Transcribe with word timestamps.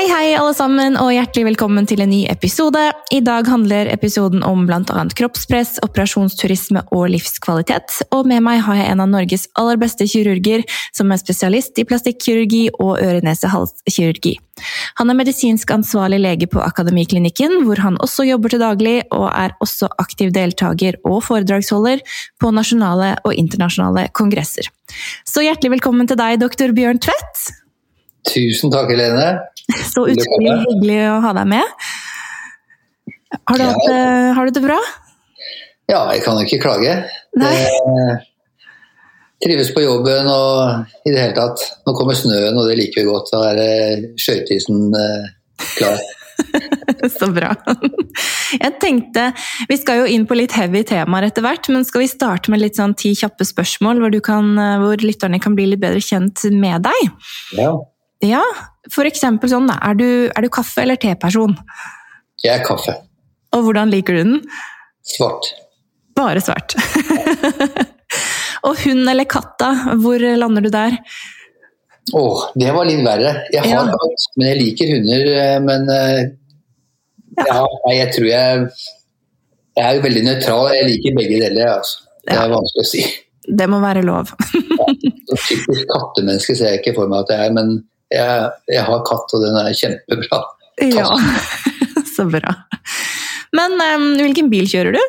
Hei, 0.00 0.06
hei, 0.08 0.28
alle 0.32 0.54
sammen, 0.56 0.94
og 0.96 1.10
hjertelig 1.12 1.42
velkommen 1.50 1.84
til 1.84 2.00
en 2.00 2.08
ny 2.08 2.22
episode. 2.32 2.80
I 3.12 3.18
dag 3.20 3.44
handler 3.52 3.90
episoden 3.92 4.40
om 4.48 4.62
bl.a. 4.64 5.02
kroppspress, 5.18 5.74
operasjonsturisme 5.84 6.86
og 6.96 7.10
livskvalitet. 7.12 7.98
Og 8.16 8.24
med 8.30 8.40
meg 8.46 8.62
har 8.64 8.78
jeg 8.78 8.94
en 8.94 9.04
av 9.04 9.10
Norges 9.12 9.44
aller 9.60 9.76
beste 9.82 10.08
kirurger, 10.08 10.64
som 10.96 11.12
er 11.12 11.20
spesialist 11.20 11.76
i 11.76 11.84
plastikkirurgi 11.84 12.62
og 12.78 12.94
øre-nese-hals-kirurgi. 12.96 14.38
Han 15.02 15.12
er 15.12 15.20
medisinsk 15.20 15.76
ansvarlig 15.76 16.22
lege 16.24 16.48
på 16.48 16.64
Akademiklinikken, 16.64 17.60
hvor 17.68 17.84
han 17.84 18.00
også 18.00 18.24
jobber 18.24 18.56
til 18.56 18.64
daglig, 18.64 18.96
og 19.12 19.28
er 19.34 19.52
også 19.60 19.92
aktiv 20.00 20.32
deltaker 20.32 20.96
og 21.04 21.20
foredragsholder 21.28 22.00
på 22.40 22.56
nasjonale 22.56 23.18
og 23.20 23.36
internasjonale 23.36 24.08
kongresser. 24.16 24.72
Så 25.28 25.44
hjertelig 25.44 25.76
velkommen 25.76 26.08
til 26.08 26.16
deg, 26.16 26.40
doktor 26.40 26.72
Bjørn 26.72 27.04
Tvedt. 27.04 27.59
Tusen 28.28 28.72
takk, 28.72 28.92
Helene. 28.92 29.28
Så 29.88 30.04
utrolig 30.10 30.56
hyggelig 30.66 31.00
å 31.08 31.20
ha 31.24 31.34
deg 31.40 31.52
med. 31.54 31.86
Har 33.46 33.60
du, 33.60 33.64
hatt, 33.64 33.86
har 34.36 34.48
du 34.48 34.56
det 34.56 34.62
bra? 34.64 34.78
Ja, 35.90 36.02
jeg 36.14 36.24
kan 36.24 36.38
jo 36.38 36.46
ikke 36.46 36.60
klage. 36.62 36.96
Nei. 37.38 37.54
Det, 37.56 38.18
trives 39.40 39.72
på 39.74 39.82
jobben 39.84 40.28
og 40.28 41.06
i 41.08 41.12
det 41.12 41.20
hele 41.22 41.36
tatt. 41.36 41.62
Nå 41.86 41.94
kommer 41.96 42.18
snøen, 42.18 42.56
og 42.58 42.68
det 42.68 42.78
liker 42.78 43.02
vi 43.02 43.08
godt. 43.08 43.30
Da 43.32 43.52
er 43.54 44.08
skøyteisen 44.20 44.90
klar. 45.76 46.00
Så 47.20 47.28
bra. 47.32 47.52
Jeg 48.56 48.72
tenkte, 48.80 49.30
Vi 49.68 49.76
skal 49.80 50.02
jo 50.02 50.08
inn 50.10 50.26
på 50.28 50.36
litt 50.36 50.54
heavy 50.56 50.82
temaer 50.88 51.28
etter 51.28 51.44
hvert, 51.44 51.68
men 51.72 51.86
skal 51.88 52.04
vi 52.04 52.10
starte 52.10 52.52
med 52.52 52.62
litt 52.62 52.80
sånn 52.80 52.96
ti 52.98 53.12
kjappe 53.16 53.46
spørsmål, 53.48 54.02
hvor, 54.02 54.16
kan, 54.24 54.52
hvor 54.82 55.04
lytterne 55.04 55.40
kan 55.42 55.56
bli 55.56 55.70
litt 55.72 55.82
bedre 55.82 56.02
kjent 56.04 56.44
med 56.56 56.84
deg? 56.88 57.10
Ja. 57.60 57.74
Ja, 58.24 58.42
for 58.92 59.08
eksempel 59.08 59.48
sånn, 59.52 59.70
er 59.72 59.96
du, 59.96 60.08
er 60.28 60.44
du 60.44 60.50
kaffe- 60.52 60.82
eller 60.84 61.00
teperson? 61.00 61.56
Jeg 62.44 62.58
er 62.58 62.66
kaffe. 62.66 62.96
Og 63.56 63.64
hvordan 63.66 63.90
liker 63.92 64.16
du 64.16 64.20
den? 64.20 64.36
Svart. 65.16 65.48
Bare 66.18 66.42
svart. 66.44 66.76
og 68.66 68.76
hund 68.84 69.08
eller 69.08 69.28
katta, 69.30 69.70
hvor 70.02 70.20
lander 70.20 70.66
du 70.66 70.70
der? 70.72 70.98
Å, 72.10 72.20
oh, 72.20 72.44
det 72.58 72.70
var 72.74 72.88
litt 72.88 73.02
verre. 73.06 73.32
Jeg 73.54 73.64
har 73.64 73.88
ja. 73.88 73.96
katt, 73.96 74.28
men 74.36 74.50
jeg 74.50 74.60
liker 74.60 74.92
hunder. 74.94 75.26
Men 75.64 75.90
ja. 77.38 77.44
ja 77.46 77.60
jeg 77.94 78.14
tror 78.16 78.26
jeg 78.26 78.64
Jeg 79.78 79.84
er 79.86 79.96
jo 79.96 80.04
veldig 80.04 80.22
nøytral. 80.26 80.70
Jeg 80.74 80.88
liker 80.88 81.18
begge 81.20 81.42
deler. 81.44 81.76
Altså. 81.78 82.08
Det 82.26 82.36
er 82.36 82.50
vanskelig 82.52 82.84
å 82.84 82.90
si. 82.90 83.04
Det 83.60 83.68
må 83.70 83.78
være 83.82 84.02
lov. 84.04 84.32
ja, 84.52 84.88
typisk 85.46 85.86
kattemenneske 85.88 86.56
ser 86.58 86.74
jeg 86.74 86.82
ikke 86.82 86.96
for 86.98 87.10
meg 87.10 87.24
at 87.24 87.32
jeg 87.34 87.48
er, 87.48 87.54
men 87.56 87.78
jeg, 88.10 88.50
jeg, 88.70 88.84
har 88.86 89.04
katt, 89.06 89.34
og 89.36 89.44
den 89.44 89.58
er 89.60 89.76
kjempebra. 89.76 90.40
Ja, 90.90 91.08
så 92.16 92.26
bra. 92.30 92.54
Men 93.56 93.76
um, 93.78 94.06
hvilken 94.20 94.50
bil 94.52 94.68
kjører 94.70 94.96
du? 94.96 95.02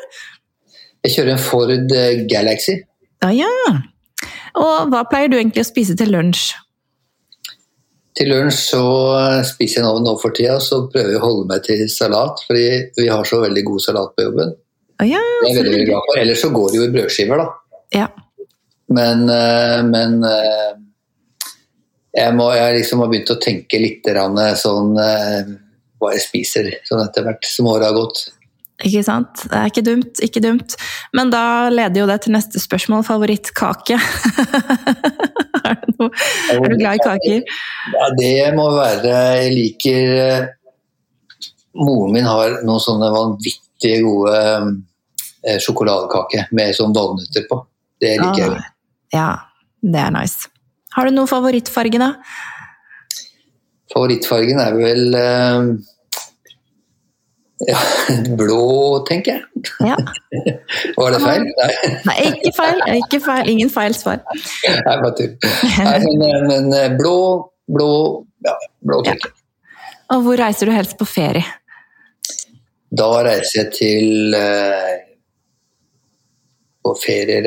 Jeg 1.02 1.16
kjører 1.16 1.34
en 1.34 1.42
Ford 1.42 1.72
eh, 1.72 2.24
Galaxy. 2.30 2.76
Ah, 3.22 3.32
ja. 3.34 3.50
Og 4.58 4.90
hva 4.92 5.02
pleier 5.10 5.30
du 5.30 5.38
egentlig 5.38 5.64
å 5.64 5.68
spise 5.68 5.96
til 5.98 6.12
lunsj? 6.14 6.52
Til 8.18 8.28
lunsj 8.28 8.58
så 8.74 8.82
spiser 9.48 9.80
jeg 9.80 9.86
nå, 9.86 10.02
nå 10.04 10.12
for 10.20 10.34
tida, 10.36 10.58
så 10.60 10.82
prøver 10.92 11.14
jeg 11.14 11.20
å 11.22 11.24
holde 11.24 11.46
meg 11.48 11.64
til 11.66 11.86
salat. 11.90 12.42
Fordi 12.46 12.66
vi 12.98 13.08
har 13.08 13.26
så 13.28 13.40
veldig 13.42 13.64
god 13.70 13.84
salat 13.86 14.12
på 14.16 14.26
jobben. 14.28 14.52
Ah, 15.00 15.08
ja, 15.08 15.22
det 15.42 15.50
er 15.50 15.58
veldig, 15.58 15.72
veldig 15.72 15.88
glad 15.88 16.08
for. 16.08 16.20
Ellers 16.22 16.44
så 16.44 16.52
går 16.54 16.68
det 16.70 16.78
jo 16.78 16.86
i 16.86 16.92
brødskiver, 16.98 17.42
da. 17.42 17.48
Ja. 17.96 18.08
Men, 18.92 19.24
eh, 19.32 19.78
men 19.88 20.18
eh, 20.28 20.68
jeg, 22.12 22.36
må, 22.36 22.50
jeg 22.56 22.76
liksom 22.76 23.02
har 23.02 23.10
begynt 23.12 23.32
å 23.32 23.40
tenke 23.40 23.80
litt 23.80 24.08
sånn 24.60 24.94
eh, 25.00 25.52
hva 26.02 26.12
jeg 26.14 26.24
spiser 26.26 26.70
sånn 26.88 27.02
etter 27.04 27.24
hvert 27.26 27.46
som 27.48 27.70
året 27.72 27.88
har 27.88 27.96
gått. 27.96 28.26
Ikke 28.82 29.02
sant. 29.06 29.44
Det 29.46 29.58
er 29.58 29.70
ikke 29.70 29.84
dumt, 29.86 30.20
ikke 30.26 30.42
dumt. 30.42 30.74
Men 31.14 31.30
da 31.32 31.70
leder 31.70 32.02
jo 32.02 32.08
det 32.10 32.18
til 32.24 32.34
neste 32.34 32.60
spørsmål. 32.62 33.04
Favorittkake? 33.06 33.98
er, 35.68 35.78
noe, 35.94 36.08
er, 36.50 36.64
du 36.66 36.78
glad 36.80 36.98
i 36.98 37.04
kaker? 37.04 37.58
Ja, 37.94 38.08
det 38.18 38.32
må 38.58 38.66
være 38.74 39.12
Jeg 39.38 39.52
liker 39.54 40.14
eh, 40.24 40.48
Moren 41.78 42.16
min 42.16 42.26
har 42.28 42.58
noen 42.66 42.82
sånne 42.82 43.08
vanvittig 43.14 43.94
gode 44.04 44.40
eh, 44.42 45.58
sjokoladekaker 45.62 46.50
med 46.58 46.74
sånn 46.76 46.96
valnøtter 46.96 47.46
på. 47.48 47.62
Det 48.02 48.16
liker 48.18 48.48
ah, 48.50 48.58
jeg. 48.58 48.72
Ja, 49.14 49.28
det 49.80 50.02
er 50.02 50.12
nice. 50.18 50.51
Har 50.96 51.08
du 51.08 51.14
noen 51.14 51.30
favorittfarge, 51.30 52.00
da? 52.02 52.12
Favorittfargen 53.92 54.60
er 54.60 54.76
vel 54.76 55.16
uh, 55.16 55.72
ja, 57.66 57.78
blå, 58.38 59.04
tenker 59.08 59.38
jeg. 59.38 59.62
Ja. 59.86 59.96
Var 60.98 61.14
det 61.14 61.20
feil? 61.22 61.46
Nei. 61.46 61.70
Nei, 62.08 62.16
ikke 62.32 62.52
feil. 62.56 62.82
Ikke 62.98 63.20
feil. 63.22 63.50
Ingen 63.52 63.70
feil 63.72 63.94
svar. 63.96 64.22
Nei, 64.32 64.96
bare 65.04 65.14
tull. 65.18 65.36
Men, 65.78 66.24
eh, 66.26 66.40
men, 66.48 66.72
eh, 66.76 66.88
blå, 66.98 67.16
blå, 67.70 67.92
ja, 68.46 68.56
blå 68.82 69.02
tenker 69.06 69.30
jeg. 69.30 69.36
Ja. 69.36 69.38
Og 70.12 70.26
hvor 70.26 70.36
reiser 70.36 70.68
du 70.68 70.74
helst 70.74 70.98
på 71.00 71.06
ferie? 71.08 71.44
Da 72.92 73.08
reiser 73.24 73.62
jeg 73.62 73.70
til 73.78 74.34
uh, 74.36 74.90
på 76.84 76.92
ferier 77.00 77.46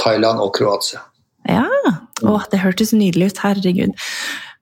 Thailand 0.00 0.40
og 0.40 0.54
Kroatia. 0.56 1.02
Ja, 1.50 1.66
Åh, 2.24 2.44
det 2.52 2.62
hørtes 2.62 2.94
nydelig 2.96 3.32
ut. 3.32 3.42
Herregud. 3.44 4.06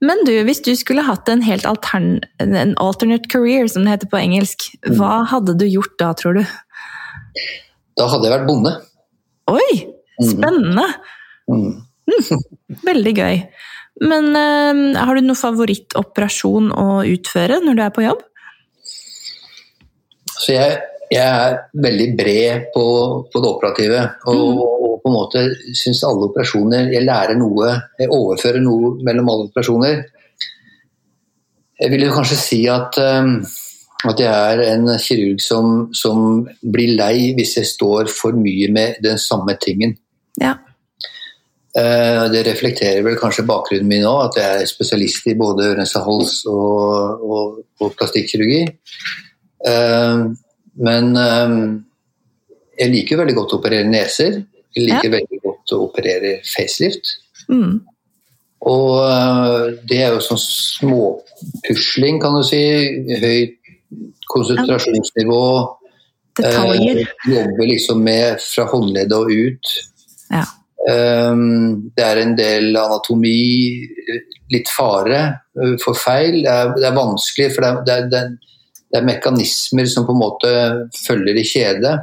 Men 0.04 0.24
du, 0.26 0.32
hvis 0.46 0.62
du 0.64 0.72
skulle 0.76 1.04
hatt 1.06 1.28
en 1.30 1.44
helt 1.46 1.66
altern 1.68 2.18
en 2.42 2.74
alternate 2.82 3.30
career, 3.30 3.68
som 3.70 3.86
det 3.86 3.94
heter 3.94 4.10
på 4.10 4.20
engelsk, 4.20 4.66
mm. 4.82 4.96
hva 4.98 5.22
hadde 5.30 5.54
du 5.60 5.66
gjort 5.68 5.94
da, 6.02 6.10
tror 6.18 6.40
du? 6.40 6.42
Da 7.94 8.08
hadde 8.10 8.26
jeg 8.26 8.34
vært 8.34 8.48
bonde. 8.48 8.74
Oi! 9.52 9.70
Mm. 10.18 10.28
Spennende! 10.30 10.88
Mm. 11.50 11.70
Mm. 12.10 12.42
Veldig 12.84 13.14
gøy. 13.16 13.38
Men 14.02 14.32
uh, 14.34 14.98
har 14.98 15.14
du 15.14 15.22
noen 15.22 15.38
favorittoperasjon 15.38 16.72
å 16.74 16.88
utføre 17.06 17.60
når 17.62 17.78
du 17.78 17.84
er 17.84 17.94
på 17.94 18.04
jobb? 18.04 18.24
Så 20.34 20.56
jeg, 20.56 20.80
jeg 21.14 21.22
er 21.22 21.60
veldig 21.78 22.08
bred 22.18 22.68
på, 22.74 22.86
på 23.30 23.42
det 23.44 23.50
operative. 23.50 24.02
Og, 24.26 24.42
mm. 24.58 24.93
Og, 25.04 25.10
på 25.10 25.12
en 25.12 25.18
måte 25.18 25.74
syns 25.76 26.02
alle 26.08 26.30
operasjoner 26.30 26.92
Jeg 26.94 27.04
lærer 27.04 27.36
noe, 27.36 27.74
jeg 28.00 28.08
overfører 28.08 28.62
noe 28.64 28.96
mellom 29.04 29.28
alle 29.28 29.48
operasjoner. 29.50 30.04
Jeg 31.80 31.90
vil 31.92 32.06
jo 32.06 32.14
kanskje 32.14 32.38
si 32.40 32.60
at, 32.70 32.96
um, 32.96 33.42
at 34.08 34.20
jeg 34.20 34.30
er 34.32 34.62
en 34.70 34.88
kirurg 34.96 35.42
som, 35.42 35.72
som, 35.92 36.46
blir 36.62 36.94
lei 36.96 37.34
hvis 37.36 37.58
jeg 37.58 37.68
står 37.68 38.08
for 38.08 38.32
mye 38.32 38.70
med 38.72 39.02
den 39.04 39.20
samme 39.20 39.58
tingen. 39.60 39.92
Ja. 40.40 40.54
Uh, 41.74 42.30
det 42.32 42.46
reflekterer 42.46 43.04
vel 43.04 43.18
kanskje 43.20 43.44
bakgrunnen 43.44 43.90
min 43.90 44.06
òg, 44.08 44.30
at 44.30 44.40
jeg 44.40 44.62
er 44.62 44.70
spesialist 44.70 45.28
i 45.28 45.36
både 45.36 45.68
øre-nese-hals 45.72 46.46
og, 46.48 47.28
og, 47.28 47.60
og 47.82 47.92
plastikkirurgi. 47.98 48.64
Uh, 49.68 50.32
men 50.80 51.12
um, 51.12 51.60
jeg 52.78 52.94
liker 52.94 53.20
veldig 53.20 53.36
godt 53.36 53.56
å 53.58 53.60
operere 53.60 53.90
neser. 53.90 54.40
Jeg 54.74 54.88
liker 54.88 55.10
ja. 55.10 55.16
veldig 55.18 55.40
godt 55.44 55.74
å 55.74 55.82
operere 55.86 56.38
facelift. 56.48 57.16
Mm. 57.48 57.82
Og 58.64 58.90
uh, 59.04 59.70
det 59.84 60.00
er 60.06 60.14
jo 60.14 60.24
sånn 60.24 60.40
småpusling, 60.40 62.20
kan 62.22 62.38
du 62.38 62.44
si. 62.48 62.64
Høyt 63.22 63.60
konsentrasjonsnivå. 64.32 65.44
Detaljer. 66.40 67.00
Eh, 67.04 67.32
jobber 67.34 67.68
liksom 67.70 68.02
med 68.02 68.40
fra 68.42 68.66
håndleddet 68.72 69.16
og 69.16 69.30
ut. 69.30 69.74
Ja. 70.32 70.44
Um, 70.84 71.92
det 71.96 72.04
er 72.04 72.20
en 72.20 72.34
del 72.36 72.74
anatomi, 72.76 73.36
litt 74.52 74.72
fare 74.72 75.20
for 75.82 75.96
feil. 75.96 76.42
Det 76.44 76.50
er, 76.50 76.72
det 76.76 76.88
er 76.88 76.96
vanskelig, 76.98 77.52
for 77.54 77.64
det 77.64 77.94
er, 77.94 78.08
det 78.10 78.18
er, 78.18 78.58
det 78.90 79.00
er 79.00 79.06
mekanismer 79.06 79.88
som 79.90 80.08
på 80.08 80.16
en 80.16 80.20
måte 80.24 80.50
følger 81.04 81.38
i 81.40 81.46
kjede. 81.46 81.94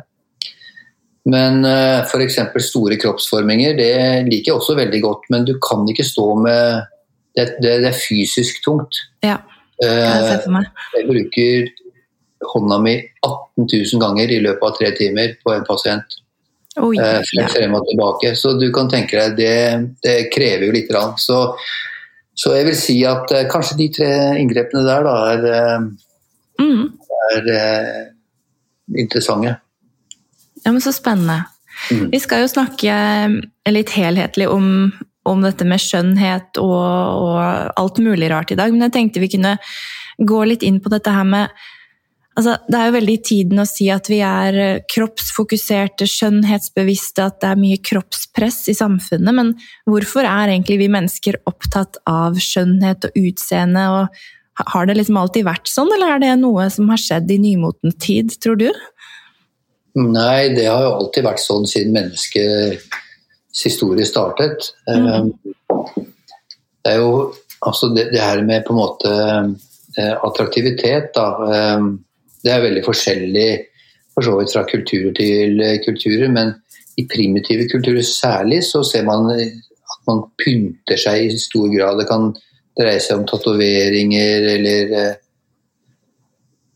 Men 1.30 1.62
uh, 1.66 2.02
eh, 2.02 2.08
f.eks. 2.08 2.40
store 2.66 2.98
kroppsforminger, 3.02 3.76
det 3.78 3.94
liker 4.30 4.52
jeg 4.52 4.58
også 4.58 4.78
veldig 4.80 5.02
godt. 5.04 5.28
Men 5.34 5.46
du 5.46 5.54
kan 5.62 5.86
ikke 5.90 6.08
stå 6.08 6.34
med 6.42 6.88
Det, 7.32 7.46
det, 7.64 7.78
det 7.80 7.88
er 7.88 7.96
fysisk 7.96 8.58
tungt. 8.66 8.98
Ja. 9.24 9.38
jeg, 9.80 10.42
for 10.44 10.52
meg. 10.52 10.66
jeg 10.98 11.06
bruker 11.08 11.70
hånda 12.52 12.80
mi 12.84 12.98
18 13.24 13.70
000 13.72 14.02
ganger 14.02 14.34
i 14.36 14.42
løpet 14.44 14.66
av 14.68 14.74
tre 14.76 14.90
timer 14.98 15.38
på 15.40 15.54
en 15.54 15.64
pasient. 15.64 16.18
Oi, 16.82 16.98
ja. 16.98 17.48
frem 17.54 17.78
og 17.78 17.88
tilbake. 17.88 18.34
Så 18.36 18.58
du 18.60 18.68
kan 18.76 18.92
tenke 18.92 19.16
deg, 19.16 19.38
det, 19.40 19.96
det 20.04 20.18
krever 20.36 20.68
jo 20.68 20.76
litt. 20.76 20.92
Så, 21.24 21.40
så, 22.36 22.54
jeg 22.58 22.68
vil 22.68 22.78
si 22.82 22.98
at 23.08 23.32
kanskje 23.52 23.80
de 23.80 23.90
tre 23.96 24.12
inngrepene 24.42 24.84
der 24.88 25.08
da, 25.08 25.16
er, 25.32 25.88
mm. 26.60 26.86
er 27.32 27.52
interessante. 28.92 29.61
Ja, 30.64 30.72
men 30.72 30.82
Så 30.82 30.94
spennende. 30.94 31.44
Mm. 31.92 32.10
Vi 32.12 32.20
skal 32.20 32.44
jo 32.44 32.52
snakke 32.52 32.94
litt 33.72 33.92
helhetlig 33.96 34.48
om, 34.52 34.92
om 35.26 35.44
dette 35.44 35.66
med 35.66 35.82
skjønnhet 35.82 36.60
og, 36.62 36.78
og, 36.78 37.38
alt 37.80 38.02
mulig 38.04 38.30
rart 38.30 38.52
i 38.52 38.58
dag, 38.60 38.74
men 38.74 38.86
jeg 38.86 38.96
tenkte 38.98 39.24
vi 39.24 39.32
kunne 39.32 39.56
gå 40.20 40.42
litt 40.46 40.66
inn 40.68 40.82
på 40.84 40.92
dette 40.94 41.14
her 41.16 41.26
med 41.26 41.56
altså, 42.38 42.58
Det 42.68 42.78
er 42.78 42.90
jo 42.90 42.98
veldig 42.98 43.16
i 43.16 43.24
tiden 43.32 43.64
å 43.64 43.66
si 43.70 43.88
at 43.90 44.12
vi 44.12 44.20
er 44.26 44.84
kroppsfokuserte, 44.94 46.06
skjønnhetsbevisste, 46.06 47.26
at 47.26 47.40
det 47.42 47.50
er 47.50 47.64
mye 47.64 47.80
kroppspress 47.82 48.68
i 48.70 48.78
samfunnet, 48.78 49.34
men 49.34 49.56
hvorfor 49.90 50.28
er 50.28 50.52
egentlig 50.54 50.82
vi 50.84 50.92
mennesker 50.92 51.40
opptatt 51.50 51.98
av 52.10 52.38
skjønnhet 52.38 53.10
og 53.10 53.18
utseende? 53.24 53.88
og 53.96 54.22
har 54.68 54.86
det 54.86 54.98
liksom 55.00 55.18
alltid 55.18 55.48
vært 55.48 55.70
sånn, 55.72 55.90
eller 55.96 56.16
er 56.16 56.22
det 56.22 56.34
noe 56.42 56.68
som 56.74 56.90
har 56.92 57.00
skjedd 57.02 57.32
i 57.34 57.40
nymoten 57.42 57.96
tid, 58.04 58.34
tror 58.44 58.60
du? 58.60 58.68
Nei, 60.00 60.54
det 60.56 60.68
har 60.70 60.86
jo 60.86 60.94
alltid 61.02 61.26
vært 61.26 61.44
sånn 61.44 61.66
siden 61.68 61.96
menneskets 61.96 63.64
historie 63.66 64.08
startet. 64.08 64.70
Mm. 64.88 65.34
Det 66.82 66.94
er 66.94 67.02
jo 67.02 67.34
altså 67.68 67.92
det, 67.94 68.08
det, 68.14 68.22
her 68.24 68.44
med 68.48 68.64
på 68.66 68.74
en 68.74 68.80
måte 68.80 69.12
eh, 69.12 70.16
attraktivitet, 70.16 71.12
da. 71.18 71.28
Eh, 71.52 71.90
det 72.42 72.54
er 72.54 72.64
veldig 72.64 72.86
forskjellig 72.86 73.50
for 74.16 74.26
så 74.26 74.38
vidt 74.40 74.54
fra 74.56 74.64
kulturer 74.70 75.12
til 75.18 75.60
kulturer, 75.86 76.32
men 76.32 76.56
i 77.00 77.06
primitive 77.12 77.68
kulturer 77.72 78.04
særlig 78.06 78.64
så 78.68 78.82
ser 78.88 79.06
man 79.08 79.30
at 79.32 80.00
man 80.08 80.24
pynter 80.40 81.00
seg 81.00 81.28
i 81.28 81.40
stor 81.40 81.68
grad. 81.72 82.00
Det 82.00 82.08
kan 82.10 82.32
dreie 82.80 83.04
seg 83.04 83.20
om 83.20 83.28
tatoveringer 83.30 84.48
eller 84.56 84.96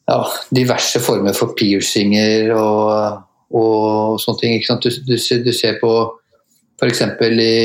ja, 0.05 0.19
diverse 0.49 0.99
former 1.01 1.33
for 1.33 1.55
piercinger 1.57 2.51
og, 2.55 3.23
og 3.55 4.19
sånne 4.21 4.41
ting. 4.41 4.61
Du, 4.83 4.89
du, 5.07 5.15
du, 5.17 5.51
ser 5.53 5.79
på 5.81 5.91
f.eks. 6.81 7.01
I, 7.25 7.55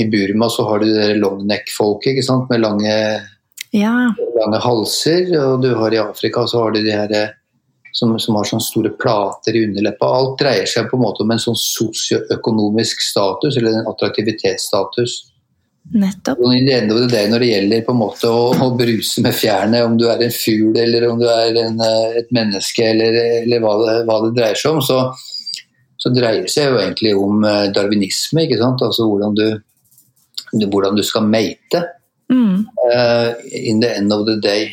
i 0.00 0.08
Burma 0.08 0.48
så 0.50 0.66
har 0.68 0.82
du 0.82 0.88
det 0.92 1.12
longneck-folket 1.20 2.22
med 2.48 2.62
lange, 2.64 2.96
ja. 3.76 3.94
lange, 4.38 4.62
halser. 4.64 5.28
Og 5.42 5.62
du 5.64 5.72
har 5.76 5.94
i 5.94 6.02
Afrika 6.02 6.46
så 6.46 6.64
har 6.64 6.74
du 6.74 6.82
de 6.82 6.96
her 6.96 7.16
som, 7.92 8.14
som 8.18 8.38
har 8.38 8.48
sånne 8.48 8.64
store 8.64 8.94
plater 8.96 9.56
i 9.56 9.66
underleppa. 9.66 10.08
Alt 10.08 10.38
dreier 10.40 10.68
seg 10.68 10.88
på 10.88 10.96
en 10.96 11.04
måte 11.04 11.26
om 11.26 11.34
en 11.34 11.42
sånn 11.42 11.58
sosioøkonomisk 11.60 13.04
status, 13.04 13.58
eller 13.60 13.82
en 13.82 13.90
attraktivitetsstatus. 13.92 15.18
Nettopp. 15.90 16.38
Det 16.38 17.22
når 17.28 17.42
det 17.42 17.48
gjelder 17.48 17.82
på 17.84 17.92
en 17.92 18.00
måte 18.00 18.30
å, 18.30 18.52
å 18.54 18.68
bruse 18.78 19.22
med 19.24 19.34
fjærene, 19.36 19.82
om 19.84 19.96
du 19.98 20.06
er 20.08 20.22
en 20.24 20.34
fugl 20.34 20.78
eller 20.78 21.08
om 21.08 21.18
du 21.20 21.26
er 21.28 21.58
en, 21.64 21.80
eh, 21.82 22.18
et 22.22 22.30
menneske 22.34 22.86
eller, 22.86 23.18
eller 23.42 23.64
hva, 23.64 23.74
det, 23.82 23.96
hva, 24.08 24.20
det, 24.24 24.30
dreier 24.38 24.58
seg 24.58 24.76
om, 24.78 24.82
så, 24.84 25.00
så, 26.00 26.12
dreier 26.14 26.46
det 26.46 26.52
seg 26.54 26.70
jo 26.70 26.78
egentlig 26.80 27.16
om 27.18 27.42
eh, 27.48 27.66
darwinisme. 27.74 28.46
ikke 28.46 28.60
sant? 28.62 28.84
Altså 28.86 29.08
hvordan 29.10 29.36
du, 29.36 29.46
hvordan 30.62 30.96
du 30.96 31.04
skal 31.06 31.26
mate. 31.28 31.82
Mm. 32.32 32.62
Uh, 32.80 33.34
in 33.52 33.82
the 33.82 33.90
end 33.92 34.12
of 34.14 34.24
the 34.24 34.38
day. 34.40 34.70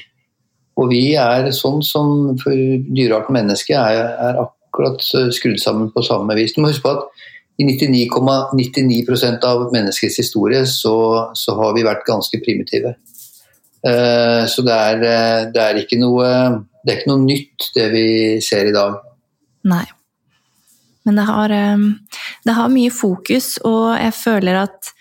Og 0.79 0.94
vi 0.94 1.17
er 1.19 1.50
sånn 1.51 1.81
som 1.83 2.38
for 2.39 2.55
dyrearten 2.55 3.35
menneske 3.35 3.75
er, 3.75 4.13
er 4.29 4.39
akkurat 4.39 5.03
skrudd 5.03 5.59
sammen 5.59 5.89
på 5.91 6.05
samme 6.07 6.38
vis. 6.38 6.53
Du 6.55 6.62
må 6.63 6.71
huske 6.71 6.85
på 6.85 6.94
at 6.95 7.25
i 7.59 7.65
99,99 7.67 9.03
,99 9.06 9.44
av 9.44 9.65
menneskets 9.73 10.19
historie 10.21 10.63
så, 10.65 10.95
så, 11.35 11.56
har 11.59 11.75
vi 11.75 11.85
vært 11.88 12.06
ganske 12.07 12.39
primitive. 12.44 12.95
Uh, 13.83 14.47
så 14.47 14.63
det 14.63 14.75
er, 14.75 15.03
eh, 15.07 15.41
det, 15.56 15.63
er 15.63 16.00
noe, 16.00 16.29
det 16.83 16.94
er 16.94 17.00
ikke 17.00 17.11
noe 17.11 17.23
nytt, 17.23 17.69
det 17.75 17.88
vi 17.94 18.06
ser 18.44 18.71
i 18.71 18.75
dag. 18.75 19.00
Nei. 19.67 19.85
Men 21.07 21.19
det 21.19 21.25
har, 21.27 21.51
eh, 21.56 21.83
det 22.45 22.56
har 22.56 22.71
mye 22.71 22.91
fokus, 22.94 23.57
og 23.67 23.95
jeg 23.97 24.15
føler 24.15 24.63
at 24.63 24.94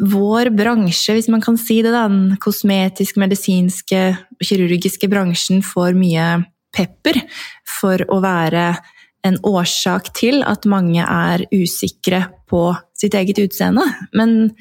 vår 0.00 0.48
bransje, 0.56 1.16
hvis 1.16 1.28
man 1.32 1.42
kan 1.44 1.58
si 1.60 1.80
det, 1.84 1.92
den 1.92 2.36
kosmetisk, 2.40 3.18
medisinske, 3.20 4.02
kirurgiske 4.44 5.10
bransjen 5.12 5.60
får 5.64 5.96
mye 5.98 6.28
pepper 6.76 7.20
for 7.68 8.04
å 8.08 8.20
være 8.24 8.70
en 9.26 9.38
årsak 9.46 10.12
til 10.16 10.42
at 10.46 10.66
mange 10.70 11.02
er 11.02 11.44
usikre 11.54 12.24
på 12.48 12.70
sitt 12.96 13.16
eget 13.18 13.40
utseende. 13.42 13.84
Men 14.16 14.52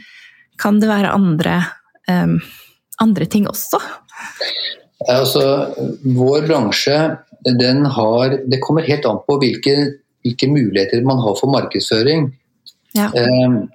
kan 0.62 0.82
det 0.82 0.90
være 0.90 1.14
andre, 1.14 1.60
um, 2.10 2.40
andre 3.04 3.28
ting 3.30 3.48
også? 3.50 3.80
Altså, 5.08 5.44
vår 6.04 6.48
bransje 6.48 6.98
den 7.46 7.86
har 7.86 8.34
Det 8.50 8.58
kommer 8.60 8.82
helt 8.82 9.06
an 9.06 9.20
på 9.28 9.38
hvilke, 9.40 9.76
hvilke 10.26 10.48
muligheter 10.50 11.06
man 11.06 11.22
har 11.22 11.36
for 11.38 11.54
markedsføring. 11.54 12.32
Ja. 12.98 13.12
Um, 13.14 13.68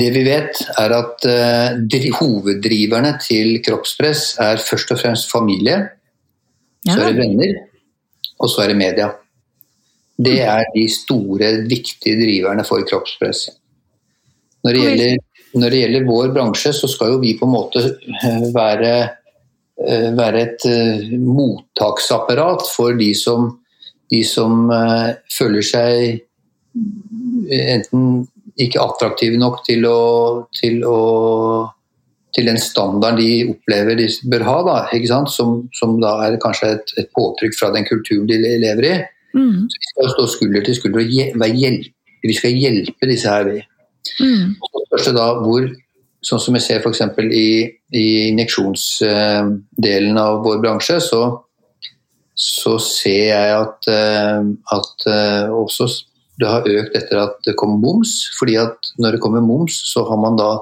det 0.00 0.10
vi 0.14 0.24
vet, 0.26 0.60
er 0.78 0.94
at 0.94 1.24
uh, 1.30 2.18
hoveddriverne 2.18 3.14
til 3.22 3.62
kroppspress 3.64 4.36
er 4.42 4.60
først 4.62 4.92
og 4.94 5.00
fremst 5.00 5.30
familie. 5.30 5.78
Ja. 6.86 6.94
Så 6.94 7.00
er 7.00 7.12
det 7.12 7.22
venner, 7.22 7.56
og 8.38 8.50
så 8.50 8.64
er 8.64 8.72
det 8.72 8.78
media. 8.78 9.08
Det 10.18 10.34
mm. 10.34 10.50
er 10.50 10.68
de 10.74 10.84
store, 10.90 11.52
viktige 11.70 12.18
driverne 12.18 12.64
for 12.66 12.82
kroppspress. 12.86 13.48
Når 14.66 14.74
det, 14.74 14.82
gjelder, 14.82 15.16
når 15.54 15.70
det 15.70 15.82
gjelder 15.82 16.08
vår 16.08 16.32
bransje, 16.34 16.72
så 16.74 16.90
skal 16.90 17.14
jo 17.14 17.20
vi 17.22 17.36
på 17.38 17.46
en 17.46 17.54
måte 17.54 17.84
eh, 17.86 18.48
være, 18.54 18.94
eh, 19.86 20.08
være 20.18 20.42
et 20.42 20.66
eh, 20.68 21.12
mottaksapparat 21.22 22.66
for 22.74 22.98
de 22.98 23.12
som, 23.16 23.52
de 24.10 24.24
som 24.26 24.66
føler 25.34 25.64
seg 25.66 26.24
enten 27.48 28.26
ikke 28.58 28.82
attraktive 28.82 29.38
nok 29.38 29.60
til 29.66 29.84
å, 29.86 29.98
til 30.58 30.80
å 30.86 30.98
til 32.36 32.48
den 32.48 32.58
standarden 32.60 33.18
de 33.20 33.28
opplever 33.54 33.96
de 33.98 34.08
bør 34.30 34.44
ha, 34.46 34.56
da, 34.66 34.76
som, 35.32 35.68
som, 35.76 36.00
da 36.02 36.10
er 36.26 36.36
kanskje 36.42 36.66
et, 36.76 36.88
et, 37.00 37.08
påtrykk 37.16 37.54
fra 37.58 37.72
den 37.74 37.84
kulturen 37.88 38.28
de 38.28 38.36
lever 38.60 38.84
i. 38.84 38.94
Mm. 39.34 39.68
Så 39.68 39.76
Vi 39.76 39.86
skal 39.92 40.14
stå 40.14 40.26
skulder 40.34 40.62
til 40.64 40.76
skulder 40.76 41.00
og 41.00 41.08
hjelpe, 41.62 41.94
vi 42.24 42.34
skal 42.36 42.50
hjelpe 42.58 43.08
disse 43.08 43.28
her. 43.30 43.44
Mm. 44.20 44.56
Og 44.60 44.98
så 45.00 45.12
da 45.16 45.26
hvor, 45.40 45.62
sånn 46.24 46.42
som 46.42 46.54
jeg 46.58 46.64
ser 46.66 46.80
f.eks. 46.82 47.02
i, 47.32 47.50
i 47.96 48.06
injeksjonsdelen 48.28 50.16
av 50.20 50.42
vår 50.44 50.58
bransje, 50.64 50.98
så, 51.04 51.22
så 52.34 52.78
ser 52.82 53.24
jeg 53.30 53.48
at, 53.56 53.88
eh, 53.92 54.40
at 54.76 55.08
eh, 55.08 55.46
også 55.54 55.88
det 56.38 56.46
har 56.46 56.66
økt 56.70 56.96
etter 56.98 57.18
at 57.20 57.38
det 57.46 57.56
kom 57.58 57.80
moms. 57.82 58.10
fordi 58.38 58.56
at 58.60 58.92
når 58.98 59.16
det 59.16 59.22
kommer 59.22 59.42
moms, 59.42 59.74
så 59.92 60.04
har 60.06 60.18
man 60.20 60.38
da 60.38 60.58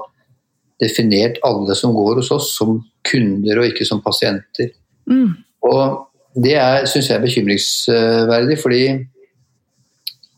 definert 0.81 1.39
alle 1.47 1.75
som 1.77 1.95
går 1.95 2.21
hos 2.21 2.31
oss 2.35 2.51
som 2.57 2.77
kunder 3.07 3.61
og 3.61 3.71
ikke 3.71 3.87
som 3.87 4.03
pasienter. 4.05 4.73
Mm. 5.09 5.31
Og 5.67 6.03
Det 6.37 6.53
syns 6.85 7.07
jeg 7.09 7.17
er 7.17 7.23
bekymringsverdig, 7.23 8.59
fordi 8.61 8.81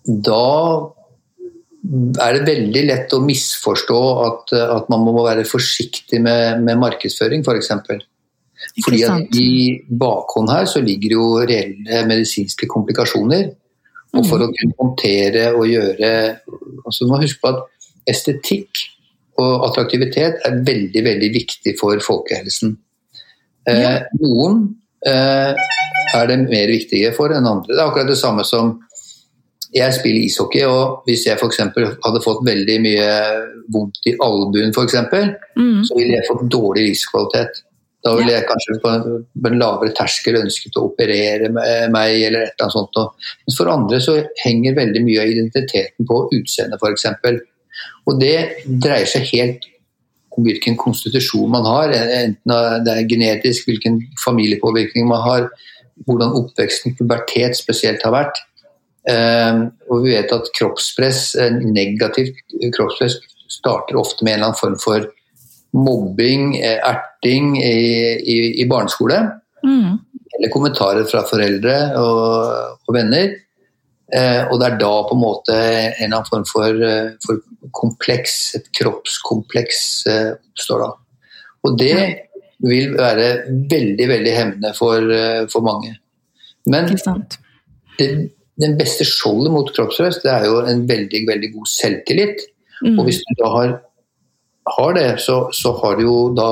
da 0.07 0.45
er 2.23 2.37
det 2.37 2.45
veldig 2.47 2.83
lett 2.85 3.15
å 3.15 3.19
misforstå 3.23 3.99
at, 4.23 4.53
at 4.77 4.87
man 4.91 5.03
må 5.03 5.25
være 5.25 5.43
forsiktig 5.47 6.21
med, 6.23 6.63
med 6.63 6.79
markedsføring, 6.79 7.43
f.eks. 7.43 7.71
For 7.89 8.05
fordi 8.83 9.01
at 9.07 9.35
I 9.39 9.51
bakhånd 9.99 10.51
her 10.51 10.67
så 10.71 10.81
ligger 10.83 11.15
jo 11.15 11.27
reelle 11.39 12.03
medisinske 12.07 12.67
komplikasjoner. 12.71 13.49
Og 14.15 14.25
for 14.25 14.41
mm. 14.41 14.45
å 14.45 14.53
kunne 14.55 14.77
håndtere 14.79 15.43
og 15.53 15.67
gjøre 15.69 16.09
altså 16.83 17.05
man 17.05 17.13
må 17.13 17.21
huske 17.23 17.43
på 17.43 17.51
at 17.51 17.89
estetikk 18.09 18.87
og 19.39 19.65
attraktivitet 19.69 20.43
er 20.47 20.59
veldig, 20.67 21.03
veldig 21.05 21.31
viktig 21.33 21.75
for 21.79 21.99
folkehelsen. 22.03 22.75
Eh. 23.69 23.95
Noen 24.21 24.61
eh, 25.07 25.65
er 26.15 26.29
det 26.29 26.37
mer 26.45 26.71
viktige 26.71 27.13
for 27.15 27.33
enn 27.35 27.47
andre. 27.47 27.73
Det 27.73 27.79
er 27.79 27.87
akkurat 27.87 28.11
det 28.11 28.19
samme 28.19 28.45
som 28.47 28.77
jeg 29.69 29.93
spiller 29.93 30.25
ishockey, 30.25 30.63
og 30.65 31.05
hvis 31.05 31.27
jeg 31.27 31.37
f.eks. 31.37 31.61
hadde 31.61 32.21
fått 32.23 32.45
veldig 32.47 32.77
mye 32.81 33.09
vondt 33.73 33.99
i 34.09 34.15
albuen, 34.25 34.73
f.eks., 34.73 34.95
mm. 35.59 35.83
så 35.85 35.97
ville 35.97 36.15
jeg 36.15 36.29
fått 36.29 36.47
dårlig 36.49 36.87
livskvalitet. 36.89 37.61
Da 38.05 38.13
ville 38.15 38.31
jeg 38.31 38.47
kanskje 38.47 38.77
på 38.79 39.49
en 39.49 39.59
lavere 39.59 39.91
terskel 39.93 40.39
ønsket 40.39 40.77
å 40.79 40.85
operere 40.87 41.51
meg, 41.51 42.15
eller 42.15 42.45
et 42.47 42.53
eller 42.55 42.65
annet 42.65 42.77
sånt. 42.77 42.99
Mens 43.43 43.57
for 43.59 43.71
andre 43.73 43.99
så 44.01 44.15
henger 44.39 44.77
veldig 44.77 45.03
mye 45.05 45.21
av 45.21 45.33
identiteten 45.35 46.07
på 46.07 46.21
utseendet, 46.39 46.79
f.eks. 46.79 47.43
Og 48.09 48.19
det 48.21 48.65
dreier 48.65 49.09
seg 49.09 49.27
helt 49.33 49.67
om 50.35 50.45
hvilken 50.45 50.77
konstitusjon 50.79 51.49
man 51.51 51.65
har, 51.67 51.93
enten 51.93 52.85
det 52.85 52.93
er 52.93 53.09
genetisk, 53.09 53.67
hvilken 53.67 53.99
familiepåvirkning 54.23 55.09
man 55.09 55.23
har, 55.25 55.49
hvordan 56.07 56.35
oppveksten, 56.39 56.95
pubertet 56.99 57.57
spesielt, 57.59 58.03
har 58.05 58.15
vært. 58.15 58.39
Eh, 59.09 59.65
og 59.89 60.05
vi 60.05 60.15
vet 60.15 60.31
at 60.35 60.51
kroppspress, 60.55 61.33
negativt 61.65 62.39
kroppspress 62.75 63.17
starter 63.49 63.97
ofte 63.99 64.23
med 64.23 64.35
en 64.35 64.39
eller 64.39 64.51
annen 64.51 64.59
form 64.59 64.77
for 64.79 65.07
mobbing, 65.75 66.55
eh, 66.61 66.79
erting 66.85 67.57
i, 67.61 67.75
i, 68.19 68.37
i 68.63 68.67
barneskole. 68.69 69.19
Mm. 69.65 69.99
Eller 70.37 70.53
kommentarer 70.53 71.07
fra 71.09 71.25
foreldre 71.27 71.75
og, 71.99 72.79
og 72.87 72.95
venner. 72.95 73.35
Eh, 74.09 74.41
og 74.49 74.57
det 74.57 74.71
er 74.71 74.79
da 74.81 74.93
på 75.05 75.15
en 75.15 75.21
måte 75.21 75.55
en 75.55 76.07
eller 76.07 76.15
annen 76.17 76.29
form 76.29 76.45
for, 76.49 76.81
eh, 76.85 77.11
for 77.25 77.41
kompleks, 77.77 78.55
et 78.57 78.71
kroppskompleks 78.79 79.83
eh, 80.09 80.31
oppstår 80.33 80.83
da. 80.85 80.89
Og 81.67 81.77
det 81.77 81.99
vil 82.65 82.95
være 82.97 83.29
veldig, 83.71 84.07
veldig 84.09 84.33
hemmende 84.35 84.73
for, 84.75 85.05
for 85.51 85.63
mange. 85.63 85.93
Men 86.67 86.89
det, 87.99 88.07
den 88.59 88.75
beste 88.79 89.07
skjoldet 89.07 89.53
mot 89.53 89.71
kroppspress, 89.75 90.19
det 90.23 90.31
er 90.33 90.47
jo 90.49 90.59
en 90.67 90.83
veldig, 90.89 91.21
veldig 91.29 91.51
god 91.53 91.69
selvtillit. 91.71 92.43
Mm. 92.83 92.97
Og 92.97 93.07
hvis 93.07 93.21
du 93.23 93.31
da 93.39 93.51
har, 93.53 93.73
har 94.75 94.93
det, 94.97 95.07
så, 95.23 95.41
så, 95.55 95.71
har 95.83 95.99
du 95.99 96.05
jo 96.07 96.17
da 96.35 96.51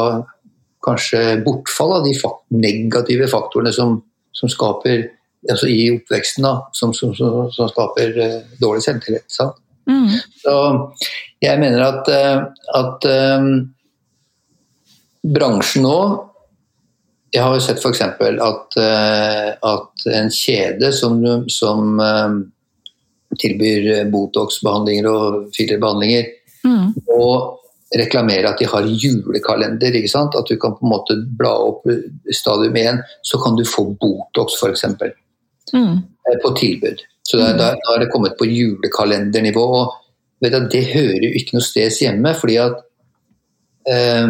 kanskje 0.87 1.41
bortfall 1.43 1.97
av 1.97 2.07
de 2.07 2.13
negative 2.55 3.27
faktorene 3.31 3.73
som, 3.75 3.97
som 4.35 4.51
skaper 4.51 5.07
altså 5.51 5.69
i 5.71 5.87
oppveksten 5.95 6.45
da, 6.45 6.53
som, 6.75 6.93
som, 6.95 7.13
som, 7.15 7.47
som 7.53 7.71
skaper 7.71 8.13
uh, 8.17 8.37
dårlig 8.61 8.83
selvtillit. 8.85 9.39
Mm. 9.87 10.13
Så 10.41 10.55
jeg 11.43 11.59
mener 11.61 11.83
at, 11.85 12.09
uh, 12.11 12.47
at 12.77 13.07
um, 13.39 13.51
bransjen 15.27 15.83
nå 15.87 15.99
Jeg 17.35 17.43
har 17.43 17.57
jo 17.57 17.63
sett 17.63 17.81
f.eks. 17.83 18.01
At, 18.01 18.77
uh, 18.79 19.49
at 19.71 20.07
en 20.15 20.29
kjede 20.31 20.93
som, 20.95 21.19
som 21.51 21.99
tilbyr 23.37 24.07
Botox-behandlinger 24.09 25.09
og 25.11 25.49
fillerbehandlinger, 25.53 26.29
mm. 26.63 26.95
og 27.11 27.59
reklamere 27.99 28.47
at 28.49 28.63
de 28.63 28.69
har 28.71 28.87
julekalender. 28.87 29.99
ikke 29.99 30.11
sant? 30.11 30.39
At 30.39 30.47
du 30.47 30.55
kan 30.59 30.79
på 30.79 30.87
en 30.87 30.93
måte 30.95 31.19
bla 31.37 31.51
opp 31.67 31.83
stadium 32.31 32.79
1, 32.79 33.03
så 33.27 33.43
kan 33.43 33.59
du 33.59 33.67
få 33.67 33.89
Botox 33.99 34.57
f.eks 34.63 34.87
mm. 35.73 35.95
Eh, 36.27 36.39
på 36.43 36.51
tilbud. 36.57 37.03
Så 37.27 37.39
da, 37.39 37.51
da, 37.55 37.71
da, 37.75 37.95
er 37.95 38.03
det 38.03 38.11
kommet 38.11 38.37
på 38.39 38.47
julekalendernivå. 38.47 39.63
og 39.81 39.95
vet 40.43 40.53
du, 40.53 40.67
Det 40.71 40.83
hører 40.93 41.25
jo 41.25 41.31
ikke 41.39 41.57
noe 41.57 41.65
sted 41.65 41.91
hjemme. 42.01 42.33
fordi 42.35 42.57
at 42.63 42.77
eh, 43.87 44.27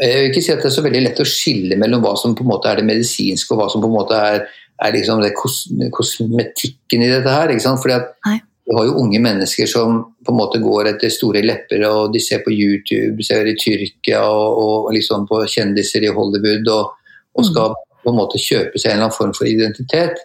Jeg 0.00 0.20
vil 0.20 0.30
ikke 0.30 0.42
si 0.44 0.52
at 0.52 0.62
det 0.62 0.70
er 0.70 0.76
så 0.76 0.84
veldig 0.84 1.04
lett 1.06 1.22
å 1.24 1.28
skille 1.28 1.78
mellom 1.80 2.04
hva 2.04 2.14
som 2.16 2.36
på 2.38 2.44
en 2.44 2.52
måte 2.52 2.70
er 2.70 2.78
det 2.78 2.86
medisinske 2.86 3.54
og 3.54 3.62
hva 3.62 3.70
som 3.72 3.82
på 3.82 3.88
en 3.88 3.96
måte 3.96 4.14
er, 4.14 4.44
er 4.78 4.92
liksom 4.94 5.24
det 5.24 5.32
kos, 5.34 5.64
kosmetikken 5.90 7.02
i 7.02 7.10
dette 7.10 7.32
her. 7.32 7.50
ikke 7.50 7.66
sant? 7.66 7.82
Fordi 7.82 7.98
at 7.98 8.14
Nei. 8.28 8.38
Du 8.68 8.74
har 8.76 8.84
jo 8.84 8.98
unge 9.00 9.16
mennesker 9.24 9.64
som 9.64 10.02
på 10.26 10.32
en 10.32 10.36
måte 10.36 10.58
går 10.60 10.90
etter 10.90 11.08
store 11.08 11.40
lepper, 11.40 11.86
og 11.88 12.12
de 12.12 12.20
ser 12.20 12.42
på 12.44 12.52
YouTube, 12.52 13.24
ser 13.24 13.48
i 13.48 13.54
Tyrkia 13.56 14.20
og, 14.28 14.58
og 14.60 14.90
liksom 14.92 15.24
på 15.24 15.38
kjendiser 15.48 16.04
i 16.04 16.10
Hollywood 16.12 16.68
og, 16.74 16.90
og 17.32 17.46
skal 17.48 17.72
mm 17.72 17.87
på 18.08 18.14
en 18.14 18.20
måte 18.22 18.40
kjøpe 18.40 18.80
seg 18.80 18.90
en 18.90 18.96
eller 18.96 19.08
annen 19.08 19.18
form 19.18 19.34
for 19.36 19.48
identitet. 19.50 20.24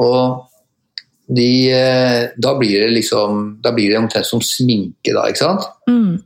Og 0.00 0.46
de, 1.30 1.50
eh, 1.70 2.30
da 2.42 2.54
blir 2.58 2.80
det 2.82 2.94
liksom 2.96 3.60
Da 3.62 3.70
blir 3.72 3.92
det 3.92 4.00
omtrent 4.00 4.26
som 4.26 4.42
sminke, 4.42 5.12
da, 5.14 5.28
ikke 5.28 5.44
sant? 5.44 5.68
Mm. 5.86 6.18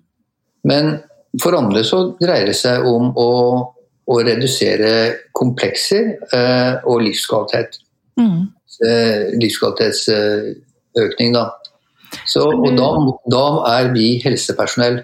Men 0.64 0.94
for 1.42 1.56
andre 1.58 1.82
så 1.84 2.14
dreier 2.20 2.46
det 2.48 2.56
seg 2.56 2.86
om 2.88 3.10
å, 3.18 3.30
å 4.06 4.18
redusere 4.24 4.92
komplekser 5.36 6.14
eh, 6.32 6.72
og 6.86 7.02
livskvalitet. 7.04 7.80
Mm. 8.20 8.46
Eh, 8.86 9.34
livskvalitetsøkning, 9.42 11.34
da. 11.34 11.48
Så, 12.30 12.46
og 12.46 12.70
da, 12.78 12.88
da, 13.34 13.44
er 13.74 13.90
vi 13.92 14.14
helsepersonell. 14.22 15.02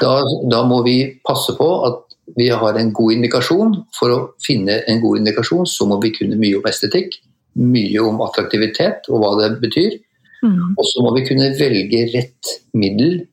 Da, 0.00 0.14
da 0.50 0.62
må 0.66 0.80
vi 0.86 0.98
passe 1.26 1.54
på 1.58 1.68
at 1.88 2.05
vi 2.36 2.48
har 2.50 2.78
en 2.78 2.92
god 2.96 3.14
indikasjon. 3.16 3.78
For 3.96 4.12
å 4.12 4.18
finne 4.42 4.80
en 4.90 5.00
god 5.04 5.22
indikasjon 5.22 5.68
så 5.70 5.86
må 5.88 6.00
vi 6.02 6.12
kunne 6.16 6.38
mye 6.40 6.58
om 6.58 6.68
estetikk, 6.68 7.20
mye 7.56 8.02
om 8.02 8.20
attraktivitet 8.26 9.08
og 9.10 9.22
hva 9.22 9.32
det 9.40 9.54
betyr. 9.62 9.96
Mm. 10.44 10.74
Og 10.76 10.84
så 10.90 11.04
må 11.04 11.14
vi 11.16 11.24
kunne 11.28 11.54
velge 11.58 12.04
rett 12.12 12.56
middel, 12.76 13.24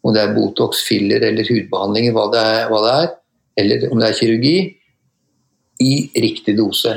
om 0.00 0.14
det 0.16 0.22
er 0.24 0.34
Botox, 0.34 0.80
filler 0.88 1.22
eller 1.28 1.44
hudbehandlinger, 1.44 2.14
hva 2.16 2.30
det 2.32 2.44
er, 2.54 2.62
hva 2.72 2.80
det 2.86 2.92
er 3.02 3.10
eller 3.60 3.90
om 3.92 4.00
det 4.00 4.08
er 4.08 4.16
kirurgi, 4.16 4.56
i 5.80 5.94
riktig 6.20 6.56
dose. 6.58 6.92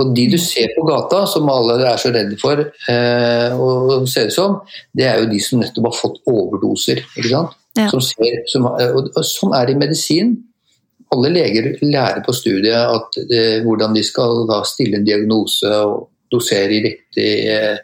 Og 0.00 0.14
de 0.16 0.24
du 0.32 0.38
ser 0.40 0.70
på 0.76 0.86
gata, 0.88 1.22
som 1.28 1.50
alle 1.52 1.76
er 1.84 1.98
så 2.00 2.12
redde 2.14 2.38
for 2.40 2.60
eh, 2.60 3.52
å 3.52 3.98
se 4.08 4.24
ut 4.28 4.34
som, 4.34 4.54
det 4.96 5.04
er 5.08 5.20
jo 5.20 5.28
de 5.30 5.40
som 5.44 5.60
nettopp 5.60 5.90
har 5.90 5.98
fått 5.98 6.22
overdoser. 6.32 7.02
ikke 7.12 7.28
sant? 7.28 7.58
Ja. 7.76 7.88
Som 7.92 8.02
ser, 8.04 8.40
som, 8.52 8.66
og, 8.68 9.12
og 9.12 9.24
sånn 9.24 9.54
er 9.56 9.68
det 9.68 9.76
i 9.76 9.80
medisin 9.80 10.34
alle 11.12 11.30
leger 11.32 11.70
lærer 11.82 12.22
på 12.24 12.34
studiet 12.36 12.76
at, 12.76 13.18
eh, 13.28 13.62
hvordan 13.66 13.94
de 13.96 14.02
skal 14.06 14.46
da, 14.50 14.62
stille 14.66 14.98
en 14.98 15.06
diagnose 15.06 15.70
og 15.84 16.08
dosere 16.32 16.72
i 16.72 16.82
riktig 16.86 17.30
eh, 17.52 17.80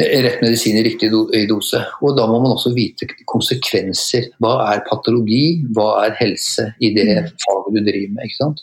rett 0.00 0.40
medisin 0.40 0.78
i 0.80 0.84
riktig 0.86 1.10
dose. 1.12 1.82
Og 2.00 2.16
da 2.16 2.26
må 2.30 2.40
man 2.40 2.54
også 2.54 2.72
vite 2.72 3.08
konsekvenser. 3.28 4.30
Hva 4.40 4.54
er 4.70 4.84
patologi, 4.88 5.60
hva 5.76 6.06
er 6.06 6.16
helse 6.20 6.70
i 6.80 6.92
det 6.96 7.08
mm. 7.10 7.30
faget 7.44 7.76
du 7.76 7.80
driver 7.84 8.14
med. 8.14 8.24
ikke 8.24 8.38
sant? 8.38 8.62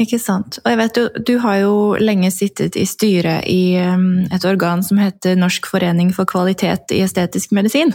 Ikke 0.00 0.18
sant. 0.18 0.58
Og 0.62 0.70
jeg 0.72 0.80
vet 0.80 0.96
du, 0.96 1.20
du 1.28 1.34
har 1.42 1.58
jo 1.60 1.74
lenge 2.00 2.30
sittet 2.32 2.78
i 2.80 2.86
styret 2.88 3.44
i 3.50 3.76
um, 3.84 4.24
et 4.32 4.44
organ 4.48 4.80
som 4.82 5.00
heter 5.02 5.36
Norsk 5.38 5.68
forening 5.68 6.14
for 6.16 6.28
kvalitet 6.28 6.94
i 6.96 7.02
estetisk 7.04 7.52
medisin, 7.52 7.92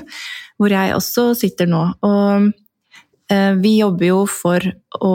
hvor 0.62 0.72
jeg 0.72 0.94
også 0.96 1.32
sitter 1.40 1.70
nå. 1.70 1.84
Og 2.06 2.52
vi 3.62 3.74
jobber 3.80 4.08
jo 4.08 4.22
for 4.32 4.64
å, 5.04 5.14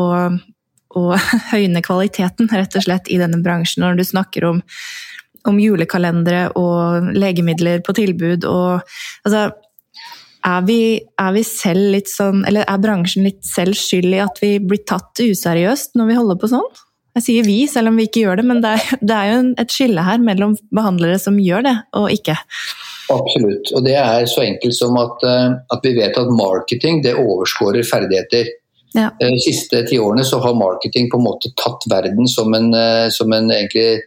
å, 0.95 1.03
høyne 1.53 1.83
kvaliteten, 1.85 2.51
rett 2.53 2.77
og 2.77 2.87
slett, 2.87 3.09
i 3.09 3.19
denne 3.21 3.41
bransjen. 3.45 3.85
Når 3.85 4.01
du 4.01 4.05
snakker 4.09 4.49
om, 4.51 4.63
om 5.49 5.61
julekalendere 5.61 6.51
og 6.59 7.13
legemidler 7.17 7.83
på 7.85 7.97
tilbud 7.99 8.47
og 8.47 8.83
altså, 9.25 9.51
er 10.43 10.63
vi, 10.67 10.79
er 11.23 11.35
vi, 11.37 11.43
selv 11.47 11.93
litt 11.95 12.11
sånn 12.11 12.41
Eller 12.49 12.67
er 12.67 12.81
bransjen 12.83 13.27
litt 13.27 13.45
selv 13.47 13.79
skyld 13.79 14.11
i 14.11 14.23
at 14.25 14.41
vi 14.43 14.57
blir 14.59 14.83
tatt 14.89 15.23
useriøst 15.23 15.95
når 15.99 16.09
vi 16.09 16.17
holder 16.19 16.41
på 16.43 16.51
sånn? 16.51 16.81
Jeg 17.13 17.27
sier 17.27 17.45
vi, 17.47 17.59
selv 17.69 17.93
om 17.93 17.99
vi 18.01 18.07
ikke 18.09 18.23
gjør 18.25 18.41
det, 18.41 18.47
men 18.49 18.63
det 18.65 18.71
er, 18.73 19.01
det 19.05 19.17
er 19.17 19.31
jo 19.31 19.41
et 19.61 19.75
skille 19.75 20.05
her 20.07 20.23
mellom 20.25 20.55
behandlere 20.73 21.19
som 21.21 21.37
gjør 21.37 21.67
det, 21.67 21.75
og 21.99 22.09
ikke. 22.15 22.39
Absolutt. 23.13 23.73
Og 23.77 23.85
det 23.87 23.95
er 23.99 24.27
så 24.31 24.45
enkelt 24.47 24.77
som 24.77 24.97
at, 25.01 25.23
eh, 25.29 25.55
at 25.75 25.87
vi 25.87 25.95
vet 25.99 26.19
at 26.19 26.33
marketing 26.33 27.03
det 27.05 27.15
overskårer 27.21 27.87
ferdigheter. 27.87 28.51
Ja. 28.97 29.11
De 29.21 29.29
eh, 29.31 29.41
siste 29.45 29.85
ti 29.89 29.99
årene 30.01 30.25
så 30.29 30.41
har 30.43 30.59
marketing 30.59 31.11
på 31.13 31.21
en 31.21 31.27
måte 31.27 31.53
tatt 31.59 31.87
verden 31.91 32.29
som 32.29 32.55
en, 32.57 32.73
eh, 32.75 33.09
som 33.15 33.33
en 33.33 33.51
egentlig 33.51 34.03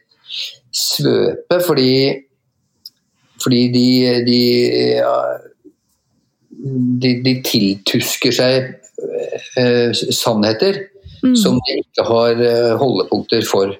svøpe, 0.75 1.61
fordi, 1.63 1.93
fordi 3.43 3.61
de, 3.71 3.87
de, 4.27 4.41
de, 7.01 7.13
de 7.23 7.35
tiltusker 7.45 8.35
seg 8.35 8.73
eh, 9.61 9.95
sannheter 9.95 10.83
mm. 11.23 11.35
som 11.39 11.61
de 11.63 11.79
ikke 11.79 12.05
har 12.09 12.45
holdepunkter 12.81 13.47
for. 13.47 13.77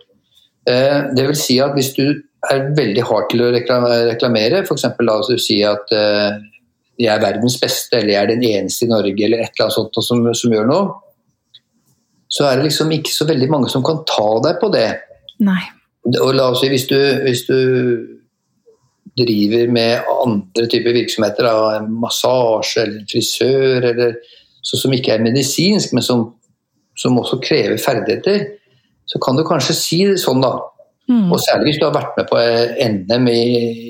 Eh, 0.70 1.00
det 1.14 1.28
vil 1.28 1.38
si 1.38 1.60
at 1.62 1.76
hvis 1.78 1.94
du 1.98 2.06
er 2.52 2.68
veldig 2.78 3.06
hardt 3.08 3.32
til 3.34 3.46
å 3.46 3.52
reklamere. 3.54 4.64
F.eks. 4.66 4.86
la 5.06 5.18
oss 5.22 5.32
si 5.44 5.62
at 5.66 5.94
uh, 5.96 6.38
jeg 7.00 7.12
er 7.12 7.24
verdens 7.24 7.58
beste, 7.62 8.00
eller 8.00 8.14
jeg 8.14 8.22
er 8.22 8.32
den 8.32 8.46
eneste 8.48 8.88
i 8.88 8.92
Norge, 8.92 9.16
eller 9.26 9.44
et 9.44 9.52
eller 9.56 9.68
annet 9.68 9.78
sånt 9.78 10.00
som, 10.06 10.22
som, 10.38 10.54
gjør 10.56 10.70
noe. 10.70 11.64
Så 12.32 12.48
er 12.48 12.58
det 12.58 12.70
liksom 12.70 12.92
ikke 12.96 13.14
så 13.14 13.28
veldig 13.28 13.50
mange 13.52 13.72
som 13.72 13.84
kan 13.86 14.04
ta 14.10 14.28
deg 14.46 14.60
på 14.62 14.70
det. 14.74 14.90
Nei. 15.46 15.62
Og 16.22 16.32
la 16.38 16.50
oss 16.54 16.62
si 16.64 16.70
hvis 16.72 16.88
du, 16.90 16.98
hvis 17.26 17.44
du 17.50 17.58
driver 19.16 19.72
med 19.72 20.08
andre 20.12 20.68
typer 20.72 20.96
virksomheter, 20.96 21.48
da, 21.48 21.82
massasje 21.88 22.84
eller 22.84 23.06
frisør, 23.12 23.90
eller, 23.92 24.18
så 24.66 24.80
som 24.80 24.94
ikke 24.96 25.16
er 25.16 25.24
medisinsk, 25.24 25.94
men 25.96 26.04
som, 26.06 26.28
som 27.00 27.20
også 27.22 27.40
krever 27.44 27.80
ferdigheter, 27.82 28.48
så 29.06 29.22
kan 29.22 29.38
du 29.38 29.46
kanskje 29.48 29.78
si 29.78 30.02
det 30.08 30.18
sånn, 30.22 30.42
da 30.44 30.56
Mm. 31.06 31.30
Og 31.30 31.38
særlig 31.44 31.70
hvis 31.70 31.80
du 31.82 31.86
har 31.86 31.94
vært 31.94 32.16
med 32.18 32.26
på 32.32 32.38
NM 32.90 33.28
i, 33.30 33.42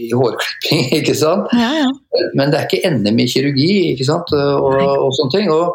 i 0.07 0.09
hårklipping. 0.11 0.81
ikke 0.99 1.15
sant? 1.17 1.47
Ja, 1.55 1.69
ja. 1.83 1.89
Men 2.35 2.51
det 2.51 2.59
er 2.59 2.67
ikke 2.67 2.91
NM 2.91 3.21
i 3.23 3.27
kirurgi 3.31 3.71
ikke 3.93 4.07
sant? 4.07 4.33
Og, 4.35 4.75
og 4.75 5.11
sånne 5.15 5.35
ting. 5.37 5.47
Og, 5.53 5.65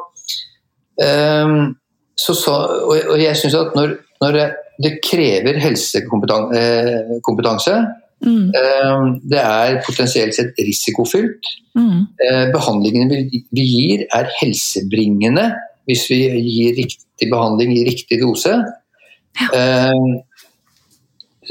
um, 1.01 1.73
så, 2.19 2.37
så, 2.37 2.59
og, 2.85 2.97
og 3.15 3.19
jeg 3.23 3.37
syns 3.41 3.57
at 3.57 3.73
når, 3.79 3.89
når, 4.21 4.33
det 4.81 4.95
krever 5.05 5.59
helsekompetanse, 5.61 7.75
Mm. 8.21 8.53
Eh, 8.53 9.03
Det 9.33 9.41
er 9.41 9.79
potensielt 9.87 10.35
sett 10.37 10.59
risikofylt. 10.59 11.41
Mm. 11.73 12.05
Eh, 12.21 12.53
Behandlingene 12.53 13.23
vi 13.33 13.39
vi 13.51 13.65
gir 13.65 14.05
er 14.13 14.29
helsebringende 14.41 15.55
hvis 15.89 16.05
vi 16.11 16.19
gir 16.45 16.77
riktig 16.77 17.31
behandling 17.31 17.73
i 17.75 17.87
riktig 17.89 18.21
dose. 18.21 18.53
Eh, 19.41 20.03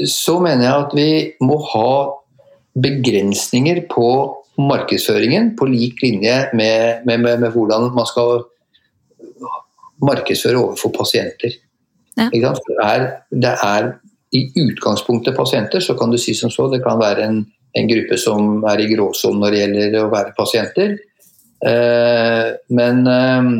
Så 0.08 0.38
mener 0.40 0.64
jeg 0.64 0.84
at 0.86 0.94
vi 0.96 1.10
må 1.44 1.58
ha 1.72 1.92
begrensninger 2.80 3.82
på 3.90 4.10
markedsføringen 4.60 5.54
på 5.58 5.68
lik 5.70 6.02
linje 6.04 6.36
med, 6.54 7.04
med, 7.08 7.18
med, 7.20 7.40
med 7.40 7.54
hvordan 7.54 7.90
man 7.96 8.08
skal 8.08 8.44
markedsføre 10.04 10.60
overfor 10.60 10.92
pasienter. 10.94 11.56
Ja. 12.16 12.28
Det, 12.32 12.76
er, 12.82 13.06
det 13.30 13.54
er 13.64 13.90
i 14.36 14.44
utgangspunktet 14.62 15.36
pasienter, 15.36 15.80
så 15.80 15.96
kan 15.98 16.12
du 16.12 16.18
si 16.20 16.34
som 16.36 16.52
så, 16.52 16.68
det 16.72 16.82
kan 16.84 17.00
være 17.00 17.26
en, 17.26 17.42
en 17.76 17.90
gruppe 17.90 18.18
som 18.20 18.64
er 18.70 18.84
i 18.84 18.88
gråsonen 18.92 19.40
når 19.42 19.54
det 19.54 19.62
gjelder 19.62 19.98
å 20.00 20.10
være 20.12 20.34
pasienter. 20.36 20.96
Eh, 21.66 22.48
men, 22.76 23.04
eh, 23.10 23.50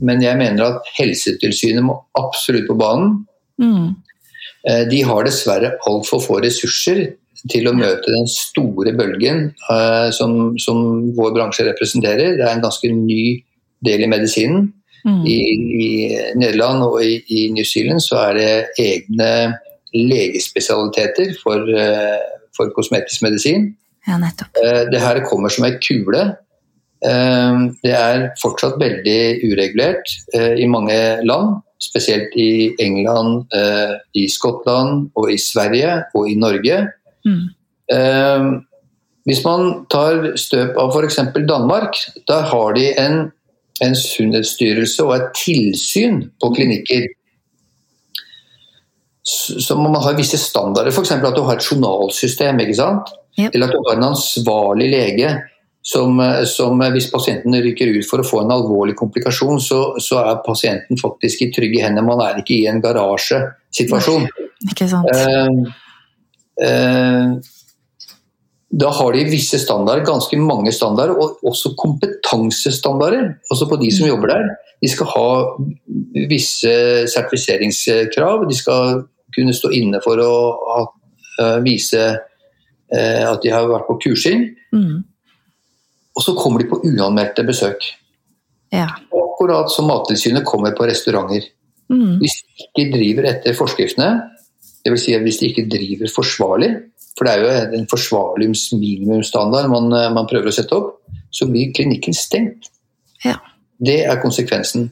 men 0.00 0.24
jeg 0.24 0.40
mener 0.40 0.66
at 0.66 0.94
Helsetilsynet 0.98 1.84
må 1.86 1.96
absolutt 2.18 2.68
på 2.68 2.78
banen. 2.80 3.20
Mm. 3.60 3.94
Eh, 4.68 4.84
De 4.90 5.02
har 5.06 5.24
dessverre 5.24 5.74
altfor 5.88 6.22
få 6.24 6.40
ressurser 6.44 7.06
til 7.48 7.68
å 7.70 7.76
møte 7.76 8.12
den 8.12 8.28
store 8.28 8.92
bølgen 8.96 9.46
eh, 9.72 10.08
som, 10.12 10.52
som 10.60 10.82
vår 11.16 11.32
bransje 11.38 11.64
representerer. 11.70 12.36
Det 12.36 12.44
er 12.44 12.52
en 12.52 12.64
ganske 12.64 12.90
ny 12.92 13.40
del 13.86 14.04
i 14.04 14.10
medisinen. 14.10 14.68
Mm. 15.06 15.22
I, 15.24 15.38
I 15.80 15.88
Nederland 16.36 16.84
og 16.84 16.98
i, 17.00 17.16
i 17.32 17.46
New 17.54 17.64
Zealand 17.64 18.04
så 18.04 18.18
er 18.26 18.36
det 18.36 18.50
egne 18.84 19.30
legespesialiteter 19.96 21.32
for, 21.40 21.64
eh, 21.72 22.20
for 22.56 22.72
kosmetisk 22.76 23.24
medisin. 23.24 23.70
Ja, 24.08 24.20
nettopp. 24.20 24.60
Det 24.92 25.00
her 25.00 25.22
kommer 25.28 25.52
som 25.52 25.66
ei 25.68 25.74
kule. 25.80 26.22
Det 27.00 27.92
er 27.96 28.22
fortsatt 28.40 28.78
veldig 28.80 29.44
uregulert 29.44 30.08
i 30.60 30.66
mange 30.68 30.96
land, 31.24 31.60
spesielt 31.80 32.34
i 32.36 32.74
England, 32.78 33.46
eh, 33.56 33.96
i 34.14 34.28
Skottland 34.28 35.10
og 35.16 35.30
i 35.32 35.38
Sverige 35.40 36.02
og 36.14 36.28
i 36.30 36.34
Norge. 36.34 36.88
Mm. 37.24 37.46
Eh, 37.92 38.50
Hvis 39.28 39.44
man 39.44 39.84
tar 39.92 40.32
støp 40.40 40.78
av 40.80 40.94
f.eks. 40.96 41.18
Danmark, 41.46 41.94
der 42.26 42.46
har 42.48 42.72
de 42.74 42.86
en, 42.98 43.18
en 43.84 43.94
sunnhetsstyrelse 43.94 45.04
og 45.04 45.12
et 45.14 45.26
tilsyn 45.36 46.22
på 46.40 46.50
klinikker. 46.56 47.04
Så 49.22 49.76
må 49.76 49.90
man 49.92 50.02
ha 50.02 50.14
visse 50.16 50.40
standarder, 50.40 50.90
f.eks. 50.90 51.12
at 51.12 51.36
du 51.36 51.42
har 51.44 51.60
et 51.60 51.68
journalsystem. 51.68 52.60
ikke 52.64 52.78
sant? 52.80 53.12
Yep. 53.38 53.52
Eller 53.54 53.68
at 53.68 53.76
du 53.76 53.84
har 53.86 54.00
en 54.00 54.08
ansvarlig 54.08 54.88
lege 54.90 55.36
som, 55.82 56.20
eh, 56.20 56.44
som 56.44 56.80
eh, 56.82 56.92
hvis 56.94 57.10
pasienten 57.12 57.56
rykker 57.62 57.94
ut 57.96 58.08
for 58.08 58.22
å 58.22 58.26
få 58.26 58.42
en 58.44 58.54
alvorlig 58.54 58.96
komplikasjon, 58.98 59.60
så, 59.64 59.80
så 60.02 60.20
er 60.24 60.42
pasienten 60.46 61.00
faktisk 61.00 61.46
i 61.46 61.50
trygge 61.54 61.84
hender. 61.84 62.06
Man 62.06 62.20
er 62.24 62.42
ikke 62.42 62.58
i 62.58 62.66
en 62.70 62.82
garasjesituasjon. 62.84 64.28
Ikke 64.68 64.90
sant? 64.90 65.08
Eh, 65.14 65.48
eh, 66.66 67.38
da 68.70 68.90
har 68.94 69.16
de 69.16 69.26
visse 69.26 69.58
standarder, 69.58 70.04
ganske 70.06 70.36
mange 70.38 70.70
standarder, 70.72 71.16
og 71.18 71.40
også 71.48 71.72
kompetansestandarder. 71.80 73.32
Også 73.50 73.66
på 73.66 73.80
de 73.80 73.90
som 73.94 74.06
jobber 74.06 74.30
der. 74.30 74.50
De 74.80 74.88
skal 74.88 75.10
ha 75.10 75.30
visse 76.30 76.74
sertifiseringskrav. 77.10 78.46
De 78.48 78.56
skal 78.56 79.02
kunne 79.34 79.54
stå 79.56 79.72
inne 79.74 79.98
for 80.04 80.22
å 80.22 80.34
ha, 80.68 80.84
eh, 81.40 81.58
vise 81.66 82.04
eh, 82.04 83.24
at 83.26 83.42
de 83.42 83.50
har 83.50 83.66
vært 83.70 83.88
på 83.88 83.98
kursing. 84.06 84.46
Mm. 84.72 85.02
Og 86.16 86.24
så 86.24 86.34
kommer 86.38 86.62
de 86.62 86.68
på 86.70 86.80
uanmeldte 86.84 87.44
besøk. 87.46 87.86
Ja. 88.74 88.88
Akkurat 89.14 89.70
som 89.72 89.88
Mattilsynet 89.90 90.46
kommer 90.46 90.74
på 90.76 90.86
restauranter. 90.88 91.46
Mm. 91.90 92.18
Hvis 92.22 92.36
de 92.42 92.66
ikke 92.66 92.86
driver 92.94 93.28
etter 93.32 93.56
forskriftene, 93.58 94.10
dvs. 94.86 95.04
Si 95.04 95.16
hvis 95.24 95.40
de 95.40 95.50
ikke 95.50 95.68
driver 95.70 96.12
forsvarlig, 96.14 96.70
for 97.18 97.26
det 97.26 97.32
er 97.34 97.44
jo 97.44 97.78
en 97.78 97.88
forsvarlig 97.90 98.50
minimumsstandard 98.78 99.68
man, 99.72 99.90
eh, 99.92 100.10
man 100.14 100.28
prøver 100.30 100.50
å 100.50 100.54
sette 100.54 100.76
opp, 100.76 101.00
så 101.30 101.48
blir 101.50 101.72
klinikken 101.74 102.16
stengt. 102.16 102.70
Ja. 103.24 103.36
Det 103.80 104.02
er 104.06 104.22
konsekvensen. 104.22 104.90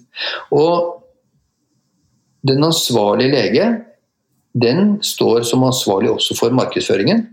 Og 0.52 1.04
den 2.46 2.64
ansvarlige 2.64 3.32
lege, 3.32 3.68
den 4.54 4.98
står 5.04 5.44
som 5.46 5.64
ansvarlig 5.66 6.10
også 6.10 6.36
for 6.38 6.54
markedsføringen. 6.54 7.26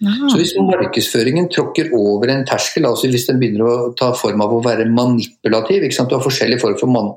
Så 0.00 0.38
hvis 0.40 0.54
markedsføringen 0.56 1.50
tråkker 1.52 1.90
over 1.92 2.30
en 2.32 2.46
terskel, 2.48 2.86
altså 2.88 3.10
hvis 3.12 3.26
den 3.28 3.40
begynner 3.40 3.66
å 3.68 3.90
ta 3.98 4.14
form 4.16 4.40
av 4.40 4.54
å 4.56 4.62
være 4.64 4.86
manipulativ? 4.88 5.84
Du 5.84 6.14
har 6.14 6.24
forskjellige 6.24 6.62
former 6.62 6.80
for 6.80 6.92
man 6.92 7.10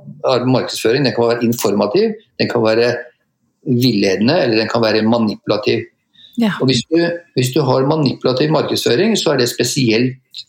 markedsføring. 0.51 1.05
Den 1.07 1.15
kan 1.15 1.29
være 1.29 1.47
informativ, 1.47 2.17
den 2.41 2.51
kan 2.51 2.65
være 2.65 2.89
villedende, 3.63 4.35
eller 4.43 4.59
den 4.59 4.71
kan 4.71 4.83
være 4.83 5.05
manipulativ. 5.07 5.85
Ja. 6.41 6.57
Og 6.59 6.67
hvis 6.67 6.81
du, 6.89 6.97
hvis 7.37 7.53
du 7.55 7.61
har 7.63 7.87
manipulativ 7.87 8.51
markedsføring, 8.51 9.15
så 9.15 9.31
er 9.31 9.39
det 9.39 9.51
spesielt 9.53 10.43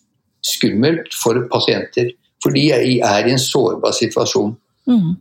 skummelt 0.45 1.15
for 1.15 1.39
pasienter. 1.53 2.11
For 2.43 2.57
de 2.57 2.67
er 2.75 2.83
i 3.29 3.31
en 3.31 3.41
sårbar 3.41 3.95
situasjon. 3.97 4.57
Mm. 4.91 5.15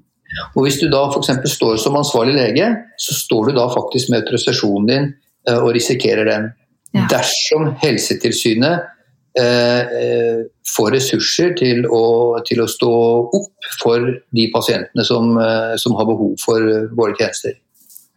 Og 0.55 0.65
Hvis 0.65 0.79
du 0.81 0.87
da 0.89 1.05
f.eks. 1.11 1.29
står 1.53 1.77
som 1.77 1.95
ansvarlig 1.99 2.33
lege, 2.39 2.71
så 2.97 3.13
står 3.13 3.51
du 3.51 3.57
da 3.59 3.67
faktisk 3.69 4.09
med 4.09 4.23
autorisasjonen 4.23 4.89
din 4.89 5.09
eh, 5.49 5.59
og 5.59 5.75
risikerer 5.77 6.25
den. 6.25 6.49
Ja. 6.93 7.07
Dersom 7.09 7.71
Helsetilsynet 7.81 8.85
eh, 9.39 9.93
eh, 9.99 10.41
får 10.75 10.93
ressurser 10.93 11.55
til 11.57 11.87
å, 11.89 12.03
til 12.45 12.61
å 12.61 12.69
stå 12.69 12.93
opp 13.39 13.71
for 13.81 14.05
de 14.37 14.47
pasientene 14.53 15.05
som, 15.07 15.33
eh, 15.41 15.73
som 15.81 15.97
har 15.97 16.09
behov 16.09 16.35
for 16.43 16.61
eh, 16.61 16.89
våre 16.93 17.17
tjenester. 17.17 17.57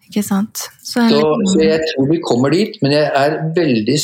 Ikke 0.06 0.22
sant. 0.22 0.68
Så 0.84 1.02
Så, 1.10 1.20
så 1.50 1.60
jeg 1.64 1.82
tror 1.90 2.10
vi 2.10 2.20
kommer 2.22 2.52
dit, 2.54 2.76
men 2.82 2.94
jeg 2.94 3.10
er 3.10 3.40
veldig 3.56 3.96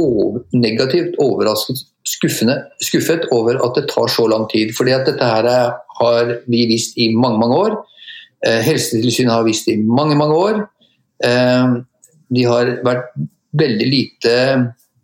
over, 0.00 0.40
negativt 0.56 1.18
overrasket, 1.20 1.82
skuffet 2.06 3.26
over 3.34 3.58
at 3.60 3.76
det 3.76 3.90
tar 3.90 4.08
så 4.08 4.26
lang 4.30 4.46
tid. 4.52 4.72
fordi 4.76 4.94
at 4.96 5.06
dette 5.06 5.24
her 5.24 5.44
er, 5.44 5.74
har 6.00 6.34
vi 6.46 6.64
visst 6.70 6.96
i 6.96 7.10
mange, 7.14 7.38
mange 7.42 7.56
år. 7.56 7.76
Eh, 8.46 8.62
Helsetilsynet 8.64 9.34
har 9.34 9.44
visst 9.44 9.68
i 9.68 9.76
mange, 9.76 10.16
mange 10.16 10.34
år. 10.34 10.62
Eh, 11.24 11.76
de 12.30 12.44
har 12.46 12.72
vært 12.86 13.12
veldig 13.58 13.88
lite 13.90 14.34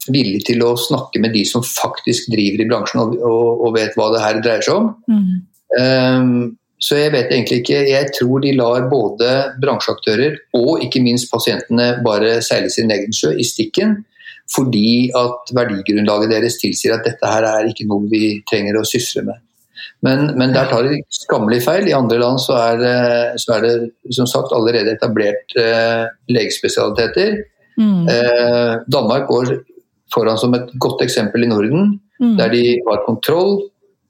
villige 0.06 0.44
til 0.52 0.62
å 0.62 0.76
snakke 0.78 1.18
med 1.22 1.32
de 1.34 1.42
som 1.48 1.64
faktisk 1.66 2.28
driver 2.30 2.62
i 2.62 2.68
bransjen 2.70 3.00
og, 3.02 3.16
og, 3.18 3.64
og 3.66 3.74
vet 3.74 3.96
hva 3.98 4.12
det 4.14 4.22
her 4.22 4.40
dreier 4.44 4.62
seg 4.66 4.76
om. 4.82 4.92
mm. 5.10 5.34
Um, 5.76 6.56
Så 6.78 6.98
jeg 7.00 7.10
vet 7.14 7.30
egentlig 7.32 7.62
ikke. 7.62 7.78
Jeg 7.88 8.10
tror 8.14 8.42
de 8.44 8.50
lar 8.54 8.84
både 8.90 9.28
bransjeaktører 9.62 10.36
og 10.54 10.82
ikke 10.84 11.00
minst 11.02 11.30
pasientene 11.32 12.02
bare 12.04 12.36
seile 12.44 12.68
sin 12.70 12.92
egen 12.92 13.12
sjø 13.16 13.32
i 13.32 13.46
stikken. 13.48 13.96
Fordi 14.52 15.08
at 15.16 15.50
verdigrunnlaget 15.56 16.30
deres 16.30 16.58
tilsier 16.60 16.94
at 16.94 17.08
dette 17.08 17.26
her 17.32 17.42
er 17.48 17.66
ikke 17.72 17.88
noe 17.88 18.04
vi 18.12 18.42
trenger 18.46 18.76
å 18.78 18.84
sysle 18.86 19.24
med. 19.26 19.40
Men, 20.04 20.36
men 20.38 20.52
der 20.54 20.68
tar 20.70 20.84
de 20.86 21.00
skammelig 21.10 21.62
feil. 21.64 21.88
I 21.88 21.96
andre 21.96 22.20
land 22.20 22.38
så 22.44 22.54
er, 22.60 22.76
det- 22.84 23.40
så 23.42 23.56
er 23.56 23.64
det 23.64 23.74
som 24.14 24.28
sagt 24.30 24.52
allerede 24.54 24.92
etablert 24.94 25.56
eh, 25.58 26.04
legespesialiteter. 26.30 27.40
Mm. 27.76 28.08
Eh, 28.08 28.74
Danmark 28.88 29.28
går 29.28 29.50
foran 30.14 30.38
som 30.38 30.54
et 30.54 30.70
godt 30.80 31.02
eksempel 31.04 31.44
i 31.44 31.50
Norden 31.50 32.00
Mm. 32.20 32.36
der 32.38 32.48
de 32.48 32.80
har 32.88 33.02
kontroll, 33.04 33.58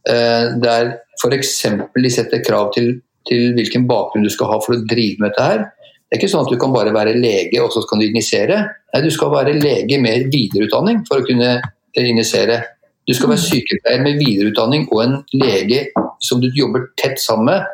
eh, 0.09 0.55
der 0.62 0.92
f.eks. 1.18 1.66
de 2.02 2.11
setter 2.11 2.38
krav 2.46 2.72
til, 2.74 3.00
til 3.26 3.55
hvilken 3.57 3.88
bakgrunn 3.88 4.22
du 4.22 4.31
skal 4.31 4.46
ha 4.46 4.61
for 4.62 4.76
å 4.76 4.85
drive 4.87 5.18
med 5.18 5.33
dette 5.33 5.42
her. 5.42 5.59
Det 6.07 6.14
er 6.14 6.20
ikke 6.20 6.31
sånn 6.31 6.46
at 6.46 6.52
du 6.52 6.59
kan 6.61 6.72
bare 6.72 6.94
være 6.94 7.16
lege 7.18 7.59
og 7.59 7.72
så 7.74 7.83
skal 7.83 7.98
du 7.98 8.07
injisere. 8.07 8.61
Nei, 8.94 9.02
du 9.02 9.11
skal 9.11 9.33
være 9.35 9.57
lege 9.59 9.98
med 9.98 10.31
videreutdanning 10.31 11.02
for 11.09 11.18
å 11.18 11.26
kunne 11.26 11.57
eh, 11.59 12.07
injisere. 12.07 12.61
Du 13.07 13.14
skal 13.14 13.33
være 13.33 13.42
sykepleier 13.42 14.02
med 14.02 14.22
videreutdanning 14.22 14.87
og 14.92 15.02
en 15.02 15.18
lege 15.35 15.88
som 16.22 16.38
du 16.42 16.46
jobber 16.55 16.87
tett 16.98 17.18
sammen 17.22 17.50
med 17.50 17.66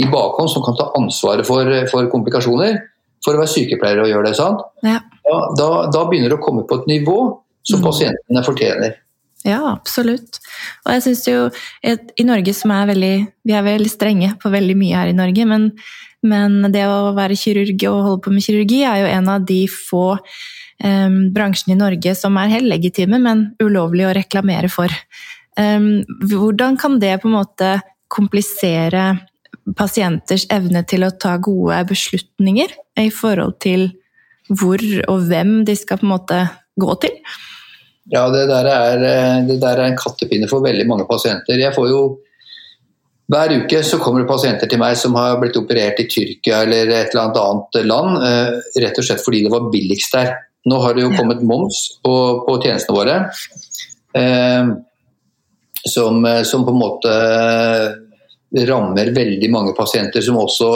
i 0.00 0.08
bakhånd, 0.10 0.48
som 0.50 0.64
kan 0.64 0.74
ta 0.80 0.88
ansvaret 0.96 1.46
for, 1.46 1.68
for 1.92 2.08
komplikasjoner. 2.10 2.80
For 3.24 3.36
å 3.36 3.40
være 3.44 3.52
sykepleier 3.52 4.00
og 4.02 4.08
gjøre 4.08 4.30
det. 4.30 4.36
sant? 4.36 4.64
Ja. 4.84 4.98
Da, 5.24 5.38
da, 5.56 5.68
da 5.92 6.04
begynner 6.08 6.32
det 6.32 6.38
å 6.38 6.44
komme 6.44 6.66
på 6.68 6.82
et 6.82 6.90
nivå 6.90 7.18
som 7.64 7.80
Mm. 7.80 7.84
pasientene 7.86 8.44
fortjener. 8.44 8.96
Ja, 9.44 9.60
absolutt. 9.72 10.38
Og 10.86 10.92
jeg 10.94 11.02
synes 11.04 11.26
jo 11.28 11.38
i 11.84 12.24
Norge 12.24 12.54
som 12.56 12.70
er 12.72 12.86
veldig 12.88 13.14
Vi 13.44 13.52
er 13.52 13.62
veldig 13.62 13.90
strenge 13.92 14.30
på 14.40 14.50
veldig 14.52 14.76
mye 14.76 14.96
her 14.96 15.12
i 15.12 15.16
Norge, 15.16 15.44
men, 15.44 15.70
men 16.22 16.72
det 16.72 16.86
å 16.88 17.12
være 17.16 17.36
kirurg 17.36 17.84
og 17.90 18.02
holde 18.06 18.22
på 18.24 18.32
med 18.32 18.44
kirurgi 18.44 18.82
er 18.88 19.02
jo 19.02 19.10
en 19.12 19.28
av 19.28 19.44
de 19.44 19.66
få 19.68 20.16
um, 20.84 21.18
bransjene 21.34 21.76
i 21.76 21.80
Norge 21.80 22.14
som 22.16 22.36
er 22.40 22.54
helt 22.54 22.70
legitime, 22.72 23.20
men 23.20 23.50
ulovlig 23.60 24.06
å 24.08 24.14
reklamere 24.16 24.72
for. 24.72 24.92
Um, 25.60 26.04
hvordan 26.24 26.80
kan 26.80 26.96
det 27.02 27.18
på 27.20 27.28
en 27.28 27.36
måte 27.36 27.74
komplisere 28.08 29.10
pasienters 29.76 30.46
evne 30.52 30.84
til 30.88 31.04
å 31.04 31.12
ta 31.20 31.36
gode 31.36 31.82
beslutninger 31.88 32.72
i 33.00 33.10
forhold 33.12 33.58
til 33.64 33.90
hvor 34.52 34.82
og 35.08 35.26
hvem 35.28 35.56
de 35.64 35.76
skal 35.78 36.00
på 36.00 36.06
en 36.06 36.14
måte 36.14 36.40
gå 36.80 36.96
til? 37.02 37.16
Ja, 38.12 38.26
det 38.28 38.44
der 38.50 38.68
er, 38.68 39.02
eh, 39.08 39.46
det 39.48 39.60
der 39.62 39.80
er 39.80 39.88
en 39.88 39.96
kattepinne 39.96 40.48
for 40.50 40.64
veldig 40.64 40.86
mange 40.86 41.06
pasienter. 41.08 41.56
Jeg 41.56 41.72
får 41.74 41.88
jo 41.88 42.02
hver 43.32 43.54
uke 43.56 43.80
så 43.80 43.96
kommer 43.96 44.20
det 44.20 44.28
pasienter 44.28 44.68
til 44.68 44.78
meg 44.78 44.98
som 45.00 45.14
har 45.16 45.38
blitt 45.40 45.56
operert 45.56 46.00
i 46.02 46.04
Tyrkia 46.12 46.58
eller 46.66 46.90
et 46.92 47.14
eller 47.14 47.38
annet 47.40 47.78
land, 47.88 48.18
eh, 48.20 48.50
rett 48.84 48.98
og 49.00 49.06
slett 49.06 49.24
fordi 49.24 49.46
det 49.46 49.52
var 49.54 49.70
billigst 49.72 50.12
der. 50.12 50.34
Nå 50.68 50.80
har 50.82 50.94
det 50.94 51.06
jo 51.06 51.14
kommet 51.16 51.40
moms 51.44 52.00
på, 52.04 52.44
på 52.44 52.58
tjenestene 52.60 52.96
våre, 52.98 53.16
eh, 54.20 54.74
som, 55.88 56.20
som, 56.44 56.64
på 56.64 56.72
en 56.72 56.80
måte 56.80 57.14
rammer 58.68 59.10
veldig 59.16 59.50
mange 59.52 59.74
pasienter 59.76 60.24
som 60.24 60.38
også 60.40 60.68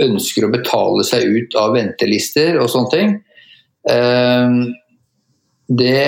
ønsker 0.00 0.46
å 0.46 0.52
betale 0.52 1.04
seg 1.06 1.26
ut 1.28 1.56
av 1.60 1.74
ventelister 1.76 2.58
og 2.60 2.70
sånne 2.72 2.92
ting. 2.94 3.12
Eh, 3.90 4.56
det 5.72 6.06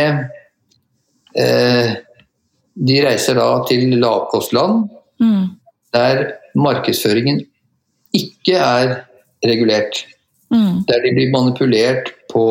eh, 1.38 1.90
De 2.74 2.96
reiser 3.04 3.38
da 3.38 3.48
til 3.68 3.92
lavkostland 4.02 4.88
mm. 5.22 5.44
der 5.94 6.24
markedsføringen 6.58 7.38
ikke 8.14 8.58
er 8.58 8.94
regulert. 9.46 10.04
Mm. 10.50 10.82
Der 10.88 11.02
de 11.04 11.12
blir 11.14 11.32
manipulert 11.34 12.10
på 12.30 12.46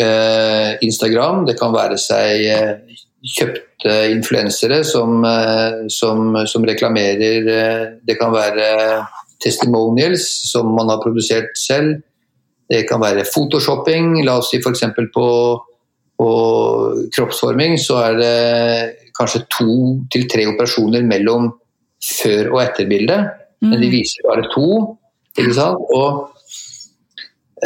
eh, 0.00 0.74
Instagram. 0.82 1.44
Det 1.46 1.56
kan 1.58 1.74
være 1.74 1.98
seg 2.02 2.44
eh, 2.50 2.98
kjøpte 3.24 3.94
influensere 4.12 4.82
som, 4.86 5.22
eh, 5.24 5.86
som, 5.88 6.34
som, 6.46 6.66
reklamerer 6.66 7.48
eh, 7.48 7.84
Det 8.04 8.18
kan 8.20 8.32
være 8.34 8.66
testimonials 9.42 10.26
som 10.50 10.70
man 10.76 10.90
har 10.92 11.02
produsert 11.02 11.54
selv. 11.58 12.02
Det 12.70 12.84
kan 12.88 13.02
være 13.02 13.26
photoshopping. 13.28 14.18
La 14.24 14.38
oss 14.40 14.52
si 14.52 14.60
f.eks. 14.62 14.84
på 15.14 15.28
på 16.18 16.28
kroppsforming 17.14 17.78
så 17.80 17.98
er 18.04 18.18
det 18.20 18.36
kanskje 19.18 19.44
to 19.50 19.72
til 20.12 20.28
tre 20.30 20.46
operasjoner 20.50 21.02
mellom 21.06 21.50
før- 22.04 22.52
og 22.52 22.60
etterbildet. 22.62 23.32
Mm. 23.62 23.70
Men 23.70 23.82
de 23.82 23.90
viser 23.90 24.28
bare 24.28 24.46
to. 24.54 24.68
Ikke 25.34 25.56
sant? 25.56 25.82
Og 25.94 26.30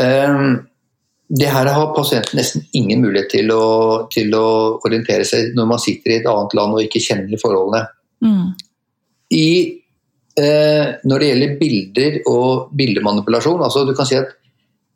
um, 0.00 0.54
det 1.28 1.50
her 1.52 1.68
har 1.68 1.92
pasienten 1.96 2.38
nesten 2.40 2.64
ingen 2.72 3.02
mulighet 3.04 3.28
til 3.35 3.52
å, 3.52 3.64
til 4.12 4.33
å, 4.37 4.46
orientere 4.87 5.26
seg 5.28 5.52
når 5.57 5.68
man 5.74 5.83
sitter 5.83 6.14
i 6.14 6.20
et 6.22 6.31
annet 6.31 6.57
land 6.57 6.76
og 6.76 6.87
ikke 6.87 7.04
kjenner 7.04 7.42
forholdene. 7.42 7.85
Mm. 8.24 8.46
I, 9.37 9.48
eh, 10.40 10.96
når 11.05 11.22
det 11.22 11.31
gjelder 11.31 11.57
bilder 11.61 12.18
og 12.31 12.74
bildemanipulasjon, 12.79 13.62
altså 13.64 13.85
du 13.88 13.94
kan 13.96 14.09
si 14.09 14.18
at 14.18 14.35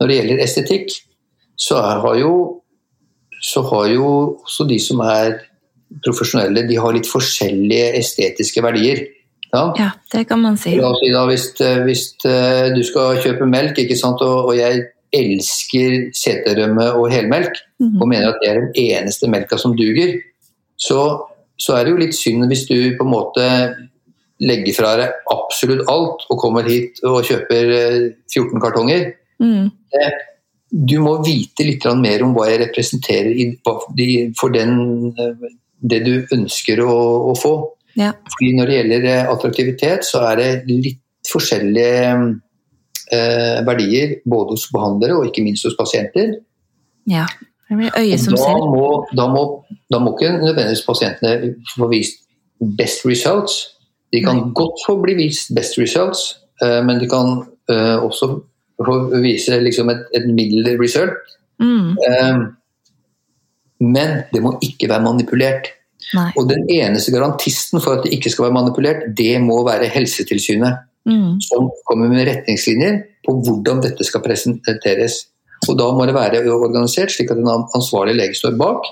når 0.00 0.10
det 0.10 0.18
gjelder 0.18 0.44
estetikk, 0.44 0.94
så 1.58 1.80
har 1.82 2.18
jo 2.18 2.34
så 3.42 3.62
har 3.66 3.88
jo 3.90 4.06
også 4.44 4.66
de 4.70 4.78
som 4.78 5.02
er 5.02 5.40
profesjonelle, 6.06 6.64
de 6.68 6.78
har 6.78 6.94
litt 6.94 7.08
forskjellige 7.10 7.90
estetiske 7.98 8.62
verdier. 8.64 9.02
Ja, 9.52 9.64
ja 9.76 9.90
det 10.14 10.24
kan 10.30 10.40
man 10.40 10.56
si. 10.56 10.76
si 10.78 11.12
da, 11.12 11.24
hvis, 11.28 11.48
eh, 11.60 11.82
hvis, 11.84 12.06
eh, 12.24 12.70
du 12.72 12.82
skal 12.86 13.20
kjøpe 13.20 13.48
melk, 13.50 13.78
og, 14.14 14.22
og, 14.22 14.54
jeg 14.56 14.86
elsker 15.12 16.08
seterømme 16.16 16.92
og 16.96 17.10
helmelk, 17.12 17.58
mm 17.80 17.88
-hmm. 17.88 18.00
og 18.00 18.08
mener 18.08 18.28
at 18.28 18.38
det 18.42 18.50
er 18.50 18.60
den 18.60 18.72
eneste 18.74 19.28
melka 19.28 19.58
som 19.58 19.76
duger, 19.76 20.14
så, 20.78 21.26
så, 21.58 21.74
er 21.74 21.84
det 21.84 21.90
jo 21.90 21.96
litt 21.96 22.14
synd 22.14 22.46
hvis 22.46 22.66
du 22.66 22.96
på 22.96 23.04
en 23.04 23.10
måte 23.10 23.44
legger 24.42 24.74
fra 24.74 24.96
deg 24.98 25.30
absolutt 25.30 25.86
alt 25.90 26.26
og 26.28 26.40
kommer 26.40 26.66
hit 26.66 26.98
og 27.06 27.22
kjøper 27.28 27.72
14 28.32 28.42
eh, 28.42 28.60
kartonger. 28.62 29.08
Mm 29.42 29.70
du 30.72 30.96
må 31.04 31.18
vite 31.24 31.66
litt 31.68 31.84
mer 32.00 32.24
om 32.24 32.32
hva 32.32 32.48
jeg 32.48 32.62
representerer 32.64 33.36
for 34.38 34.54
den, 34.54 35.12
det 35.84 36.00
du 36.06 36.14
ønsker 36.32 36.80
å, 36.80 36.94
å 37.28 37.34
få. 37.36 37.52
Ja. 37.98 38.14
Fordi 38.32 38.54
når 38.56 38.70
det 38.70 38.76
gjelder 38.78 39.08
eh, 39.10 39.28
attraktivitet, 39.28 40.06
så 40.08 40.22
er 40.30 40.40
det 40.40 40.48
litt 40.70 41.02
forskjellige 41.28 42.06
eh, 43.12 43.58
verdier 43.68 44.14
både 44.24 44.56
hos 44.56 44.64
behandlere 44.72 45.18
og 45.18 45.28
ikke 45.28 45.44
minst 45.44 45.68
hos 45.68 45.76
pasienter. 45.76 46.38
Ja, 47.10 47.26
det 47.68 47.76
blir 47.76 47.92
øyet 47.98 48.24
som 48.24 48.38
ser. 48.40 48.64
Må, 48.72 48.86
da, 49.12 49.28
må, 49.28 49.44
da 49.92 50.00
må 50.00 50.14
ikke 50.16 50.32
nødvendigvis 50.38 50.86
pasientene 50.88 51.52
få 51.74 51.90
vist 51.92 52.24
best 52.80 53.04
results. 53.04 53.60
De 54.12 54.20
kan 54.24 54.40
godt 54.56 54.82
få 54.86 54.98
bli 55.02 55.16
vist 55.16 55.54
best 55.56 55.78
results, 55.80 56.24
eh, 56.62 56.80
men 56.84 57.00
de 57.00 57.08
kan 57.10 57.38
eh, 57.72 57.96
også 57.96 58.28
få 58.82 58.96
vise 59.22 59.60
liksom 59.62 59.92
et, 59.92 60.04
et 60.16 60.26
middel 60.28 60.74
result. 60.80 61.16
Mm. 61.62 61.94
Um, 61.96 62.42
men 63.82 64.22
det 64.32 64.42
må 64.42 64.56
ikke 64.62 64.88
være 64.90 65.04
manipulert. 65.04 65.70
Nei. 66.16 66.28
Og 66.36 66.48
den 66.50 66.64
eneste 66.70 67.12
garantisten 67.14 67.80
for 67.80 67.96
at 67.96 68.06
det 68.06 68.12
ikke 68.16 68.32
skal 68.32 68.48
være 68.48 68.58
manipulert, 68.58 69.04
det 69.16 69.36
må 69.42 69.62
være 69.66 69.90
Helsetilsynet. 69.92 70.88
Mm. 71.08 71.40
Som 71.42 71.70
kommer 71.88 72.10
med 72.10 72.28
retningslinjer 72.28 73.00
på 73.26 73.34
hvordan 73.42 73.80
dette 73.82 74.06
skal 74.06 74.22
presenteres. 74.22 75.24
Og 75.68 75.78
da 75.78 75.88
må 75.94 76.06
det 76.06 76.14
være 76.14 76.42
organisert 76.52 77.14
slik 77.14 77.30
at 77.32 77.40
en 77.40 77.50
ansvarlig 77.74 78.14
lege 78.18 78.38
står 78.38 78.54
bak. 78.58 78.86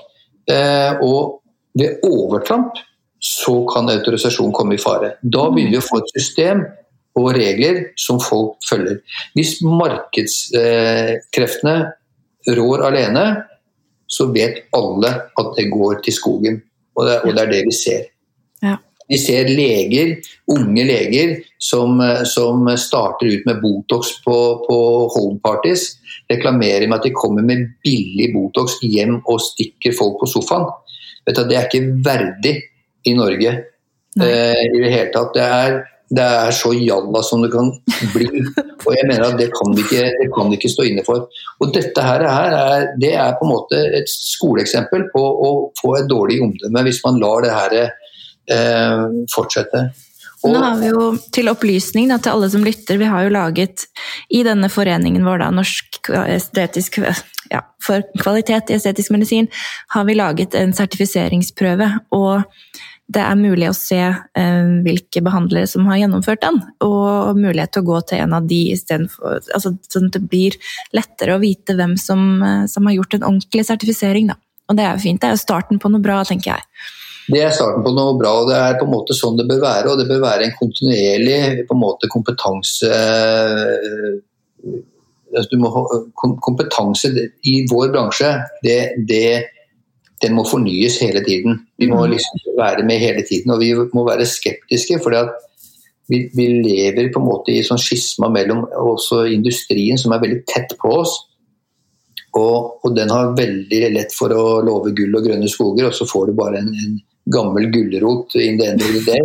Eh, 0.51 1.03
og 1.03 1.41
ved 1.77 2.03
overtramp 2.03 2.79
så 3.21 3.65
kan 3.69 3.89
autorisasjon 3.89 4.51
komme 4.51 4.75
i 4.75 4.81
fare. 4.81 5.11
Da 5.21 5.49
begynner 5.53 5.71
vi 5.75 5.81
å 5.81 5.85
få 5.85 5.97
et 6.01 6.13
system 6.15 6.63
og 7.19 7.33
regler 7.35 7.83
som 7.99 8.19
folk 8.23 8.55
følger. 8.65 9.01
Hvis 9.37 9.61
markedskreftene 9.65 11.75
rår 12.57 12.79
alene, 12.87 13.25
så 14.11 14.25
vet 14.33 14.55
alle 14.75 15.09
at 15.39 15.49
det 15.57 15.71
går 15.71 16.01
til 16.05 16.13
skogen. 16.15 16.61
Og 16.97 17.01
det, 17.07 17.17
og 17.23 17.29
det 17.35 17.41
er 17.43 17.51
det 17.51 17.63
vi 17.67 17.75
ser. 17.75 18.01
Ja. 18.65 18.75
Vi 19.11 19.17
ser 19.19 19.43
leger, 19.51 20.07
unge 20.51 20.83
leger, 20.87 21.29
som, 21.59 22.01
som 22.27 22.77
starter 22.79 23.25
ut 23.27 23.45
med 23.47 23.61
Botox 23.63 24.01
på, 24.25 24.65
på 24.65 24.77
homeparties. 25.15 25.81
Reklamerer 26.31 26.87
med 26.87 26.97
at 26.99 27.05
de 27.07 27.11
kommer 27.15 27.43
med 27.45 27.59
billig 27.83 28.33
Botox 28.33 28.67
hjem 28.83 29.21
og 29.21 29.41
stikker 29.43 29.91
folk 29.97 30.15
på 30.21 30.27
sofaen. 30.31 30.65
Du, 31.27 31.31
det 31.37 31.57
er 31.57 31.65
ikke 31.67 31.93
verdig 32.01 32.55
i 33.07 33.15
Norge 33.17 33.51
eh, 33.51 34.61
i 34.65 34.77
det 34.81 34.91
hele 34.91 35.09
tatt. 35.13 35.33
Det 35.37 35.47
er 35.47 35.79
det 36.11 36.23
er 36.27 36.51
så 36.51 36.73
jalla 36.75 37.21
som 37.23 37.43
det 37.43 37.51
kan 37.53 37.69
bli. 38.11 38.27
Og 38.85 38.91
jeg 38.91 39.07
mener 39.07 39.29
at 39.29 39.37
det 39.39 39.47
kan 39.55 39.71
vi 39.75 39.85
ikke, 39.85 40.09
det 40.19 40.27
kan 40.35 40.51
vi 40.51 40.59
ikke 40.59 40.71
stå 40.73 40.87
inne 40.89 41.05
for. 41.07 41.29
Og 41.63 41.71
dette 41.71 42.03
her 42.03 42.25
er, 42.27 42.87
det 42.99 43.13
er 43.15 43.37
på 43.39 43.47
en 43.47 43.53
måte 43.53 43.79
et 44.01 44.11
skoleeksempel 44.11 45.07
på 45.13 45.21
å 45.21 45.51
få 45.79 45.95
et 46.01 46.09
dårlig 46.11 46.41
omdømme 46.43 46.83
hvis 46.87 46.99
man 47.05 47.19
lar 47.21 47.45
det 47.45 47.53
her 47.55 47.77
eh, 47.81 49.05
fortsette. 49.31 49.85
Og, 50.41 50.55
Nå 50.55 50.61
har 50.65 50.79
vi 50.81 50.89
jo 50.89 51.05
til 51.31 51.51
opplysning 51.51 52.09
da, 52.09 52.17
til 52.17 52.33
alle 52.33 52.49
som 52.49 52.63
lytter, 52.65 52.97
vi 52.97 53.07
har 53.07 53.27
jo 53.27 53.33
laget 53.35 53.85
i 54.33 54.41
denne 54.43 54.71
foreningen 54.73 55.23
vår, 55.23 55.43
da, 55.43 55.51
Norsk 55.53 56.09
estetisk 56.25 56.97
ja, 57.51 57.61
for 57.85 58.01
kvalitet 58.17 58.73
i 58.73 58.79
estetisk 58.79 59.13
medisin, 59.13 59.51
har 59.93 60.07
vi 60.09 60.17
laget 60.17 60.57
en 60.57 60.73
sertifiseringsprøve. 60.73 61.91
og 62.17 62.41
det 63.11 63.21
er 63.23 63.39
mulig 63.39 63.67
å 63.69 63.75
se 63.75 63.99
eh, 64.01 64.71
hvilke 64.85 65.23
behandlere 65.25 65.69
som 65.69 65.87
har 65.89 65.99
gjennomført 66.01 66.43
den, 66.43 66.59
og 66.85 67.39
mulighet 67.39 67.73
til 67.75 67.83
å 67.83 67.89
gå 67.89 67.99
til 68.09 68.23
en 68.23 68.35
av 68.37 68.47
de 68.49 68.61
istedenfor 68.75 69.39
altså, 69.55 69.73
Sånn 69.91 70.09
at 70.09 70.17
det 70.17 70.23
blir 70.31 70.57
lettere 70.95 71.35
å 71.35 71.41
vite 71.41 71.75
hvem 71.77 71.97
som, 71.99 72.25
eh, 72.45 72.65
som 72.71 72.87
har 72.87 72.97
gjort 72.97 73.17
en 73.17 73.27
ordentlig 73.27 73.67
sertifisering. 73.67 74.31
Da. 74.31 74.39
Og 74.69 74.79
det 74.79 74.87
er 74.87 74.95
jo 74.95 75.05
fint. 75.05 75.21
Det 75.21 75.29
er 75.29 75.37
jo 75.37 75.43
starten 75.43 75.81
på 75.81 75.91
noe 75.91 76.03
bra, 76.03 76.21
tenker 76.27 76.53
jeg. 76.53 76.67
Det 77.31 77.41
er 77.45 77.55
starten 77.55 77.83
på 77.85 77.93
noe 77.95 78.15
bra, 78.19 78.33
og 78.41 78.49
det 78.49 78.57
er 78.57 78.77
på 78.79 78.87
en 78.87 78.93
måte 78.93 79.15
sånn 79.15 79.37
det 79.39 79.47
bør 79.49 79.63
være. 79.63 79.91
Og 79.91 79.99
det 80.01 80.07
bør 80.09 80.23
være 80.23 80.47
en 80.47 80.57
kontinuerlig 80.59 81.65
på 81.67 81.77
en 81.77 81.83
måte, 81.83 82.11
kompetanse 82.11 82.91
altså, 85.37 85.59
må, 85.61 85.71
Kompetanse 86.43 87.11
i 87.47 87.61
vår 87.71 87.91
bransje, 87.93 88.31
det, 88.65 88.79
det 89.07 89.25
den 90.21 90.35
må 90.37 90.45
fornyes 90.47 90.99
hele 91.01 91.23
tiden. 91.25 91.61
Vi 91.81 91.89
må 91.89 92.03
mm. 92.03 92.11
liksom 92.13 92.57
være 92.59 92.85
med 92.87 93.01
hele 93.01 93.23
tiden, 93.27 93.53
og 93.53 93.61
vi 93.63 93.73
må 93.95 94.05
være 94.07 94.27
skeptiske. 94.29 94.99
for 95.03 95.17
vi, 96.11 96.29
vi, 96.35 96.47
lever 96.65 97.11
på 97.13 97.21
en 97.21 97.27
måte 97.27 97.53
i 97.53 97.63
sånn 97.63 97.79
skisma 97.79 98.29
mellom 98.33 98.65
også 98.67 99.25
industrien, 99.31 99.99
som 99.99 100.13
er 100.13 100.23
veldig 100.23 100.41
tett 100.49 100.75
på 100.81 100.91
oss. 101.01 101.13
Og, 102.37 102.83
og, 102.83 102.91
den 102.95 103.11
har 103.11 103.33
veldig 103.35 103.79
lett 103.95 104.13
for 104.15 104.31
å 104.35 104.61
love 104.63 104.93
gull 104.95 105.17
og 105.19 105.25
grønne 105.27 105.49
skoger, 105.51 105.89
og 105.89 105.95
så 105.95 106.07
får 106.07 106.29
du 106.29 106.37
bare 106.37 106.61
en, 106.61 106.69
en 106.71 106.99
gammel 107.31 107.67
gulrot 107.71 108.35
in 108.39 108.59
the 108.59 108.69
end 108.71 108.83
of 108.83 108.93
the 108.95 109.03
day. 109.07 109.19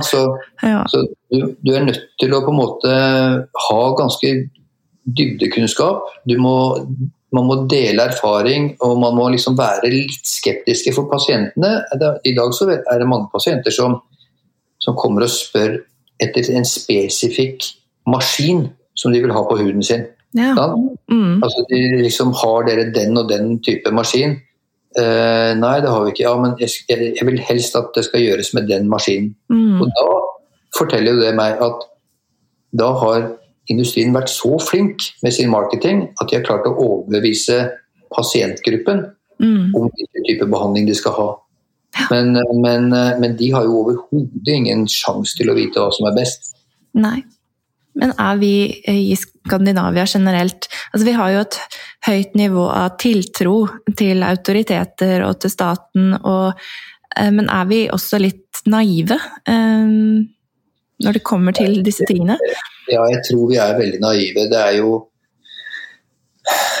Så, 0.02 0.20
ja. 0.62 0.84
så 0.88 1.02
du, 1.30 1.54
du, 1.62 1.70
er 1.74 1.84
nødt 1.84 2.04
til 2.20 2.32
å 2.34 2.40
på 2.44 2.52
en 2.52 2.58
måte 2.58 2.92
ha 3.68 3.82
ganske 3.98 4.30
dybdekunnskap. 5.18 6.06
Du 6.30 6.36
må 6.40 6.54
man 7.36 7.44
må 7.48 7.56
dele 7.68 8.06
erfaring 8.08 8.70
og 8.84 9.00
man 9.02 9.16
må 9.16 9.28
liksom 9.34 9.56
være 9.58 9.90
litt 9.92 10.24
skeptiske 10.28 10.94
for 10.96 11.10
pasientene. 11.10 11.82
I 12.24 12.34
dag 12.36 12.54
så 12.56 12.70
er 12.72 13.00
det 13.00 13.08
mange 13.08 13.28
pasienter 13.32 13.74
som, 13.74 13.98
som 14.80 14.96
kommer 14.96 15.26
og 15.26 15.32
spør 15.32 15.76
etter 16.22 16.48
en 16.56 16.66
spesifikk 16.66 17.66
maskin 18.08 18.66
som 18.98 19.12
de 19.14 19.20
vil 19.22 19.34
ha 19.34 19.42
på 19.46 19.58
huden 19.60 19.84
sin. 19.84 20.06
Ja. 20.36 20.52
Mm. 21.10 21.40
Altså, 21.42 21.64
de 21.70 22.02
liksom 22.02 22.34
Har 22.36 22.66
dere 22.66 22.90
den 22.92 23.16
og 23.16 23.30
den 23.30 23.58
type 23.64 23.90
maskin? 23.96 24.36
Uh, 24.98 25.54
nei, 25.56 25.78
det 25.84 25.90
har 25.92 26.04
vi 26.04 26.12
ikke. 26.12 26.24
Ja, 26.24 26.34
men 26.40 26.56
jeg, 26.60 26.70
jeg, 26.88 27.26
vil 27.28 27.38
helst 27.44 27.76
at 27.76 27.92
det 27.94 28.04
skal 28.08 28.24
gjøres 28.24 28.52
med 28.56 28.68
den 28.68 28.88
maskinen. 28.88 29.34
Mm. 29.52 29.80
Og 29.82 29.92
da 29.94 30.06
forteller 30.78 31.14
jo 31.14 31.22
det 31.22 31.34
meg 31.38 31.60
at 31.64 31.84
da 32.78 32.88
har 33.02 33.28
industrien 33.68 34.14
vært 34.16 34.32
så 34.32 34.56
flink 34.62 35.10
med 35.22 35.34
sin 35.36 35.50
marketing 35.52 36.08
at 36.20 36.28
de 36.30 36.38
har 36.38 36.46
klart 36.46 36.66
å 36.68 36.74
overbevise 36.76 37.62
pasientgruppen 38.14 39.06
Mm. 39.38 39.74
om 39.74 39.86
hvilken 39.94 40.24
type 40.26 40.46
behandling 40.50 40.86
de 40.88 40.94
skal 40.98 41.14
ha. 41.14 41.28
Men, 42.10 42.34
men, 42.62 42.90
men 43.22 43.36
de 43.38 43.50
har 43.54 43.66
jo 43.66 43.80
overhodet 43.82 44.54
ingen 44.54 44.86
sjanse 44.90 45.38
til 45.38 45.50
å 45.50 45.56
vite 45.56 45.80
hva 45.80 45.92
som 45.94 46.08
er 46.10 46.16
best. 46.18 46.52
Nei. 46.98 47.22
Men 47.98 48.12
er 48.20 48.36
vi 48.38 48.52
i 48.90 49.16
Skandinavia 49.18 50.04
generelt 50.06 50.68
Altså, 50.92 51.04
vi 51.06 51.14
har 51.16 51.32
jo 51.32 51.40
et 51.42 51.56
høyt 52.06 52.36
nivå 52.38 52.66
av 52.70 52.94
tiltro 53.00 53.56
til 53.98 54.22
autoriteter 54.24 55.24
og 55.26 55.40
til 55.42 55.52
staten, 55.52 56.14
og, 56.18 56.60
eh, 57.16 57.30
men 57.34 57.50
er 57.52 57.66
vi 57.68 57.80
også 57.92 58.20
litt 58.22 58.62
naive 58.66 59.18
um, 59.48 60.24
når 61.04 61.18
det 61.18 61.24
kommer 61.26 61.56
til 61.56 61.82
disse 61.84 62.06
tingene? 62.08 62.38
Ja, 62.88 63.04
jeg 63.12 63.20
tror 63.26 63.48
vi 63.50 63.58
er 63.60 63.78
veldig 63.78 64.00
naive. 64.02 64.48
Det 64.50 64.58
er 64.62 64.80
jo 64.80 64.96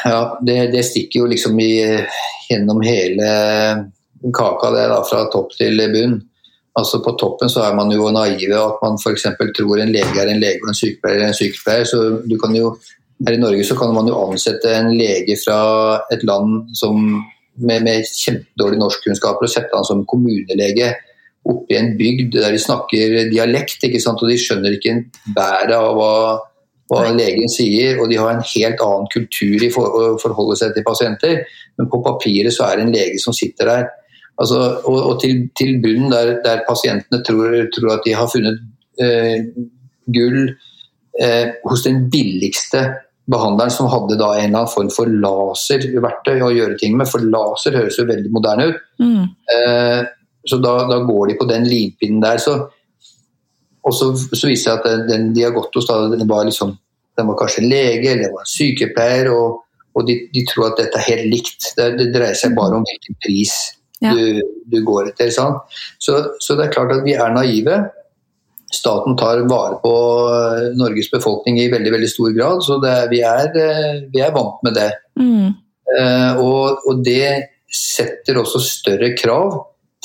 Ja, 0.08 0.38
det, 0.46 0.70
det 0.72 0.86
stikker 0.86 1.24
jo 1.24 1.28
liksom 1.28 1.58
i, 1.60 1.72
gjennom 2.48 2.80
hele 2.80 3.28
kaka, 4.34 4.70
det 4.72 4.86
da, 4.88 5.02
fra 5.04 5.26
topp 5.32 5.52
til 5.58 5.82
bunn. 5.92 6.16
Altså 6.78 7.00
På 7.02 7.16
toppen 7.18 7.50
så 7.50 7.64
er 7.66 7.74
man 7.74 7.90
jo 7.92 8.06
naive, 8.14 8.54
at 8.54 8.78
man 8.84 8.96
f.eks. 9.00 9.26
tror 9.56 9.82
en 9.82 9.92
lege 9.92 10.22
er 10.22 10.30
en 10.30 10.40
lege 10.40 10.62
og 10.62 10.70
en 10.70 10.78
sykepleier 10.78 11.24
er 11.24 11.32
en 11.32 11.36
sykepleier. 11.36 11.84
så 11.84 12.22
du 12.22 12.36
kan 12.38 12.54
jo 12.54 12.76
her 13.26 13.34
i 13.34 13.40
Norge 13.42 13.64
så 13.66 13.74
kan 13.74 13.90
man 13.94 14.06
jo 14.06 14.20
ansette 14.28 14.70
en 14.76 14.92
lege 14.94 15.34
fra 15.42 15.58
et 16.14 16.22
land 16.22 16.70
som, 16.78 17.00
med, 17.58 17.82
med 17.82 18.06
kjempedårlige 18.06 18.82
norskkunnskaper 18.84 19.48
og 19.48 19.50
sette 19.50 19.74
han 19.74 19.88
som 19.88 20.04
kommunelege 20.06 20.92
oppe 21.48 21.74
i 21.74 21.78
en 21.78 21.94
bygd 21.98 22.36
der 22.36 22.52
de 22.54 22.60
snakker 22.62 23.30
dialekt, 23.32 23.82
ikke 23.86 24.00
sant? 24.02 24.22
og 24.22 24.30
de 24.30 24.38
skjønner 24.40 24.76
ikke 24.76 24.96
bæret 25.36 25.74
av 25.76 25.94
hva, 25.96 26.12
hva 26.92 27.06
legen 27.16 27.48
sier. 27.52 28.00
Og 28.02 28.10
de 28.10 28.18
har 28.20 28.34
en 28.34 28.44
helt 28.54 28.84
annen 28.84 29.08
kultur 29.12 29.64
i 29.64 29.70
for, 29.74 29.88
å 29.88 30.18
forholde 30.22 30.58
seg 30.60 30.76
til 30.76 30.86
pasienter. 30.86 31.42
Men 31.78 31.90
på 31.92 32.02
papiret 32.04 32.54
så 32.54 32.68
er 32.68 32.78
det 32.78 32.86
en 32.86 32.94
lege 32.94 33.22
som 33.22 33.36
sitter 33.36 33.72
der. 33.72 33.88
Altså, 34.38 34.60
og, 34.86 34.98
og 35.02 35.18
til, 35.22 35.48
til 35.58 35.80
bunnen 35.82 36.12
der, 36.14 36.36
der 36.44 36.62
pasientene 36.68 37.24
tror, 37.26 37.56
tror, 37.74 37.96
at 37.96 38.04
de 38.06 38.14
har 38.14 38.30
funnet 38.30 38.60
eh, 39.02 39.48
gull 40.14 40.52
eh, 41.18 41.56
hos 41.66 41.82
den 41.86 42.04
billigste 42.12 42.84
behandleren 43.28 43.72
som 43.72 43.90
hadde 43.92 44.16
da 44.20 44.30
en 44.36 44.46
eller 44.46 44.62
annen 44.62 44.70
form 44.72 44.92
for 44.94 45.10
laserverktøy 45.24 46.38
å 46.44 46.52
gjøre 46.54 46.78
ting 46.80 46.94
med. 46.96 47.10
For 47.10 47.24
laser 47.24 47.76
høres 47.76 47.98
jo 47.98 48.06
veldig 48.08 48.30
moderne 48.32 48.70
ut. 48.70 48.78
Mm. 49.02 49.26
Eh, 49.56 50.06
så 50.48 50.58
da, 50.62 50.74
da, 50.88 50.98
går 51.06 51.30
de 51.30 51.38
på 51.38 51.46
den 51.48 51.66
limpinnen 51.68 52.20
der. 52.24 52.40
Så, 52.42 52.56
og 53.84 53.94
så, 53.94 54.10
så 54.16 54.48
viser 54.48 54.50
det 54.50 54.58
seg 54.64 54.76
at 54.78 55.08
den, 55.10 55.32
de 55.36 55.46
har 55.46 55.56
gått 55.56 55.74
hos, 55.78 55.88
da, 55.88 56.00
den 56.12 56.28
var, 56.30 56.46
liksom, 56.48 56.74
den 57.18 57.30
var 57.30 57.38
kanskje 57.40 57.66
lege 57.66 58.14
eller 58.14 58.34
var 58.34 58.48
sykepleier. 58.48 59.30
Og, 59.34 59.60
og 59.98 60.08
de, 60.08 60.20
de, 60.34 60.44
tror 60.48 60.70
at 60.70 60.80
dette 60.82 61.00
er 61.00 61.10
helt 61.12 61.30
likt. 61.32 61.72
Det, 61.76 61.92
det 62.00 62.10
dreier 62.14 62.38
seg 62.38 62.56
bare 62.58 62.80
om 62.80 62.86
hvilken 62.88 63.20
pris 63.24 63.56
Ja. 63.98 64.12
du, 64.14 64.38
du 64.70 64.76
går 64.86 65.08
etter. 65.10 65.30
Sant? 65.34 65.72
Så, 65.98 66.20
så 66.38 66.54
det 66.54 66.68
er 66.68 66.74
klart 66.74 66.92
at 66.94 67.00
vi 67.06 67.16
er 67.18 67.32
naive. 67.34 67.80
Staten 68.70 69.16
tar 69.18 69.40
vare 69.48 69.78
på 69.82 69.92
eh, 70.28 70.66
Norges 70.76 71.08
befolkning 71.10 71.56
i 71.58 71.70
veldig 71.72 71.92
veldig 71.94 72.10
stor 72.12 72.34
grad, 72.36 72.60
så 72.62 72.76
det, 72.82 72.92
vi, 73.10 73.22
er, 73.24 73.48
eh, 73.56 74.02
vi 74.12 74.20
er 74.22 74.34
vant 74.34 74.60
med 74.66 74.76
det. 74.76 74.90
Mm. 75.18 75.56
Uh, 75.88 76.40
og, 76.44 76.82
og 76.84 77.00
det 77.00 77.48
setter 77.72 78.36
også 78.42 78.60
større 78.60 79.14
krav 79.16 79.54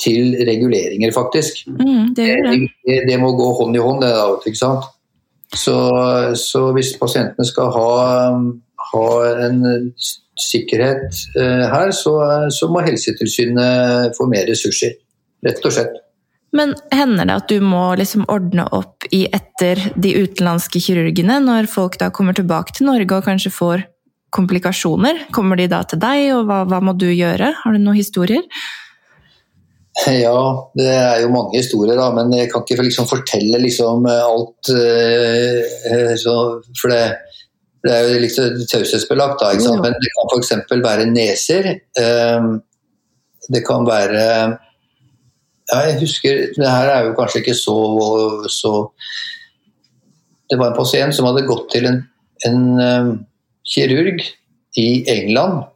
til 0.00 0.34
reguleringer, 0.48 1.12
faktisk. 1.14 1.64
Mm, 1.68 2.14
det 2.16 2.26
det. 2.26 2.58
Det, 2.86 2.98
det 3.08 3.18
må 3.22 3.32
gå 3.38 3.46
hånd 3.60 3.76
i 3.76 3.82
hånd, 3.82 4.02
det 4.02 4.10
da, 4.14 4.26
ikke 4.42 4.58
sant. 4.58 4.90
Så, 5.54 5.74
så 6.34 6.66
hvis 6.74 6.96
pasientene 6.98 7.46
skal 7.46 7.70
ha, 7.76 7.90
ha 8.90 9.06
en 9.46 9.60
sikkerhet 10.40 11.06
eh, 11.38 11.66
her, 11.70 11.92
så, 11.94 12.16
så 12.50 12.70
må 12.72 12.82
Helsetilsynet 12.82 14.16
få 14.18 14.26
mer 14.30 14.48
ressurser. 14.50 14.96
Rett 15.44 15.62
og 15.62 15.76
slett. 15.76 16.00
Men 16.54 16.74
hender 16.94 17.26
det 17.26 17.38
at 17.40 17.50
du 17.50 17.58
må 17.62 17.82
liksom 17.98 18.26
ordne 18.30 18.66
opp 18.76 19.06
i 19.14 19.24
etter 19.26 19.80
de 19.98 20.12
utenlandske 20.22 20.82
kirurgene, 20.82 21.40
når 21.42 21.66
folk 21.70 21.98
da 21.98 22.12
kommer 22.14 22.36
tilbake 22.36 22.76
til 22.76 22.88
Norge 22.88 23.10
og 23.18 23.26
kanskje 23.26 23.50
får 23.54 23.82
komplikasjoner? 24.34 25.26
Kommer 25.34 25.58
de 25.58 25.66
da 25.70 25.82
til 25.86 26.00
deg, 26.02 26.28
og 26.36 26.46
hva, 26.48 26.62
hva 26.70 26.80
må 26.82 26.94
du 26.98 27.08
gjøre? 27.10 27.52
Har 27.60 27.74
du 27.74 27.82
noen 27.82 27.98
historier? 27.98 28.42
Ja, 30.24 30.38
det 30.74 30.88
er 30.90 31.22
jo 31.22 31.30
mange 31.30 31.58
historier, 31.60 31.96
da, 31.98 32.08
men 32.14 32.32
jeg 32.34 32.50
kan 32.50 32.64
ikke 32.64 32.82
liksom 32.82 33.06
fortelle 33.10 33.60
liksom 33.62 34.06
alt 34.10 34.70
eh, 34.74 36.14
så, 36.18 36.34
For 36.80 36.90
det, 36.90 37.02
det, 37.84 37.92
er 37.94 38.08
jo 38.08 38.22
litt 38.24 38.70
taushetsbelagt, 38.70 39.38
da. 39.42 39.52
Ikke 39.54 39.68
sant? 39.68 39.82
Men 39.84 39.94
det 40.00 40.12
kan 40.16 40.32
f.eks. 40.32 40.54
være 40.84 41.10
neser. 41.12 41.70
Eh, 42.00 42.48
det 43.54 43.64
kan 43.66 43.86
være 43.86 44.22
Ja, 45.68 45.78
jeg 45.84 45.98
husker 46.00 46.38
Det 46.56 46.64
her 46.64 46.88
er 46.88 47.02
jo 47.04 47.16
kanskje 47.18 47.42
ikke 47.42 47.54
så, 47.56 47.74
så 48.48 48.70
Det 50.48 50.56
var 50.56 50.70
en 50.70 50.78
pasient 50.78 51.12
som 51.16 51.28
hadde 51.28 51.44
gått 51.44 51.66
til 51.74 51.84
en, 51.90 51.98
en 52.48 52.62
kirurg 53.68 54.24
i 54.80 54.88
England 55.12 55.66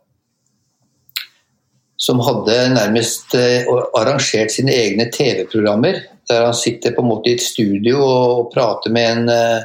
som 1.99 2.21
hadde 2.23 2.55
nærmest 2.77 3.35
eh, 3.35 3.67
arrangert 3.99 4.53
sine 4.55 4.75
egne 4.75 5.09
TV-programmer. 5.11 5.99
Der 6.31 6.45
han 6.47 6.55
sitter 6.55 6.95
på 6.95 7.03
en 7.03 7.11
måte 7.11 7.33
i 7.33 7.35
et 7.35 7.43
studio 7.43 7.99
og, 8.05 8.51
prater 8.53 8.95
med 8.95 9.09
en, 9.17 9.31
eh, 9.35 9.65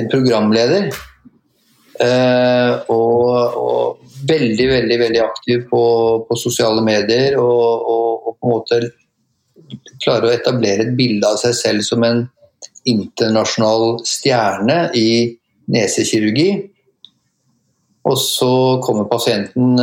en 0.00 0.10
programleder. 0.10 0.88
Eh, 2.02 2.72
og, 2.90 3.60
og, 3.60 4.00
veldig, 4.24 4.66
veldig 4.70 4.96
veldig 4.98 5.20
aktiv 5.20 5.66
på, 5.70 5.84
på 6.26 6.36
sosiale 6.40 6.82
medier. 6.82 7.38
Og, 7.38 7.86
og, 7.94 8.26
og, 8.26 8.36
på 8.40 8.48
en 8.48 8.54
måte 8.56 8.80
klarer 10.02 10.26
å 10.26 10.34
etablere 10.34 10.88
et 10.88 10.94
bilde 10.98 11.28
av 11.28 11.38
seg 11.38 11.54
selv 11.54 11.86
som 11.86 12.02
en 12.02 12.24
internasjonal 12.88 14.00
stjerne 14.08 14.88
i 14.98 15.08
nesekirurgi. 15.70 16.48
Og 18.10 18.18
så 18.20 18.54
kommer 18.84 19.06
pasienten 19.08 19.78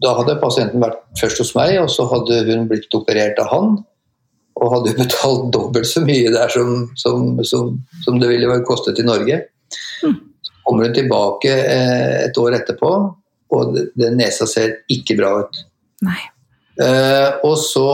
da 0.00 0.14
hadde 0.16 0.38
pasienten 0.40 0.82
vært 0.82 1.00
først 1.20 1.42
hos 1.42 1.52
meg, 1.56 1.76
og 1.82 1.90
så 1.92 2.06
hadde 2.08 2.42
hun 2.48 2.66
blitt 2.70 2.92
operert 2.96 3.40
av 3.42 3.50
han. 3.52 3.78
Og 4.60 4.74
hadde 4.74 4.96
betalt 4.98 5.48
dobbelt 5.54 5.88
så 5.88 6.02
mye 6.04 6.32
der 6.32 6.52
som, 6.52 6.90
som, 6.98 7.38
som, 7.48 7.76
som 8.04 8.18
det 8.20 8.28
ville 8.32 8.60
kostet 8.68 9.00
i 9.00 9.06
Norge. 9.06 9.42
Mm. 10.04 10.18
Så 10.44 10.56
kommer 10.66 10.88
hun 10.88 10.96
tilbake 10.96 11.52
eh, 11.52 12.16
et 12.26 12.40
år 12.40 12.58
etterpå, 12.60 12.90
og 13.50 13.78
den 13.98 14.18
nesa 14.20 14.48
ser 14.48 14.80
ikke 14.92 15.16
bra 15.20 15.32
ut. 15.44 15.62
Nei. 16.06 16.20
Eh, 16.80 17.40
og 17.44 17.56
så, 17.60 17.88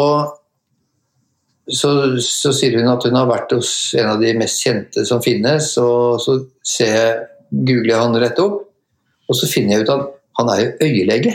så, 1.66 1.92
så 2.22 2.52
sier 2.54 2.78
hun 2.78 2.90
at 2.92 3.06
hun 3.06 3.18
har 3.18 3.30
vært 3.30 3.54
hos 3.56 3.70
en 3.98 4.12
av 4.14 4.22
de 4.22 4.34
mest 4.38 4.62
kjente 4.62 5.06
som 5.08 5.22
finnes, 5.24 5.72
og 5.82 6.20
så 6.22 6.38
ser 6.66 6.94
jeg, 6.94 7.16
googler 7.50 7.94
jeg 7.94 8.04
han 8.04 8.20
rett 8.22 8.42
opp, 8.42 8.62
og 9.26 9.38
så 9.38 9.50
finner 9.50 9.76
jeg 9.76 9.86
ut 9.86 9.94
at 9.96 10.14
han 10.38 10.52
er 10.52 10.62
jo 10.62 10.72
øyelege. 10.86 11.34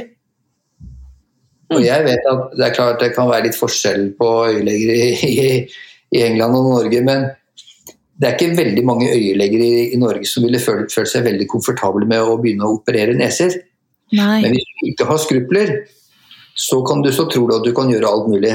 Og 1.72 1.84
jeg 1.86 2.06
vet 2.08 2.32
at 2.32 2.56
det 2.58 2.66
er 2.68 2.76
klart 2.76 3.04
det 3.04 3.14
kan 3.16 3.30
være 3.30 3.48
litt 3.48 3.58
forskjell 3.58 4.10
på 4.20 4.32
øyeleger 4.52 4.92
i, 4.96 5.46
i, 6.12 6.24
England 6.26 6.58
og 6.58 6.68
Norge, 6.68 7.04
men 7.08 7.30
det 8.22 8.28
er 8.28 8.36
ikke 8.36 8.58
veldig 8.58 8.84
mange 8.86 9.08
øyeleger 9.10 9.64
i, 9.66 9.74
i 9.96 10.00
Norge 10.00 10.28
som 10.30 10.46
ville 10.46 10.60
følt, 10.62 10.92
følt, 10.94 11.10
seg 11.10 11.26
veldig 11.26 11.48
komfortable 11.50 12.06
med 12.10 12.22
å 12.22 12.36
begynne 12.42 12.68
å 12.68 12.76
operere 12.78 13.16
neser. 13.18 13.56
Nei. 14.12 14.42
Men 14.44 14.58
hvis 14.58 14.68
du 14.68 14.92
ikke 14.92 15.08
har 15.10 15.22
skrupler, 15.24 15.72
så, 16.54 16.82
kan 16.86 17.02
du, 17.02 17.10
så 17.16 17.26
tro 17.32 17.48
at 17.56 17.66
du 17.66 17.72
kan 17.74 17.90
gjøre 17.90 18.12
alt 18.12 18.30
mulig. 18.30 18.54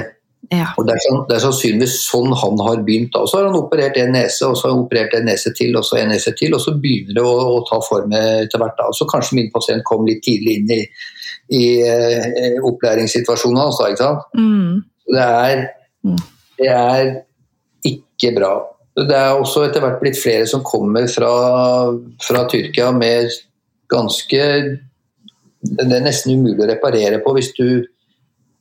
Ja. 0.53 0.69
Og 0.79 0.87
det 0.87 0.95
er, 0.95 1.03
sånn, 1.03 1.23
det 1.27 1.37
er 1.37 1.43
sannsynligvis 1.43 1.95
sånn 2.07 2.35
han 2.39 2.61
har 2.63 2.83
begynt. 2.87 3.17
Og 3.19 3.27
Så 3.27 3.41
har 3.41 3.49
han 3.49 3.59
operert 3.59 3.97
en 3.99 4.13
nese, 4.15 4.47
og 4.47 4.55
så 4.55 4.69
har 4.69 4.77
han 4.77 4.85
operert 4.85 5.17
en 5.19 5.27
nese 5.27 5.51
til, 5.59 5.75
og 5.79 5.87
så 5.87 5.99
en 5.99 6.13
nese 6.15 6.33
til, 6.39 6.55
og 6.55 6.63
så 6.63 6.77
begynner 6.79 7.17
det 7.19 7.25
å, 7.25 7.35
å 7.57 7.63
ta 7.67 7.81
form 7.83 8.15
etter 8.15 8.63
hvert. 8.63 8.77
da. 8.79 8.93
Så 8.95 9.09
kanskje 9.11 9.41
min 9.41 9.51
pasient 9.55 9.87
kom 9.89 10.07
litt 10.07 10.23
tidlig 10.27 10.61
inn 10.61 10.75
i, 10.77 10.81
i 11.53 11.65
eh, 11.87 12.57
opplæringssituasjonen 12.65 13.61
hans. 13.61 13.81
ikke 13.87 14.03
sant? 14.03 14.25
Mm. 14.35 14.83
Det 15.13 15.23
er, 15.23 15.67
Mm. 16.07 16.19
det 16.59 16.69
er 16.71 17.13
ikke 17.85 18.35
bra. 18.37 18.53
Det 18.97 19.13
er 19.17 19.35
også 19.37 19.65
etter 19.67 19.83
hvert 19.83 20.01
blitt 20.01 20.19
flere 20.19 20.47
som 20.47 20.63
kommer 20.65 21.07
fra, 21.11 21.31
fra 22.23 22.45
Tyrkia 22.49 22.93
med 22.97 23.29
ganske 23.91 24.43
Det 25.67 25.83
er 25.83 26.05
nesten 26.05 26.39
umulig 26.39 26.63
å 26.63 26.69
reparere 26.71 27.19
på 27.25 27.33
hvis 27.35 27.51
du, 27.59 27.83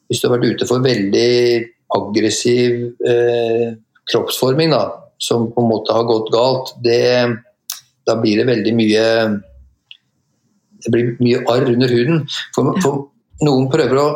hvis 0.10 0.22
du 0.22 0.28
har 0.28 0.38
vært 0.40 0.56
ute 0.56 0.68
for 0.68 0.82
veldig 0.82 1.66
aggressiv 1.94 2.96
eh, 3.06 3.76
kroppsforming, 4.10 4.72
da, 4.74 4.88
som 5.22 5.52
på 5.54 5.62
en 5.62 5.70
måte 5.70 5.94
har 5.94 6.08
gått 6.10 6.32
galt. 6.34 6.74
Det, 6.82 7.30
da 8.08 8.16
blir 8.22 8.42
det 8.42 8.48
veldig 8.50 8.74
mye 8.78 9.06
Det 10.86 10.94
blir 10.94 11.16
mye 11.20 11.42
arr 11.52 11.68
under 11.74 11.92
huden. 11.92 12.24
For, 12.56 12.76
for 12.84 13.46
noen 13.46 13.68
prøver 13.72 14.02
å, 14.02 14.08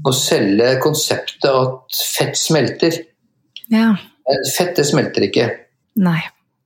å, 0.00 0.14
selge 0.16 0.76
konseptet 0.84 1.50
at 1.50 1.98
fett 2.14 2.38
smelter. 2.38 3.00
Ja. 3.72 3.92
Fett 4.54 4.78
det 4.78 4.86
smelter 4.88 5.26
ikke. 5.26 5.50
Nei. 6.00 6.20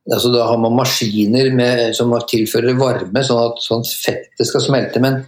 Altså, 0.09 0.31
da 0.33 0.47
har 0.49 0.61
man 0.61 0.77
maskiner 0.79 1.51
med, 1.53 1.83
som 1.97 2.15
tilfører 2.31 2.79
varme, 2.79 3.25
sånn 3.25 3.43
at 3.51 3.59
sånn 3.61 3.85
fettet 3.85 4.49
skal 4.49 4.65
smelte. 4.65 5.03
Men 5.05 5.21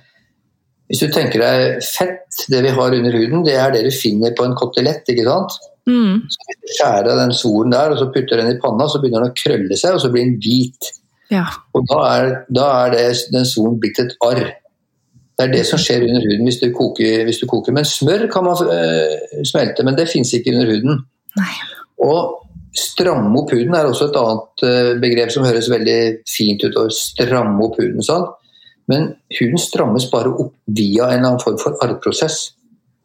hvis 0.90 1.02
du 1.04 1.10
tenker 1.12 1.42
deg 1.42 1.82
fett, 1.84 2.46
det 2.50 2.62
vi 2.64 2.72
har 2.76 2.96
under 2.96 3.18
huden, 3.18 3.44
det 3.46 3.58
er 3.60 3.74
det 3.74 3.84
du 3.86 3.92
finner 3.94 4.32
på 4.36 4.46
en 4.46 4.56
kotelett. 4.58 5.04
ikke 5.12 5.26
sant? 5.28 5.58
Mm. 5.90 6.24
Så 6.30 6.56
skjærer 6.78 7.18
den 7.18 7.34
solen 7.36 7.74
der, 7.74 7.92
og 7.92 8.00
så 8.00 8.08
putter 8.14 8.40
den 8.40 8.54
i 8.54 8.58
panna, 8.62 8.88
så 8.88 9.02
begynner 9.02 9.26
den 9.26 9.34
å 9.34 9.38
krølle 9.38 9.78
seg, 9.78 9.96
og 9.96 10.02
så 10.02 10.10
blir 10.12 10.26
den 10.26 10.40
hvit. 10.42 10.90
Ja. 11.30 11.46
Og 11.74 11.86
da 11.90 12.00
er, 12.08 12.32
da 12.50 12.66
er 12.84 12.96
det, 12.96 13.04
den 13.32 13.46
solen 13.46 13.78
blitt 13.80 14.00
et 14.02 14.16
arr. 14.26 14.42
Det 15.38 15.46
er 15.46 15.52
det 15.54 15.62
som 15.68 15.80
skjer 15.80 16.04
under 16.04 16.24
huden 16.26 16.44
hvis 16.48 16.60
du 16.60 16.68
koker. 16.74 17.24
Hvis 17.24 17.40
du 17.40 17.46
koker. 17.48 17.72
Men 17.72 17.86
smør 17.88 18.26
kan 18.32 18.44
man 18.44 18.60
øh, 18.74 19.44
smelte, 19.48 19.86
men 19.86 19.96
det 19.96 20.10
fins 20.10 20.32
ikke 20.36 20.52
under 20.52 20.68
huden. 20.74 21.00
Nei. 21.38 21.54
Og 22.04 22.50
stramme 22.76 23.32
opp 23.40 23.54
huden 23.54 23.74
er 23.74 23.88
også 23.88 24.10
et 24.10 24.18
annet 24.20 24.66
øh, 24.68 24.92
begrep 25.00 25.32
som 25.32 25.46
høres 25.46 25.70
veldig 25.72 25.98
fint 26.28 26.66
ut. 26.66 26.76
å 26.76 26.86
stramme 26.94 27.64
opp 27.66 27.80
huden 27.80 28.04
sånn. 28.04 28.28
Men 28.90 29.12
huden 29.38 29.60
strammes 29.62 30.08
bare 30.10 30.32
opp 30.34 30.56
via 30.66 31.08
en 31.08 31.20
eller 31.20 31.28
annen 31.32 31.44
form 31.44 31.58
for 31.62 31.78
arrprosess. 31.84 32.50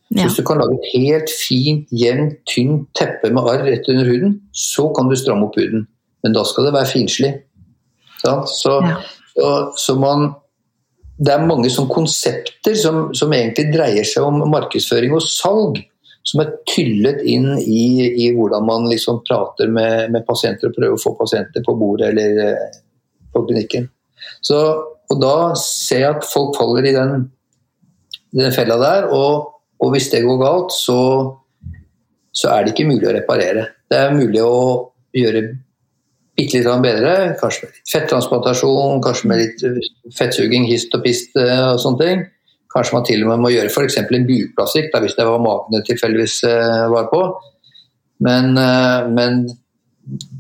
Så 0.10 0.22
Hvis 0.22 0.38
du 0.38 0.44
kan 0.46 0.60
lage 0.62 0.78
et 0.78 0.92
helt 0.94 1.32
fint, 1.34 1.88
jevnt, 1.90 2.38
tynt 2.50 2.90
teppe 2.98 3.32
med 3.34 3.48
arr 3.50 3.66
rett 3.66 3.88
under 3.90 4.06
huden, 4.06 4.36
så 4.54 4.92
kan 4.94 5.10
du 5.10 5.16
stramme 5.18 5.48
opp 5.48 5.58
huden. 5.58 5.88
Men 6.24 6.34
da 6.34 6.44
skal 6.46 6.68
det 6.68 6.74
være 6.76 6.92
finslig. 6.94 7.32
Så, 8.50 8.80
Ja. 8.86 8.98
så, 9.36 9.52
så 9.78 9.96
man 10.00 10.34
Det 11.16 11.32
er 11.32 11.46
mange 11.48 11.70
sånne 11.72 11.94
konsepter 11.96 12.74
som, 12.76 13.14
som 13.16 13.32
egentlig 13.32 13.70
dreier 13.72 14.04
seg 14.04 14.26
om 14.28 14.42
markedsføring 14.52 15.14
og 15.16 15.24
salg, 15.24 15.78
som 16.28 16.42
er 16.44 16.50
tyllet 16.68 17.22
inn 17.24 17.54
i, 17.62 18.10
i 18.26 18.26
hvordan 18.36 18.66
man 18.68 18.90
liksom 18.92 19.22
prater 19.24 19.72
med, 19.72 20.12
med 20.12 20.26
pasienter 20.28 20.68
og 20.68 20.76
prøver 20.76 20.98
å 20.98 21.00
få 21.00 21.14
pasienter 21.16 21.64
på 21.64 21.78
bordet 21.80 22.10
eller 22.12 22.42
eh, 22.50 22.76
på 23.32 23.46
klinikken. 23.48 23.88
Så, 24.44 24.60
og 25.08 25.22
da 25.22 25.54
ser 25.56 26.04
jeg 26.04 26.18
at 26.18 26.28
folk 26.28 26.58
faller 26.60 26.90
i 26.90 26.96
den, 26.98 27.30
den 28.36 28.52
fella 28.52 28.76
der, 28.82 29.08
og, 29.16 29.62
og 29.80 29.96
hvis 29.96 30.10
det 30.12 30.26
går 30.26 30.42
galt, 30.42 30.76
så, 30.76 31.00
så 32.36 32.52
er 32.52 32.66
det 32.66 32.76
ikke 32.76 32.90
mulig 32.92 33.08
å 33.08 33.16
reparere. 33.16 33.70
Det 33.88 34.02
er 34.04 34.18
mulig 34.20 34.44
å 34.44 34.92
gjøre 35.16 35.48
bitte 36.36 36.60
litt 36.60 36.84
bedre, 36.84 37.16
kanskje 37.40 37.66
med 37.66 37.74
litt 37.74 37.92
fettransplantasjon, 37.92 39.02
kanskje 39.04 39.32
med 39.32 39.42
litt 39.42 39.66
eh, 39.66 39.90
fettsuging, 40.18 40.68
hist 40.70 40.96
og 40.96 41.04
pist 41.06 41.36
eh, 41.40 41.68
og 41.72 41.82
sånne 41.82 42.02
ting. 42.02 42.24
Kanskje 42.76 42.98
man 42.98 43.06
til 43.08 43.24
og 43.24 43.32
med 43.32 43.44
må 43.44 43.52
gjøre 43.54 43.72
f.eks. 43.72 44.02
en 44.04 44.28
bukplastikk, 44.28 44.96
hvis 45.04 45.16
det 45.16 45.28
var 45.28 45.44
magen 45.44 45.78
det 45.78 45.86
tilfeldigvis 45.88 46.42
eh, 46.50 46.88
var 46.92 47.08
på. 47.12 47.22
Men, 48.26 48.54
men 49.12 49.42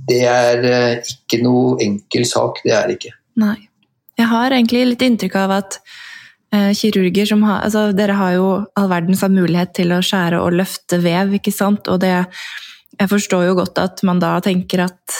det 0.07 0.21
er 0.31 0.61
ikke 1.01 1.41
noe 1.43 1.73
enkel 1.83 2.23
sak, 2.27 2.61
det 2.63 2.71
er 2.71 2.87
det 2.87 2.95
ikke. 2.95 3.11
Nei. 3.41 3.57
Jeg 4.15 4.29
har 4.31 4.53
egentlig 4.55 4.85
litt 4.93 5.03
inntrykk 5.03 5.35
av 5.41 5.53
at 5.57 5.77
kirurger 6.79 7.27
som 7.27 7.41
har 7.43 7.65
altså 7.65 7.89
Dere 7.91 8.15
har 8.15 8.37
jo 8.37 8.45
all 8.79 8.87
verdens 8.87 9.25
mulighet 9.27 9.73
til 9.75 9.91
å 9.91 9.99
skjære 9.99 10.39
og 10.39 10.55
løfte 10.55 11.01
vev, 11.03 11.33
ikke 11.41 11.51
sant? 11.51 11.89
Og 11.91 11.99
det 11.99 12.13
Jeg 12.95 13.11
forstår 13.11 13.49
jo 13.49 13.57
godt 13.59 13.81
at 13.83 14.05
man 14.07 14.23
da 14.23 14.37
tenker 14.39 14.85
at 14.85 15.17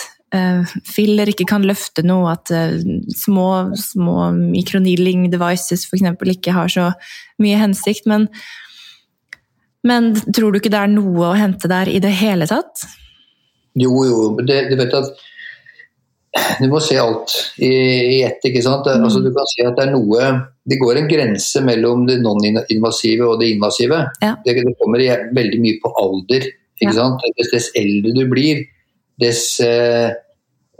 filler 0.86 1.30
ikke 1.32 1.46
kan 1.48 1.64
løfte 1.66 2.04
noe, 2.06 2.32
at 2.36 2.52
eh, 2.54 2.76
små, 3.16 3.48
små 3.78 4.30
microneedling 4.36 5.28
devices 5.32 5.86
f.eks. 5.88 6.06
ikke 6.36 6.54
har 6.56 6.68
så 6.72 6.90
mye 7.42 7.58
hensikt, 7.60 8.06
men 8.10 8.28
men 9.86 10.14
tror 10.34 10.50
du 10.50 10.58
ikke 10.58 10.72
det 10.72 10.80
er 10.82 10.90
noe 10.90 11.28
å 11.28 11.36
hente 11.38 11.68
der 11.70 11.86
i 11.86 12.00
det 12.02 12.10
hele 12.18 12.48
tatt? 12.50 12.82
Jo, 13.78 13.92
jo, 14.08 14.16
det, 14.42 14.64
du 14.72 14.74
vet 14.80 14.94
at 14.98 15.12
du 16.60 16.66
må 16.68 16.80
se 16.84 16.96
alt 17.00 17.32
i, 17.62 17.70
i 17.70 18.16
ett. 18.26 18.42
ikke 18.44 18.64
sant? 18.64 18.82
Det, 18.84 18.96
altså, 18.98 19.22
du 19.24 19.30
kan 19.32 19.46
si 19.52 19.62
at 19.64 19.76
det 19.78 19.86
er 19.86 19.92
noe 19.94 20.26
Det 20.68 20.76
går 20.82 20.98
en 21.00 21.06
grense 21.08 21.62
mellom 21.64 22.02
det 22.08 22.18
non-invasive 22.24 23.28
og 23.30 23.38
det 23.40 23.52
invasive. 23.54 24.02
Ja. 24.24 24.34
Det, 24.44 24.56
det 24.66 24.74
kommer 24.80 25.00
veldig 25.38 25.60
mye 25.62 25.78
på 25.84 25.92
alder. 26.02 26.48
ikke 26.80 26.90
Ja. 26.90 26.96
sant? 26.98 27.22
Dess, 27.38 27.52
dess 27.54 27.70
eldre 27.78 28.12
du 28.16 28.24
blir, 28.28 28.64
dess 29.22 29.60
eh, 29.64 30.10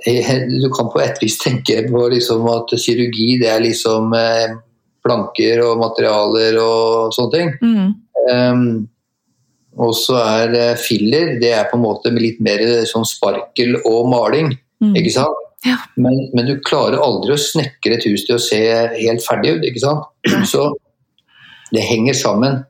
Du 0.05 0.69
kan 0.75 0.91
på 0.93 1.01
et 1.01 1.23
vis 1.23 1.39
tenke 1.41 1.81
på 1.89 2.03
liksom 2.13 2.45
at 2.53 2.75
kirurgi 2.83 3.39
det 3.41 3.49
er 3.49 3.63
liksom 3.65 4.13
eh, 4.17 4.59
planker 5.07 5.63
og 5.65 5.81
materialer 5.81 6.59
og 6.61 7.15
sånne 7.17 7.33
ting. 7.33 7.55
Mm. 7.63 7.89
Um, 8.27 8.69
og 9.77 9.93
så 9.97 10.19
er 10.21 10.55
eh, 10.57 10.79
filler 10.81 11.37
det 11.41 11.53
er 11.55 11.69
på 11.71 11.79
en 11.79 11.85
måte 11.85 12.13
litt 12.15 12.41
mer 12.45 12.63
sånn 12.89 13.07
sparkel 13.09 13.79
og 13.85 14.09
maling. 14.13 14.55
Mm. 14.85 14.95
ikke 15.01 15.15
sant? 15.15 15.43
Ja. 15.67 15.79
Men, 15.97 16.19
men 16.37 16.49
du 16.49 16.59
klarer 16.65 17.01
aldri 17.03 17.35
å 17.35 17.41
snekre 17.41 17.97
et 17.97 18.07
hus 18.07 18.27
til 18.27 18.37
å 18.37 18.43
se 18.43 18.61
helt 19.01 19.25
ferdig 19.25 19.57
ut. 19.57 19.67
ikke 19.67 19.83
sant? 19.83 20.05
Så 20.53 20.69
det 21.73 21.85
henger 21.87 22.17
sammen. 22.17 22.61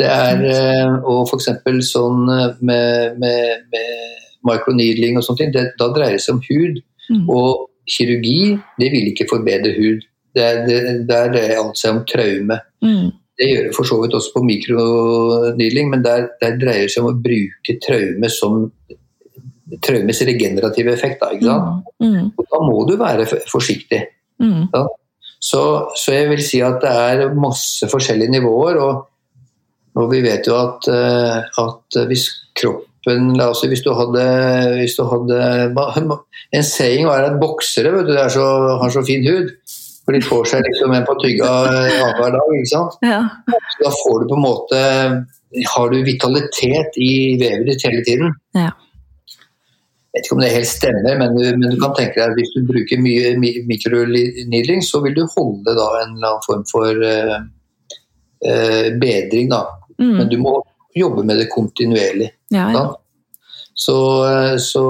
Det 0.00 0.08
er 0.08 0.44
eh, 0.48 0.94
Og 1.04 1.28
f.eks. 1.28 1.50
sånn 1.90 2.24
eh, 2.32 2.54
med, 2.64 3.18
med, 3.20 3.66
med 3.72 4.29
microneedling 4.46 5.18
og 5.18 5.26
sånne 5.26 5.42
ting, 5.42 5.52
det, 5.56 5.66
da 5.80 5.90
dreier 5.94 6.16
det 6.18 6.24
seg 6.24 6.38
om 6.38 6.44
hud. 6.46 6.80
Mm. 7.10 7.24
Og 7.34 7.66
kirurgi 7.90 8.54
det 8.78 8.90
vil 8.92 9.10
ikke 9.10 9.28
forbedre 9.30 9.72
hud. 9.76 10.04
Det, 10.36 10.44
er- 10.44 10.62
det, 10.68 10.80
der 11.08 11.32
dreier 11.32 11.58
alt 11.62 11.80
seg 11.80 11.96
om 11.96 12.04
traume. 12.08 12.60
Mm. 12.84 13.08
Det 13.40 13.48
gjør 13.48 13.66
det 13.66 13.74
for 13.76 13.88
så 13.88 13.96
vidt 14.02 14.14
også 14.18 14.34
på 14.34 14.42
mikroneedling, 14.44 15.90
men 15.90 16.02
der, 16.04 16.26
der 16.42 16.58
dreier 16.60 16.84
det 16.86 16.92
seg 16.92 17.06
om 17.06 17.14
å 17.14 17.22
bruke 17.24 17.76
traume 17.86 18.28
som 18.32 18.66
traumes 19.86 20.20
regenerative 20.26 20.92
effekt. 20.92 21.22
Da, 21.22 21.30
ikke 21.34 21.48
sant? 21.48 21.92
Mm. 22.02 22.32
Og 22.36 22.48
da 22.50 22.60
må 22.66 22.82
du 22.88 22.96
være 23.00 23.26
forsiktig. 23.48 24.02
Mm. 24.42 24.66
Så, 25.40 25.62
så 25.96 26.12
jeg 26.12 26.28
vil 26.34 26.42
si 26.44 26.60
at 26.64 26.82
det 26.82 26.90
er 26.92 27.34
masse 27.38 27.88
forskjellige 27.88 28.34
nivåer, 28.34 28.76
og, 28.84 29.06
og 29.96 30.10
vi 30.12 30.20
vet 30.26 30.46
jo 30.50 30.58
at, 30.58 30.90
eh, 30.92 31.62
at 31.64 32.00
hvis 32.10 32.26
kroppen 33.00 33.36
la 33.36 33.50
oss 33.50 33.60
si, 33.62 33.68
hvis 33.68 33.84
du 33.84 33.92
hadde, 33.94 34.24
hvis 34.78 34.96
du 34.96 35.04
hadde 35.04 36.18
En 36.52 36.64
saying 36.64 37.06
er 37.06 37.30
at 37.30 37.40
boksere 37.40 37.92
vet 37.94 38.06
du, 38.06 38.16
så, 38.30 38.44
har 38.80 38.90
så 38.90 39.02
fin 39.06 39.24
hud. 39.26 39.50
For 40.04 40.16
de 40.16 40.20
får 40.24 40.44
seg 40.48 40.62
liksom 40.64 40.92
en 40.92 41.06
på 41.06 41.14
tygga 41.22 41.48
hver 42.18 42.32
dag. 42.34 42.54
ikke 42.56 42.70
sant? 42.70 42.96
Ja. 43.04 43.22
Så 43.46 43.84
da 43.84 43.90
får 43.94 44.20
du 44.20 44.28
på 44.30 44.38
en 44.38 44.46
måte 44.46 44.78
Har 45.74 45.90
du 45.90 46.02
vitalitet 46.04 46.96
i 46.96 47.36
vevet 47.38 47.66
ditt 47.66 47.84
hele 47.84 48.04
tiden. 48.06 48.32
Ja. 48.54 48.70
Jeg 50.10 50.18
vet 50.18 50.26
ikke 50.26 50.34
om 50.34 50.42
det 50.42 50.50
helt 50.50 50.66
stemmer, 50.66 51.18
men 51.18 51.36
du, 51.36 51.42
men 51.54 51.70
du 51.70 51.76
kan 51.78 51.92
tenke 51.94 52.18
deg 52.18 52.32
at 52.32 52.38
hvis 52.38 52.50
du 52.56 52.64
bruker 52.66 52.98
mye 52.98 53.36
mikronidling, 53.38 54.82
så 54.82 54.98
vil 55.04 55.14
du 55.14 55.22
holde 55.36 55.74
da 55.78 55.86
en 56.00 56.16
eller 56.16 56.32
annen 56.32 56.42
form 56.42 56.64
for 56.66 56.98
uh, 56.98 57.36
uh, 58.42 58.88
bedring. 58.98 59.52
da. 59.52 59.60
Mm. 60.02 60.16
Men 60.16 60.32
du 60.32 60.36
må 60.42 60.56
jobbe 60.96 61.24
med 61.24 61.38
det 61.38 61.48
kontinuerlig. 61.52 62.32
ja, 62.50 62.70
ja. 62.72 62.88
Så, 63.80 63.94
eh, 64.28 64.56
så, 64.60 64.80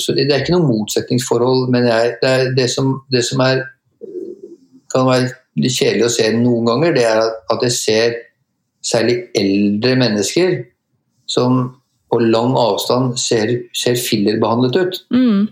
så 0.00 0.12
det 0.16 0.30
er 0.32 0.40
ikke 0.40 0.54
noe 0.54 0.64
motsetningsforhold, 0.70 1.66
men 1.70 1.84
jeg, 1.84 2.14
det, 2.22 2.30
er 2.30 2.52
det, 2.56 2.70
som, 2.72 2.94
det 3.12 3.20
som 3.26 3.42
er 3.44 3.58
kan 4.92 5.04
være 5.08 5.26
litt 5.60 5.74
kjedelig 5.76 6.06
å 6.06 6.12
se 6.14 6.30
noen 6.32 6.64
ganger, 6.70 6.94
det 6.96 7.04
er 7.04 7.20
at- 7.26 7.42
at 7.52 7.62
jeg 7.66 7.72
ser 7.72 8.14
særlig 8.86 9.18
eldre 9.36 9.96
mennesker 10.00 10.64
som 11.26 11.74
på 12.12 12.20
lang 12.22 12.54
avstand 12.56 13.18
ser, 13.18 13.52
ser 13.74 13.96
fillerbehandlet 14.00 14.76
ut. 14.76 14.98
Mm. 15.12 15.48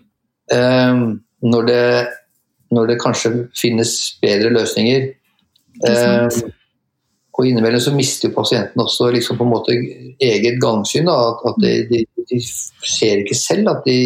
Um, 0.55 1.21
når, 1.43 1.67
det, 1.67 2.07
når 2.71 2.87
det 2.87 3.01
kanskje 3.03 3.49
finnes 3.61 4.19
bedre 4.23 4.53
løsninger. 4.55 5.11
Ikke 5.83 5.97
sant. 5.99 6.45
Eh, 6.45 6.51
og 7.35 7.49
innimellom 7.49 7.83
så 7.83 7.93
mister 7.95 8.29
jo 8.29 8.37
pasienten 8.37 8.83
også 8.83 9.09
liksom 9.15 9.39
på 9.39 9.47
en 9.47 9.51
måte 9.51 9.75
eget 10.23 10.61
gangsyn. 10.63 11.09
At, 11.11 11.43
at 11.51 11.57
de, 11.63 11.73
de, 11.89 12.05
de 12.31 12.39
ser 12.43 13.25
ikke 13.25 13.39
selv 13.39 13.73
at 13.73 13.83
de, 13.89 13.99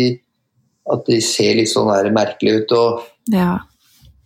at 0.94 1.04
de 1.08 1.18
ser 1.24 1.58
litt 1.58 1.68
sånn 1.68 1.90
merkelig 2.16 2.62
ut. 2.62 2.72
Og, 2.78 3.04
ja. 3.34 3.50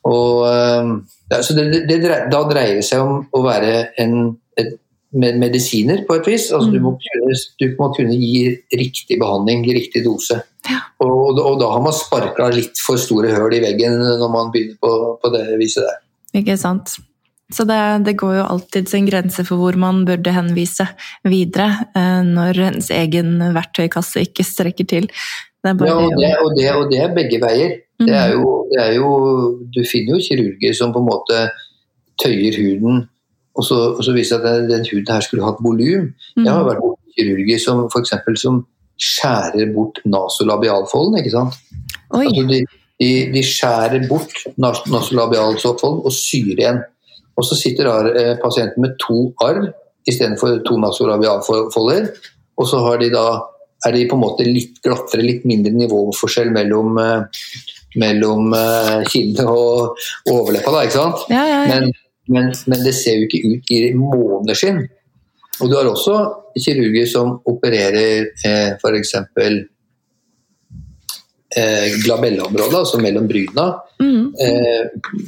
og, 0.07 0.45
eh, 0.53 0.93
ja, 1.35 1.43
så 1.43 1.59
det, 1.59 1.83
det, 1.91 1.99
da 2.31 2.45
dreier 2.47 2.79
det 2.79 2.87
seg 2.87 3.03
om 3.03 3.27
å 3.35 3.43
være 3.43 3.75
en, 4.05 4.17
et, 4.61 4.79
med 5.19 5.43
medisiner 5.43 6.07
på 6.07 6.21
et 6.21 6.31
vis. 6.31 6.49
Altså, 6.55 6.71
du, 6.71 6.79
må 6.85 6.95
kunne, 7.03 7.43
du 7.59 7.69
må 7.83 7.91
kunne 7.99 8.17
gi 8.17 8.55
riktig 8.79 9.19
behandling, 9.19 9.67
riktig 9.67 10.07
dose. 10.07 10.45
Ja. 10.71 10.85
Og, 11.03 11.43
og 11.43 11.59
da 11.59 11.75
har 11.75 11.83
man 11.83 11.97
sparka 11.97 12.53
litt 12.55 12.79
for 12.79 13.03
store 13.03 13.35
høl 13.35 13.59
i 13.59 13.65
veggen 13.67 13.99
når 13.99 14.29
man 14.31 14.55
begynner 14.55 14.79
på, 14.79 15.17
på 15.19 15.35
det 15.35 15.49
viset 15.59 15.91
der. 15.91 16.05
Ikke 16.39 16.55
sant. 16.61 17.01
Så 17.53 17.67
det, 17.69 17.79
det 18.07 18.17
går 18.21 18.37
jo 18.39 18.49
alltid 18.55 18.89
sin 18.89 19.07
grense 19.09 19.45
for 19.45 19.61
hvor 19.61 19.77
man 19.81 20.05
burde 20.09 20.33
henvise 20.35 20.87
videre 21.29 21.69
eh, 21.97 22.21
når 22.25 22.61
ens 22.71 22.91
egen 22.95 23.37
verktøykasse 23.55 24.25
ikke 24.25 24.47
strekker 24.47 24.89
til. 24.89 25.09
Det 25.63 25.77
Ja, 25.87 25.95
og, 25.95 26.15
det, 26.19 26.31
og, 26.43 26.55
det, 26.59 26.71
og 26.75 26.89
det 26.91 27.01
er 27.05 27.15
begge 27.15 27.39
veier. 27.43 27.77
Det 28.03 28.15
er, 28.19 28.33
jo, 28.35 28.67
det 28.73 28.81
er 28.83 28.97
jo 28.97 29.09
Du 29.71 29.79
finner 29.87 30.17
jo 30.17 30.25
kirurger 30.25 30.75
som 30.75 30.91
på 30.91 30.99
en 30.99 31.07
måte 31.07 31.45
tøyer 32.23 32.57
huden, 32.59 33.05
og 33.55 33.65
så, 33.65 33.79
og 33.95 34.03
så 34.05 34.15
viser 34.17 34.43
det 34.43 34.51
at 34.51 34.63
den, 34.63 34.71
den 34.71 34.87
huden 34.91 35.13
her 35.15 35.23
skulle 35.23 35.45
hatt 35.47 35.61
volum. 35.63 36.11
Mm. 36.37 36.45
Jeg 36.45 36.53
har 36.53 36.67
vært 36.67 36.83
borti 36.83 37.17
kirurger 37.19 37.63
som 37.63 37.85
f.eks. 37.93 38.15
som 38.43 38.63
skjærer 39.03 39.73
bort 39.75 40.01
nasolabialfolden, 40.07 41.19
ikke 41.21 41.35
sant. 41.35 41.59
Oi. 42.11 42.27
Altså 42.27 42.47
de, 42.51 42.61
de, 43.03 43.11
de 43.35 43.43
skjærer 43.47 44.09
bort 44.09 44.35
nas- 44.59 44.85
nasolabialfolden 44.91 46.03
og 46.07 46.15
syr 46.17 46.55
igjen. 46.57 46.83
Og 47.39 47.47
så 47.49 47.57
sitter 47.57 47.89
eh, 48.13 48.35
pasienten 48.43 48.83
med 48.85 48.99
to 49.01 49.33
arr 49.45 49.65
istedenfor 50.09 50.61
to 50.67 50.77
nasolabialfolder. 50.83 52.09
Og 52.59 52.69
så 52.69 52.81
har 52.85 52.99
de 53.01 53.09
da, 53.15 53.25
er 53.87 53.97
de 53.97 54.07
på 54.11 54.19
en 54.19 54.23
måte 54.25 54.47
litt 54.47 54.81
glattere, 54.85 55.25
litt 55.25 55.45
mindre 55.49 55.73
nivåforskjell 55.75 56.51
mellom, 56.55 56.99
eh, 56.99 57.45
mellom 58.03 58.53
eh, 58.57 59.03
kinnet 59.09 59.45
og 59.47 59.97
og 60.27 60.33
overleppa. 60.35 60.73
Da, 60.75 60.83
ikke 60.87 60.99
sant? 60.99 61.25
Ja, 61.33 61.45
ja, 61.47 61.61
ja. 61.65 61.69
Men, 61.81 61.93
men, 62.29 62.53
men 62.67 62.85
det 62.85 62.95
ser 62.99 63.19
jo 63.19 63.29
ikke 63.29 63.43
ut 63.57 63.73
i 63.75 63.81
måneskinn. 63.99 64.83
Og 65.61 65.69
du 65.71 65.77
har 65.77 65.87
også 65.89 66.17
kirurger 66.59 67.07
som 67.09 67.37
opererer 67.49 68.27
eh, 68.45 68.75
f.eks. 68.77 69.15
Eh, 71.57 71.99
glabelleområdet, 72.05 72.79
altså 72.79 73.01
mellom 73.01 73.27
bryna, 73.29 73.75
Mm. 74.01 74.33
eh, 74.41 74.87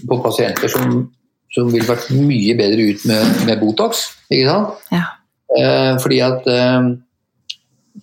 på 0.08 0.16
pasienter 0.24 0.68
som, 0.68 1.10
som 1.54 1.70
ville 1.70 1.86
vært 1.88 2.10
mye 2.14 2.56
bedre 2.58 2.90
ut 2.90 3.04
med, 3.08 3.34
med 3.48 3.60
Botox. 3.62 4.08
Ikke 4.30 4.48
sant? 4.50 4.88
ja. 4.94 5.06
Eh, 5.54 5.94
fordi 6.02 6.18
at 6.24 6.46
eh, 6.50 6.86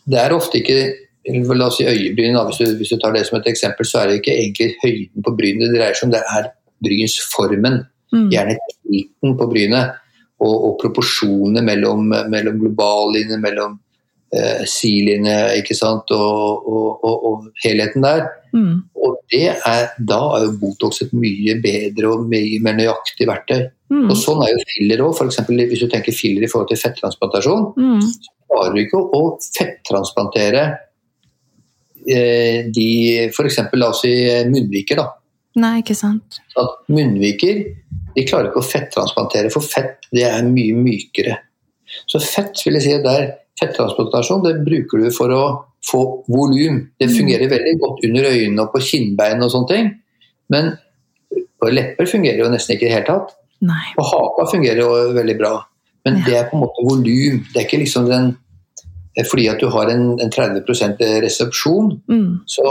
det 0.08 0.20
er 0.22 0.36
ofte 0.36 0.62
ikke 0.62 0.82
La 1.22 1.68
oss 1.68 1.76
si 1.78 1.86
øyebryn, 1.86 2.34
hvis, 2.48 2.72
hvis 2.80 2.92
du 2.96 2.98
tar 2.98 3.12
det 3.14 3.28
som 3.28 3.38
et 3.38 3.50
eksempel, 3.52 3.86
så 3.86 4.00
er 4.00 4.08
det 4.10 4.16
ikke 4.18 4.34
egentlig 4.34 4.70
høyden 4.82 5.26
på 5.26 5.34
brynet 5.38 5.68
det 5.70 5.76
dreier 5.76 5.94
seg 5.94 6.08
om, 6.08 6.14
det 6.16 6.22
er 6.26 6.48
brynsformen. 6.82 7.76
Mm. 8.10 8.24
Gjerne 8.34 8.56
tilten 8.58 9.36
på 9.38 9.48
brynet 9.52 10.00
og, 10.42 10.56
og 10.56 10.74
proporsjonene 10.82 11.62
mellom, 11.68 12.10
mellom 12.10 12.58
globallinje, 12.64 13.38
mellom 13.38 13.78
eh, 14.34 14.64
sidelinje, 14.70 15.38
ikke 15.62 15.76
sant, 15.78 16.12
og, 16.16 16.68
og, 16.68 17.04
og, 17.04 17.26
og 17.30 17.64
helheten 17.64 18.06
der. 18.06 18.26
Mm. 18.56 18.82
Og 19.00 19.18
det 19.32 19.46
er, 19.54 19.92
da 19.98 20.20
er 20.36 20.46
jo 20.48 20.56
Botox 20.60 21.02
et 21.06 21.14
mye 21.16 21.56
bedre 21.64 22.12
og 22.12 22.26
mye 22.32 22.60
mer 22.64 22.76
nøyaktig 22.80 23.28
verktøy. 23.30 23.66
Mm. 23.92 24.10
Og 24.10 24.16
sånn 24.20 24.44
er 24.46 24.54
jo 24.54 24.66
filler 24.74 25.04
òg. 25.06 25.22
Hvis 25.22 25.84
du 25.84 25.88
tenker 25.92 26.16
filler 26.16 26.46
i 26.46 26.52
forhold 26.52 26.72
til 26.72 26.82
fettransplantasjon, 26.82 27.74
Mm. 27.80 28.02
klarer 28.52 28.76
du 28.76 28.82
ikke 28.82 29.00
å 29.00 29.22
fettransplantere 29.40 30.64
eh, 32.08 32.68
de 32.74 32.88
f.eks. 33.30 33.60
la 33.74 33.90
oss 33.90 34.02
si 34.04 34.14
munnviker. 34.50 35.00
da. 35.00 35.08
Nei, 35.62 35.78
ikke 35.82 35.96
sant. 35.96 36.40
At 36.60 36.88
munnviker 36.92 37.64
de 38.16 38.26
klarer 38.28 38.50
ikke 38.50 38.62
å 38.62 38.68
fettransplantere, 38.68 39.52
for 39.54 39.64
fett 39.64 40.08
det 40.12 40.26
er 40.28 40.44
mye 40.48 40.76
mykere. 40.76 41.38
Så 42.08 42.20
fett 42.24 42.60
vil 42.66 42.78
jeg 42.80 42.86
si 42.86 42.98
der 43.04 43.30
fettransplantasjon 43.60 44.44
det 44.46 44.56
bruker 44.66 45.04
du 45.04 45.12
for 45.16 45.30
å 45.36 45.44
få 45.86 46.02
volum. 46.30 46.88
Det 47.00 47.10
Mm. 47.10 47.16
fungerer 47.18 47.50
veldig 47.50 47.80
godt 47.82 48.04
under 48.06 48.24
øynene 48.30 48.60
og 48.62 48.72
på 48.74 48.80
kinnbein 48.82 49.42
og 49.44 49.52
sånne 49.52 49.68
ting. 49.68 49.92
Men 50.50 50.78
på 51.62 51.70
lepper 51.72 52.06
fungerer 52.06 52.38
jo 52.44 52.50
nesten 52.50 52.76
ikke 52.76 52.86
i 52.86 52.90
det 52.90 52.94
hele 52.94 53.06
tatt. 53.06 53.36
Nei. 53.62 53.94
Og 53.98 54.06
haka 54.06 54.52
fungerer 54.52 54.78
jo 54.78 55.14
veldig 55.14 55.38
bra. 55.38 55.64
Men 56.06 56.18
Ja. 56.18 56.24
det 56.26 56.34
er 56.36 56.44
på 56.50 56.54
en 56.58 56.62
måte 56.62 56.84
volum. 56.84 57.46
Det 57.54 57.58
er 57.62 57.66
ikke 57.68 57.80
liksom 57.84 58.08
den 58.10 58.38
Fordi 59.30 59.50
at 59.50 59.60
du 59.60 59.68
har 59.70 59.90
en, 59.90 60.18
en 60.22 60.30
30 60.30 60.64
resepsjon, 61.22 62.02
Mm. 62.08 62.40
så, 62.48 62.64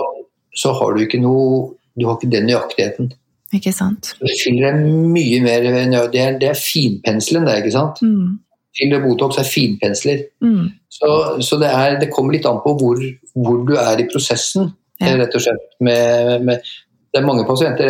så 0.56 0.72
har 0.72 0.94
du 0.94 1.04
ikke 1.06 1.20
noe 1.20 1.74
Du 1.98 2.06
har 2.06 2.16
ikke 2.16 2.30
den 2.30 2.46
nøyaktigheten. 2.46 3.12
Ikke 3.52 3.72
sant. 3.74 4.14
Filler 4.42 4.72
deg 4.72 4.86
mye 4.86 5.42
mer 5.42 5.60
Det 6.10 6.20
er, 6.20 6.38
det 6.38 6.48
er 6.48 6.54
finpenselen, 6.54 7.44
det, 7.44 7.58
ikke 7.62 7.72
sant? 7.72 8.00
Mm. 8.00 8.38
Og 8.80 9.02
Botox 9.04 9.38
er 9.40 9.48
finpensler. 9.48 10.22
Mm. 10.44 10.70
Så, 10.88 11.08
så 11.42 11.58
det, 11.60 11.70
er, 11.74 11.98
det 12.00 12.10
kommer 12.14 12.36
litt 12.36 12.46
an 12.48 12.60
på 12.64 12.74
hvor, 12.78 13.00
hvor 13.34 13.64
du 13.66 13.74
er 13.78 14.00
i 14.00 14.08
prosessen, 14.10 14.74
Ja. 15.00 15.14
rett 15.16 15.34
og 15.34 15.42
slett. 15.42 15.62
Med, 15.80 16.44
med, 16.44 16.66
det 17.10 17.20
er 17.20 17.26
mange 17.26 17.46
pasienter, 17.48 17.88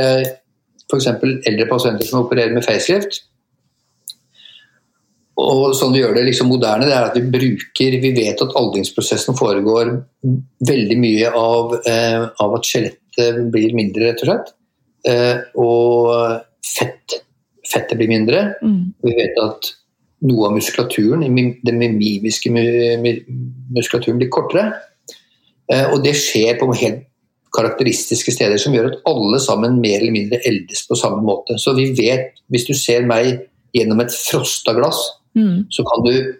f.eks. 0.86 1.08
eldre 1.48 1.66
pasienter 1.70 2.06
som 2.06 2.24
opererer 2.24 2.54
med 2.54 2.64
facelift. 2.64 3.24
Og 5.40 5.72
sånn 5.76 5.94
vi 5.94 6.02
gjør 6.02 6.14
det 6.18 6.26
liksom 6.28 6.50
moderne, 6.52 6.86
det 6.88 6.94
er 6.94 7.08
at 7.08 7.16
vi 7.16 7.24
bruker 7.32 7.96
Vi 8.02 8.12
vet 8.16 8.42
at 8.44 8.56
aldringsprosessen 8.60 9.36
foregår 9.38 9.92
veldig 10.68 10.98
mye 11.00 11.30
av, 11.36 11.74
eh, 11.88 12.26
av 12.44 12.56
at 12.58 12.68
skjelettet 12.68 13.40
blir 13.52 13.74
mindre, 13.76 14.10
rett 14.10 14.24
og 14.24 14.30
slett. 14.30 14.52
Eh, 15.08 15.38
og 15.56 16.42
fett, 16.66 17.20
fettet 17.66 17.96
blir 17.96 18.10
mindre. 18.12 18.42
Mm. 18.60 18.92
Vi 19.06 19.16
vet 19.16 19.40
at 19.40 19.72
noe 20.22 20.46
av 20.48 20.52
muskulaturen, 20.52 21.22
den 21.64 21.78
mimiske 21.78 22.50
mu- 22.52 22.98
mu- 23.02 23.24
muskulaturen, 23.76 24.18
blir 24.18 24.28
kortere. 24.28 24.72
Eh, 25.72 25.86
Og 25.92 26.02
det 26.04 26.14
skjer 26.16 26.58
på 26.58 26.72
helt 26.76 27.06
karakteristiske 27.56 28.32
steder 28.32 28.58
som 28.58 28.72
gjør 28.74 28.92
at 28.92 29.00
alle 29.06 29.40
sammen 29.40 29.80
mer 29.80 29.98
eller 30.00 30.12
mindre 30.12 30.38
eldes 30.46 30.86
på 30.86 30.94
samme 30.98 31.22
måte. 31.22 31.56
Så 31.58 31.74
vi 31.74 31.90
vet, 31.98 32.32
hvis 32.50 32.66
du 32.66 32.74
ser 32.74 33.02
meg 33.06 33.40
gjennom 33.74 34.00
et 34.00 34.10
frosta 34.12 34.72
glass, 34.74 34.98
Mm. 35.36 35.66
så 35.70 35.84
kan 35.86 36.04
du, 36.04 36.34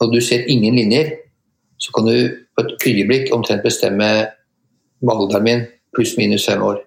og 0.00 0.12
du 0.12 0.20
ser 0.20 0.44
ingen 0.48 0.74
linjer, 0.76 1.10
så 1.78 1.90
kan 1.94 2.06
du 2.06 2.28
på 2.56 2.64
et 2.64 2.86
øyeblikk 2.86 3.32
omtrent 3.34 3.62
bestemme 3.62 4.26
alderen 5.08 5.42
min 5.44 5.66
pluss-minus 5.96 6.46
fem 6.46 6.62
år. 6.62 6.78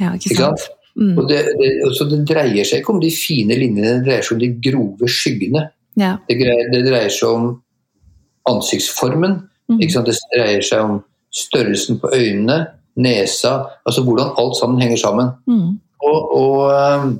Ja, 0.00 0.12
ikke 0.14 0.30
Ikke 0.30 0.36
sant. 0.36 0.60
Mm. 0.96 1.12
Og 1.18 1.28
det, 1.28 1.42
det, 1.58 1.68
så 1.98 2.06
det 2.10 2.22
dreier 2.26 2.66
seg 2.66 2.80
ikke 2.80 2.94
om 2.94 3.02
de 3.02 3.10
fine 3.14 3.58
linjene, 3.58 3.98
det 3.98 4.06
dreier 4.08 4.24
seg 4.26 4.38
om 4.38 4.42
de 4.42 4.48
grove 4.64 5.10
skyggene. 5.12 5.66
Ja. 5.98 6.14
Det, 6.28 6.38
greier, 6.40 6.72
det 6.72 6.84
dreier 6.86 7.12
seg 7.12 7.28
om 7.34 7.48
ansiktsformen. 8.48 9.38
Mm. 9.68 9.78
Det 9.82 10.16
dreier 10.32 10.64
seg 10.64 10.84
om 10.86 10.98
størrelsen 11.34 12.00
på 12.00 12.10
øynene, 12.16 12.58
nesa, 12.98 13.52
altså 13.86 14.02
hvordan 14.02 14.32
alt 14.40 14.56
sammen 14.58 14.80
henger 14.82 14.98
sammen. 14.98 15.28
Mm. 15.46 15.76
Og, 16.08 16.32
og, 16.34 16.60
um, 16.72 17.12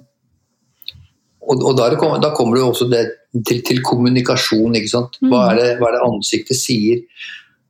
og, 1.44 1.64
og 1.70 1.76
da, 1.78 1.90
kom- 2.00 2.18
da 2.22 2.32
kommer 2.34 2.56
det 2.56 2.64
jo 2.64 2.70
også 2.72 2.88
det 2.90 3.02
til, 3.46 3.60
til 3.66 3.82
kommunikasjon. 3.86 4.74
Sant? 4.90 5.20
Hva, 5.22 5.50
er 5.52 5.60
det, 5.60 5.68
hva 5.78 5.90
er 5.90 5.98
det 5.98 6.06
ansiktet 6.08 6.58
sier? 6.58 7.04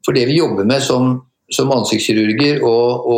For 0.07 0.17
det 0.17 0.25
vi 0.31 0.39
jobber 0.39 0.65
med 0.69 0.81
som, 0.85 1.19
som 1.53 1.73
ansiktskirurger 1.75 2.63
og 2.65 3.13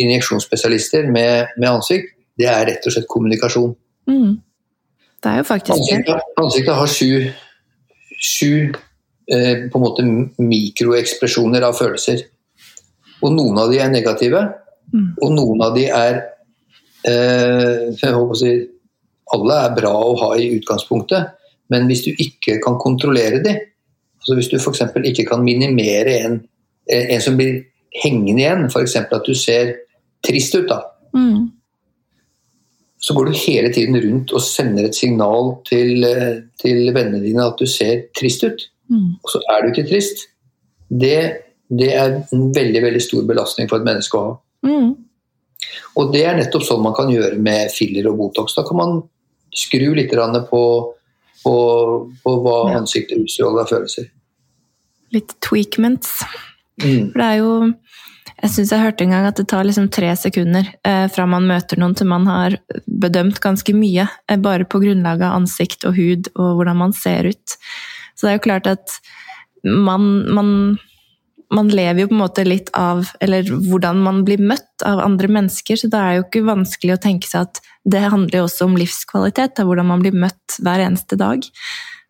injeksjonsspesialister 0.00 1.08
med, 1.12 1.54
med 1.58 1.68
ansikt, 1.70 2.14
det 2.40 2.48
er 2.48 2.64
rett 2.68 2.86
og 2.86 2.94
slett 2.94 3.08
kommunikasjon. 3.10 3.74
Mm. 4.10 4.38
Det 5.20 5.30
er 5.30 5.42
jo 5.42 5.46
faktisk. 5.48 5.76
Ansiktet, 5.76 6.30
ansiktet 6.40 6.78
har 6.78 6.90
sju, 6.90 7.10
sju 8.16 8.52
eh, 9.32 9.66
på 9.70 9.80
en 9.80 9.84
måte 9.84 10.06
mikroekspresjoner 10.40 11.66
av 11.68 11.76
følelser. 11.78 12.24
Og 13.20 13.34
noen 13.36 13.60
av 13.60 13.72
de 13.72 13.82
er 13.82 13.92
negative, 13.92 14.46
Mm. 14.90 15.10
og 15.22 15.34
noen 15.36 15.60
av 15.62 15.76
de 15.76 15.84
er 15.86 16.16
eh, 17.06 17.90
jeg 18.00 18.14
håper 18.14 18.34
å 18.34 18.38
si, 18.38 18.54
Alle 19.30 19.58
er 19.62 19.74
bra 19.76 19.92
å 19.94 20.16
ha 20.24 20.32
i 20.42 20.48
utgangspunktet, 20.56 21.36
men 21.70 21.84
hvis 21.86 22.00
du 22.02 22.08
ikke 22.10 22.56
kan 22.64 22.80
kontrollere 22.82 23.38
de, 23.44 23.52
altså 24.18 24.34
hvis 24.34 24.48
du 24.50 24.56
f.eks. 24.58 24.80
ikke 25.06 25.28
kan 25.28 25.44
minimere 25.46 26.16
en, 26.26 26.40
en 26.90 27.22
som 27.22 27.36
blir 27.38 27.60
hengende 28.02 28.40
igjen, 28.44 28.66
f.eks. 28.70 28.96
at 28.96 29.26
du 29.26 29.34
ser 29.34 29.74
trist 30.26 30.54
ut, 30.54 30.68
da, 30.68 30.82
Mm. 31.14 31.48
så 33.00 33.14
går 33.16 33.24
du 33.26 33.32
hele 33.32 33.72
tiden 33.74 33.96
rundt 33.98 34.32
og 34.32 34.40
sender 34.44 34.84
et 34.86 34.94
signal 34.94 35.56
til, 35.66 36.04
eh, 36.04 36.42
til 36.62 36.92
vennene 36.94 37.22
dine 37.24 37.42
at 37.46 37.56
du 37.58 37.66
ser 37.66 38.04
trist 38.16 38.44
ut. 38.44 38.60
Mm. 38.90 39.14
Og 39.24 39.30
så 39.32 39.40
er 39.50 39.62
du 39.62 39.68
ikke 39.72 39.88
trist. 39.88 40.26
Det, 40.90 41.32
det 41.70 41.88
er 41.94 42.20
en 42.32 42.54
veldig 42.54 42.82
veldig 42.82 43.02
stor 43.02 43.22
belastning 43.26 43.68
for 43.68 43.78
et 43.80 43.84
menneske 43.88 44.18
å 44.18 44.26
ha. 44.28 44.36
Mm. 44.62 44.94
Og 45.96 46.12
det 46.12 46.24
er 46.26 46.36
nettopp 46.38 46.62
sånn 46.62 46.82
man 46.82 46.94
kan 46.94 47.08
gjøre 47.10 47.38
med 47.42 47.70
filler 47.74 48.06
og 48.10 48.18
Botox. 48.20 48.54
Da 48.54 48.62
kan 48.68 48.76
man 48.76 49.02
skru 49.50 49.94
litt 49.94 50.10
på, 50.12 50.62
på, 51.42 51.54
på 52.22 52.36
hva 52.44 52.70
Ja. 52.70 52.78
ansiktet 52.78 53.18
utstråler 53.18 53.62
av 53.64 53.68
følelser. 53.72 54.10
Litt 55.12 55.34
tweakments. 55.40 56.20
Mm. 56.80 57.10
For 57.12 57.20
det 57.20 57.26
er 57.26 57.38
jo 57.40 57.54
Jeg 58.40 58.50
syns 58.54 58.70
jeg 58.72 58.80
hørte 58.80 59.04
en 59.04 59.10
gang 59.12 59.26
at 59.28 59.36
det 59.36 59.48
tar 59.50 59.66
liksom 59.68 59.90
tre 59.92 60.14
sekunder 60.16 60.68
eh, 60.86 61.06
fra 61.12 61.26
man 61.28 61.44
møter 61.48 61.76
noen 61.80 61.96
til 61.98 62.08
man 62.08 62.24
har 62.30 62.54
bedømt 62.86 63.40
ganske 63.42 63.74
mye, 63.76 64.06
eh, 64.30 64.38
bare 64.40 64.64
på 64.64 64.80
grunnlag 64.80 65.20
av 65.20 65.34
ansikt 65.42 65.84
og 65.84 65.98
hud 65.98 66.30
og 66.36 66.54
hvordan 66.56 66.78
man 66.80 66.94
ser 66.96 67.28
ut. 67.28 67.56
Så 68.16 68.24
det 68.24 68.30
er 68.32 68.38
jo 68.38 68.46
klart 68.46 68.70
at 68.70 68.96
man, 69.64 70.06
man, 70.32 70.78
man 71.52 71.68
lever 71.68 72.04
jo 72.04 72.08
på 72.08 72.16
en 72.16 72.22
måte 72.22 72.46
litt 72.46 72.70
av 72.76 73.10
Eller 73.20 73.44
hvordan 73.44 74.00
man 74.00 74.22
blir 74.24 74.40
møtt 74.40 74.86
av 74.86 75.02
andre 75.04 75.28
mennesker, 75.28 75.76
så 75.76 75.90
det 75.92 76.00
er 76.00 76.16
jo 76.16 76.24
ikke 76.24 76.46
vanskelig 76.48 76.96
å 76.96 77.02
tenke 77.02 77.28
seg 77.28 77.48
at 77.48 77.60
det 77.84 78.02
handler 78.12 78.40
jo 78.40 78.46
også 78.48 78.68
om 78.68 78.76
livskvalitet, 78.80 79.56
da, 79.56 79.64
hvordan 79.68 79.88
man 79.88 80.00
blir 80.04 80.16
møtt 80.16 80.56
hver 80.60 80.80
eneste 80.84 81.16
dag. 81.20 81.44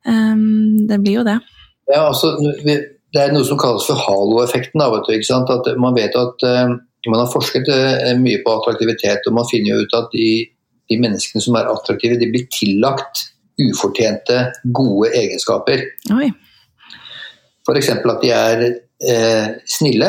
Um, 0.06 0.86
det 0.90 0.98
blir 1.02 1.20
jo 1.20 1.26
det. 1.26 1.38
Ja, 1.90 2.08
altså, 2.08 2.36
vi- 2.64 2.82
det 3.12 3.20
er 3.24 3.32
noe 3.34 3.44
som 3.46 3.58
kalles 3.58 3.86
for 3.88 3.98
halo-effekten. 3.98 4.80
At 4.84 5.66
Man 5.80 5.96
vet 5.96 6.14
at 6.16 6.44
eh, 6.46 6.72
man 7.08 7.18
har 7.22 7.30
forsket 7.32 7.68
eh, 7.74 8.14
mye 8.20 8.42
på 8.44 8.52
attraktivitet, 8.58 9.26
og 9.26 9.34
man 9.38 9.48
finner 9.50 9.72
jo 9.74 9.84
ut 9.86 9.94
at 9.98 10.10
de, 10.14 10.26
de 10.90 10.98
menneskene 11.00 11.42
som 11.42 11.56
er 11.58 11.70
attraktive, 11.72 12.18
de 12.20 12.28
blir 12.30 12.46
tillagt 12.54 13.26
ufortjente, 13.60 14.38
gode 14.72 15.10
egenskaper. 15.16 15.82
Oi. 16.16 16.30
F.eks. 17.66 17.90
at 17.92 18.22
de 18.22 18.30
er 18.32 18.62
eh, 18.70 19.48
snille, 19.68 20.08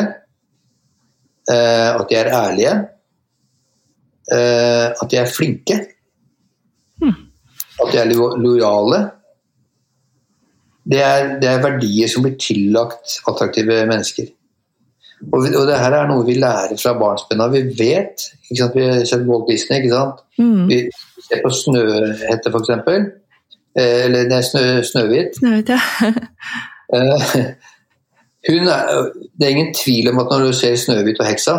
eh, 1.50 1.90
at 1.98 2.06
de 2.08 2.16
er 2.16 2.30
ærlige, 2.32 2.72
eh, 4.32 4.86
at 4.94 5.08
de 5.10 5.16
er 5.20 5.26
flinke, 5.36 5.80
Hmm. 7.02 7.16
at 7.82 7.88
de 7.92 7.98
er 7.98 8.04
lo- 8.14 8.36
lojale. 8.38 8.98
Det 10.88 10.98
er, 10.98 11.36
det 11.40 11.48
er 11.48 11.62
verdier 11.62 12.10
som 12.10 12.24
blir 12.24 12.34
tillagt 12.42 13.20
attraktive 13.30 13.84
mennesker. 13.86 14.30
Og, 15.30 15.44
og 15.46 15.66
det 15.68 15.78
her 15.78 15.94
er 15.94 16.08
noe 16.10 16.24
vi 16.26 16.34
lærer 16.34 16.74
fra 16.80 16.96
barnsben 16.98 17.40
av. 17.44 17.52
Vi 17.54 17.62
vet? 17.78 18.24
Vi 18.50 18.58
har 18.58 18.72
sett 19.06 19.26
Walt 19.28 19.46
Disney. 19.50 19.78
ikke 19.78 19.92
sant? 19.94 20.22
Mm. 20.42 20.64
Vi 20.66 20.80
ser 21.28 21.44
på 21.44 21.52
Snøhette, 21.54 22.50
f.eks. 22.50 22.72
Eh, 23.78 24.00
eller 24.08 24.26
nei, 24.28 24.40
snø, 24.44 24.64
Snøhvit. 24.84 25.38
Snøhvit, 25.38 25.72
ja. 25.76 25.80
Eh, 26.92 27.22
hun 28.50 28.66
er, 28.68 29.06
det 29.40 29.46
er 29.46 29.52
ingen 29.54 29.70
tvil 29.72 30.10
om 30.10 30.18
at 30.20 30.26
når 30.28 30.42
du 30.44 30.52
ser 30.58 30.74
Snøhvit 30.76 31.22
og 31.22 31.28
heksa, 31.30 31.54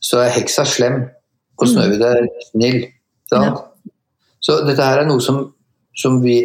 så 0.00 0.22
er 0.24 0.30
heksa 0.38 0.64
slem, 0.64 1.02
og 1.58 1.66
Mm. 1.66 1.72
Snøhvit 1.74 2.04
er 2.06 2.22
snill. 2.46 2.78
Sant? 3.28 3.58
Så 4.40 4.56
dette 4.64 4.86
her 4.86 5.02
er 5.02 5.08
noe 5.10 5.20
som, 5.20 5.42
som 5.98 6.22
vi 6.22 6.38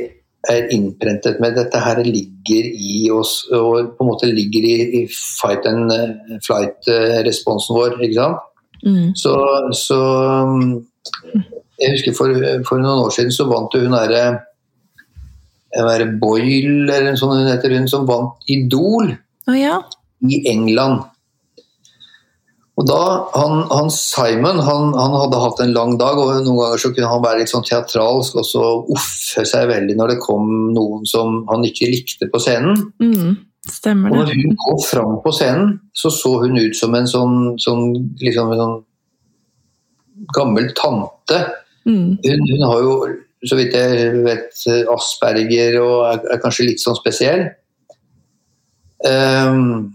er 0.49 0.67
innprentet 0.75 1.39
med. 1.39 1.55
Dette 1.55 1.79
her 1.79 2.01
ligger 2.03 2.69
i 2.73 3.09
oss, 3.13 3.43
og 3.53 3.93
på 3.95 4.03
en 4.03 4.09
måte 4.09 4.29
ligger 4.31 4.65
i, 4.67 4.75
i 4.99 5.03
fight 5.07 5.67
and 5.69 5.91
eh, 5.93 6.39
flight-responsen 6.43 7.77
vår. 7.77 7.99
ikke 8.03 8.19
sant? 8.19 8.49
Mm. 8.83 9.13
Så, 9.15 9.33
så 9.79 9.99
Jeg 11.79 11.93
husker 11.93 12.15
for, 12.17 12.35
for 12.67 12.81
noen 12.81 13.05
år 13.05 13.13
siden 13.15 13.31
så 13.31 13.47
vant 13.47 13.75
hun 13.79 13.95
derre 13.95 14.41
Boyle, 16.21 16.91
eller 16.91 17.13
en 17.13 17.17
sånn 17.19 17.37
hun 17.39 17.49
heter 17.49 17.73
hun, 17.73 17.87
som 17.89 18.05
vant 18.07 18.43
Idol 18.51 19.15
oh, 19.15 19.55
ja. 19.57 19.79
i 20.27 20.43
England. 20.51 21.07
Og 22.74 22.88
da, 22.89 23.01
han, 23.36 23.59
han 23.69 23.89
Simon 23.93 24.57
han, 24.65 24.93
han 24.97 25.15
hadde 25.19 25.41
hatt 25.43 25.59
en 25.61 25.74
lang 25.76 25.91
dag, 25.99 26.17
og 26.17 26.32
noen 26.41 26.57
ganger 26.57 26.82
så 26.82 26.89
kunne 26.89 27.11
han 27.11 27.21
være 27.21 27.43
litt 27.43 27.51
sånn 27.51 27.65
teatralsk 27.67 28.39
og 28.41 28.47
så 28.49 28.69
uffe 28.95 29.43
seg 29.45 29.67
veldig 29.69 29.97
når 29.99 30.15
det 30.15 30.21
kom 30.24 30.47
noen 30.74 31.03
som 31.09 31.43
han 31.51 31.65
ikke 31.67 31.91
likte 31.91 32.30
på 32.34 32.41
scenen. 32.41 32.80
Mm. 33.03 33.36
Stemmer 33.69 34.11
Og 34.11 34.24
når 34.24 34.34
hun 34.34 34.57
kom 34.59 34.80
fram 34.84 35.19
på 35.24 35.36
scenen, 35.38 35.76
så 35.95 36.09
så 36.11 36.34
hun 36.41 36.57
ut 36.57 36.76
som 36.76 36.97
en 36.97 37.07
sånn, 37.07 37.38
sånn, 37.61 37.93
liksom 38.24 38.55
en 38.55 38.63
sånn 38.63 38.82
gammel 40.34 40.74
tante. 40.76 41.43
Mm. 41.86 42.17
Hun, 42.26 42.43
hun 42.49 42.65
har 42.71 42.82
jo, 42.82 42.97
så 43.45 43.59
vidt 43.59 43.78
jeg 43.78 44.17
vet, 44.26 44.65
asperger 44.91 45.78
og 45.84 46.07
er, 46.09 46.26
er 46.34 46.41
kanskje 46.41 46.71
litt 46.71 46.82
sånn 46.82 46.97
spesiell. 46.97 47.45
Um, 49.05 49.93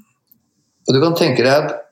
og 0.87 0.95
du 0.95 1.03
kan 1.03 1.19
tenke 1.19 1.43
deg 1.43 1.53
at 1.53 1.88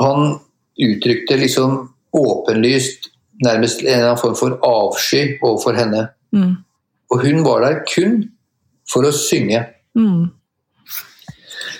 han 0.00 0.38
uttrykte 0.76 1.36
liksom 1.40 1.76
åpenlyst 2.16 3.10
nærmest 3.44 3.82
en 3.82 4.18
form 4.18 4.36
for 4.36 4.58
avsky 4.64 5.36
overfor 5.42 5.76
henne. 5.76 6.08
Mm. 6.32 6.54
Og 7.10 7.22
hun 7.22 7.44
var 7.44 7.60
der 7.64 7.82
kun 7.94 8.24
for 8.92 9.06
å 9.06 9.12
synge. 9.14 9.62
Mm. 9.96 10.28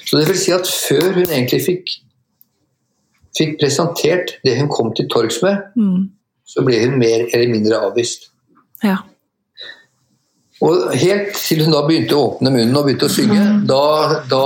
Så 0.07 0.19
det 0.21 0.29
vil 0.29 0.39
si 0.39 0.53
at 0.55 0.69
før 0.69 1.13
hun 1.17 1.27
egentlig 1.27 1.63
fikk, 1.67 1.97
fikk 3.37 3.59
presentert 3.61 4.37
det 4.45 4.57
hun 4.61 4.71
kom 4.73 4.95
til 4.95 5.09
torgs 5.13 5.43
med, 5.43 5.57
Mm. 5.77 6.11
så 6.47 6.65
ble 6.65 6.79
hun 6.85 6.99
mer 6.99 7.27
eller 7.35 7.49
mindre 7.49 7.81
avvist. 7.89 8.31
Ja. 8.85 8.97
Og 10.63 10.95
helt 10.97 11.35
til 11.37 11.65
hun 11.65 11.73
da 11.73 11.83
begynte 11.85 12.17
å 12.17 12.31
åpne 12.31 12.51
munnen 12.51 12.77
og 12.77 12.87
begynte 12.87 13.11
å 13.11 13.13
synge, 13.13 13.67
da, 13.69 14.23
da, 14.31 14.45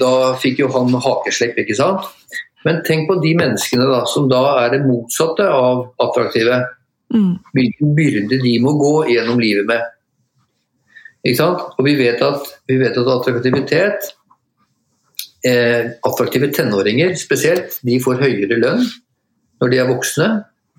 da 0.00 0.12
fikk 0.42 0.64
jo 0.64 0.70
han 0.74 0.90
hakeslepp, 1.04 1.58
ikke 1.62 1.76
sant? 1.78 2.00
Men 2.64 2.80
tenk 2.86 3.08
på 3.10 3.18
de 3.20 3.34
menneskene 3.36 3.86
da, 3.90 4.00
som 4.08 4.28
da 4.30 4.42
er 4.62 4.72
det 4.72 4.84
motsatte 4.86 5.46
av 5.52 5.84
attraktive. 6.00 6.62
Mm. 7.14 7.34
Hvilken 7.54 7.94
byrde 7.96 8.38
de 8.42 8.54
må 8.64 8.72
gå 8.80 8.94
gjennom 9.12 9.40
livet 9.42 9.68
med. 9.68 9.82
Ikke 11.24 11.40
sant? 11.40 11.64
Og 11.78 11.86
vi 11.86 11.94
vet 11.98 12.20
at, 12.24 12.48
vi 12.68 12.78
vet 12.80 12.96
at 13.00 13.10
attraktivitet 13.14 14.10
eh, 15.44 15.92
Attraktive 16.04 16.50
tenåringer 16.52 17.14
spesielt, 17.20 17.78
de 17.84 18.00
får 18.02 18.20
høyere 18.24 18.58
lønn 18.60 18.84
når 19.62 19.72
de 19.72 19.80
er 19.80 19.88
voksne. 19.88 20.28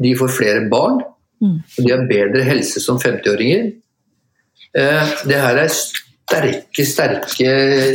De 0.01 0.11
får 0.17 0.33
flere 0.35 0.65
barn, 0.69 1.03
Mm. 1.41 1.57
og 1.59 1.83
de 1.83 1.91
har 1.91 2.05
bedre 2.07 2.43
helse 2.47 2.79
som 2.79 2.95
50-åringer. 2.95 3.65
Eh, 4.75 5.09
det 5.27 5.35
her 5.35 5.57
er 5.59 5.67
sterke, 5.67 6.85
sterke, 6.87 7.49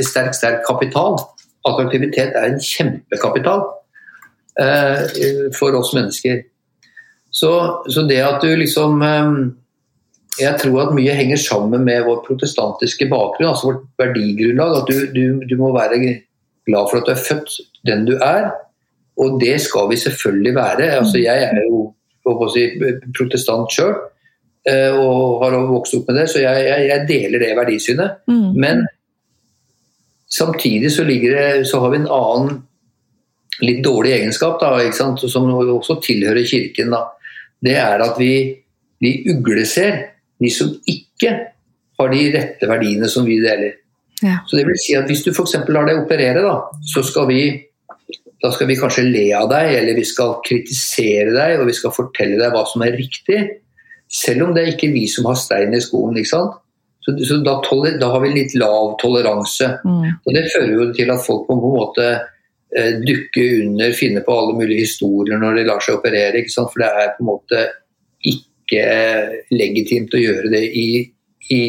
sterk, 0.05 0.35
sterk 0.37 0.61
kapital. 0.67 1.17
Attraktivitet 1.65 2.37
er 2.37 2.51
en 2.51 2.61
kjempekapital 2.61 3.65
for 5.57 5.77
oss 5.79 5.93
mennesker. 5.95 6.43
Så, 7.31 7.51
så 7.89 8.03
det 8.11 8.19
at 8.27 8.43
du 8.43 8.51
liksom 8.59 9.03
eh, 9.07 9.29
Jeg 10.41 10.59
tror 10.63 10.81
at 10.83 10.95
mye 10.97 11.15
henger 11.15 11.39
sammen 11.39 11.85
med 11.85 12.07
vår 12.07 12.23
protestantiske 12.27 13.07
bakgrunn, 13.11 13.51
altså 13.51 13.71
vårt 13.71 13.87
verdigrunnlag. 14.01 14.77
At 14.81 14.91
du, 14.91 14.99
du, 15.15 15.25
du 15.45 15.57
må 15.61 15.73
være 15.75 15.99
glad 16.67 16.91
for 16.91 17.01
at 17.01 17.09
du 17.09 17.13
er 17.13 17.25
født 17.29 17.57
den 17.87 18.07
du 18.09 18.15
er. 18.17 18.51
Og 19.21 19.41
det 19.43 19.59
skal 19.61 19.91
vi 19.91 19.99
selvfølgelig 20.01 20.55
være. 20.57 20.87
Altså, 20.97 21.19
jeg 21.21 21.51
er 21.51 21.61
jo 21.67 21.91
si, 22.55 22.65
protestant 23.17 23.73
sjøl 23.75 23.99
og 24.71 25.43
har 25.43 25.57
vokst 25.67 25.97
opp 25.97 26.09
med 26.11 26.19
det, 26.21 26.27
så 26.31 26.43
jeg, 26.43 26.65
jeg, 26.69 26.89
jeg 26.91 27.07
deler 27.09 27.43
det 27.43 27.53
verdisynet. 27.57 28.19
Mm. 28.29 28.51
Men 28.61 28.83
samtidig 30.31 30.93
så, 30.93 31.05
det, 31.05 31.67
så 31.69 31.81
har 31.81 31.93
vi 31.93 32.01
en 32.01 32.11
annen 32.13 32.59
litt 33.65 33.83
dårlig 33.85 34.15
egenskap, 34.19 34.61
da, 34.63 34.77
som 34.93 35.51
også 35.51 35.99
tilhører 36.05 36.47
kirken. 36.49 36.93
Da. 36.95 37.05
Det 37.61 37.77
er 37.81 38.05
at 38.05 38.19
vi, 38.21 38.33
vi 39.03 39.15
ugleser 39.33 39.99
de 40.41 40.51
som 40.53 40.73
ikke 40.89 41.35
har 42.01 42.13
de 42.13 42.27
rette 42.35 42.69
verdiene 42.69 43.09
som 43.13 43.27
vi 43.29 43.39
deler. 43.43 43.77
Ja. 44.25 44.43
Så 44.49 44.59
det 44.59 44.67
vil 44.69 44.79
si 44.81 44.95
at 44.97 45.09
Hvis 45.09 45.25
du 45.25 45.31
f.eks. 45.33 45.57
lar 45.73 45.89
deg 45.89 46.03
operere, 46.03 46.43
da, 46.45 46.57
så 46.93 47.05
skal 47.07 47.29
vi 47.31 47.43
da 48.41 48.49
skal 48.55 48.71
vi 48.71 48.79
kanskje 48.81 49.05
le 49.05 49.27
av 49.37 49.51
deg, 49.51 49.75
eller 49.77 49.99
vi 49.99 50.05
skal 50.09 50.39
kritisere 50.45 51.35
deg 51.35 51.61
og 51.61 51.67
vi 51.69 51.77
skal 51.77 51.93
fortelle 51.93 52.39
deg 52.41 52.55
hva 52.55 52.63
som 52.69 52.81
er 52.87 52.97
riktig. 52.97 53.41
Selv 54.11 54.47
om 54.47 54.55
det 54.57 54.63
er 54.63 54.73
ikke 54.73 54.89
vi 54.95 55.05
som 55.13 55.29
har 55.29 55.37
stein 55.37 55.77
i 55.77 55.83
skoen. 55.85 56.17
ikke 56.17 56.33
sant? 56.33 56.57
Så, 57.05 57.13
så 57.25 57.37
da, 57.45 57.59
da, 58.01 58.09
har 58.13 58.23
vi 58.25 58.33
litt 58.33 58.57
lav 58.61 58.95
toleranse. 59.01 59.69
Mm. 59.85 60.09
Og 60.25 60.37
Det 60.37 60.47
fører 60.55 60.73
jo 60.73 60.89
til 60.97 61.13
at 61.13 61.25
folk 61.25 61.47
på 61.49 61.57
en 61.57 61.63
måte 61.77 62.09
dukke 63.03 63.43
under, 63.65 63.93
finne 63.99 64.23
på 64.23 64.35
alle 64.37 64.55
mulige 64.61 64.85
historier 64.87 65.41
når 65.43 65.59
de 65.59 65.67
lar 65.67 65.83
seg 65.83 65.99
operere. 65.99 66.45
For 66.55 66.79
det 66.79 66.91
er 66.91 67.15
på 67.17 67.25
en 67.25 67.31
måte 67.33 67.65
ikke 68.31 68.85
legitimt 69.51 70.15
å 70.15 70.21
gjøre 70.21 70.53
det 70.53 70.63
i, 70.79 70.89
i 71.51 71.63